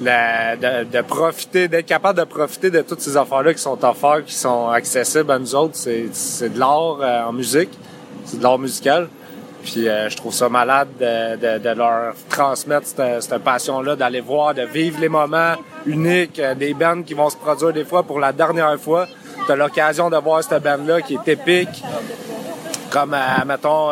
[0.00, 4.24] la- de, de profiter, d'être capable de profiter de toutes ces affaires-là qui sont offertes,
[4.24, 5.74] qui sont accessibles à nous autres.
[5.74, 7.70] C'est, c'est de l'art euh, en musique,
[8.24, 9.08] c'est de l'art musical.
[9.70, 14.98] Puis euh, je trouve ça malade de, leur transmettre cette, passion-là, d'aller voir, de vivre
[14.98, 18.80] les moments uniques, euh, des bands qui vont se produire des fois pour la dernière
[18.80, 19.06] fois.
[19.44, 21.84] Tu as l'occasion de voir cette band-là qui est épique,
[22.90, 23.90] comme, euh, mettons,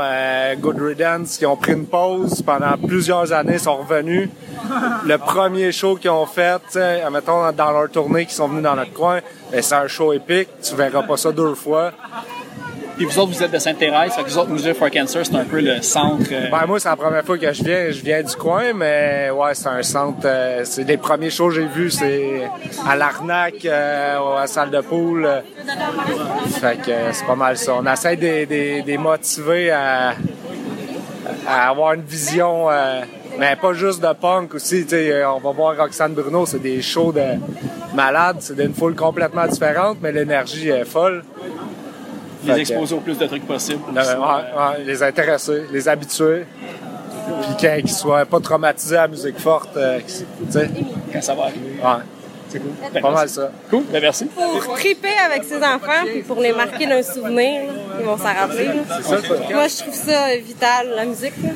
[0.62, 4.31] Good Riddance, qui ont pris une pause pendant plusieurs années, sont revenus.
[5.05, 6.62] Le premier show qu'ils ont fait,
[7.12, 9.20] mettons, dans leur tournée, qui sont venus dans notre coin,
[9.53, 10.48] ben, c'est un show épique.
[10.62, 11.93] Tu verras pas ça deux fois.
[12.97, 15.35] Puis vous autres, vous êtes de Sainte-Thérèse, fait que vous autres, Music for Cancer, c'est
[15.36, 16.24] un peu le centre.
[16.32, 17.90] euh, Ben, moi, c'est la première fois que je viens.
[17.90, 20.20] Je viens du coin, mais ouais, c'est un centre.
[20.24, 22.43] euh, c'est les premiers shows que j'ai vus, c'est
[22.89, 25.28] à l'Arnaque, euh, à la salle de poule.
[26.60, 27.74] Fait que c'est pas mal ça.
[27.78, 30.14] On essaie de de- de motiver à,
[31.47, 32.68] avoir une vision,
[33.39, 34.86] mais pas juste de punk aussi.
[35.35, 37.24] On va voir Roxane Bruno, c'est des shows de
[37.94, 38.36] malades.
[38.40, 41.24] C'est d'une foule complètement différente, mais l'énergie est folle.
[42.55, 43.81] Les exposer au plus de trucs possible.
[43.94, 46.47] ouais, ouais, les intéresser, les habituer.
[47.43, 50.70] Puis qu'ils qu'ils soient pas traumatisés à la musique forte, euh, qu'ils- tu sais.
[51.12, 51.81] Quand ça va arriver.
[51.82, 52.02] Ouais,
[52.48, 52.70] C'est cool.
[52.93, 53.51] c'est pas mal ça.
[53.68, 54.27] Cool, ben merci.
[54.27, 58.32] Pour triper avec ses enfants, puis pour les marquer d'un souvenir, là, ils vont s'en
[58.32, 58.68] rappeler.
[59.52, 61.32] Moi, je trouve ça vital, la musique.
[61.43, 61.51] là.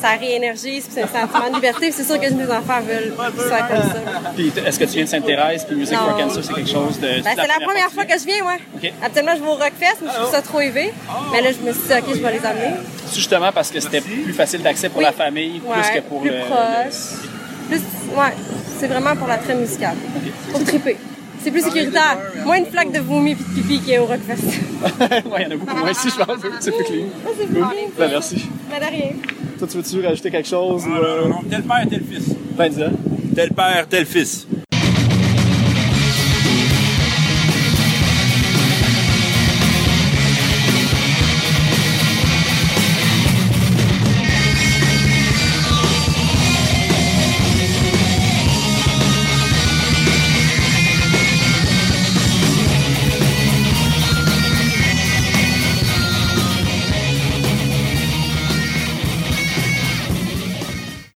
[0.00, 1.90] Ça réénergise, puis c'est un sentiment de liberté.
[1.90, 4.30] C'est sûr que mes enfants veulent soit comme ça.
[4.36, 6.24] Puis est-ce que tu viens de Sainte-Thérèse, puis Music for Non.
[6.24, 7.08] Cancer, c'est quelque chose de.
[7.22, 8.58] Ben, c'est la première fois que je viens, ouais.
[8.76, 8.92] Ok.
[9.02, 10.92] Actuellement, je vais au Rockfest, mais je trouve ça trop élevé.
[11.32, 12.74] Mais là, je me suis dit, OK, je vais les amener.
[13.06, 15.04] C'est justement parce que c'était plus facile d'accès pour Oui.
[15.04, 16.38] la famille, plus Ouais, que pour plus le.
[16.40, 17.28] proche.
[17.68, 17.78] Plus,
[18.16, 18.32] ouais,
[18.78, 19.96] c'est vraiment pour la trame musicale.
[20.52, 20.96] Pour triper.
[21.48, 22.18] C'est plus sécuritaire.
[22.44, 24.42] Moins une flaque de vomi puis de pipi qui est au Rockfest.
[25.00, 26.36] ouais, il y en a beaucoup moins ici, je pense.
[26.60, 27.04] C'est plus clean.
[27.38, 27.90] c'est plus clean.
[27.98, 28.48] Ben, merci.
[28.70, 29.10] Mais de rien.
[29.58, 30.86] Toi, tu veux-tu rajouter quelque chose?
[30.86, 32.34] ou, euh, Tel père, tel fils.
[32.54, 32.90] Ben, dis-le.
[33.34, 34.46] Tel père, tel fils.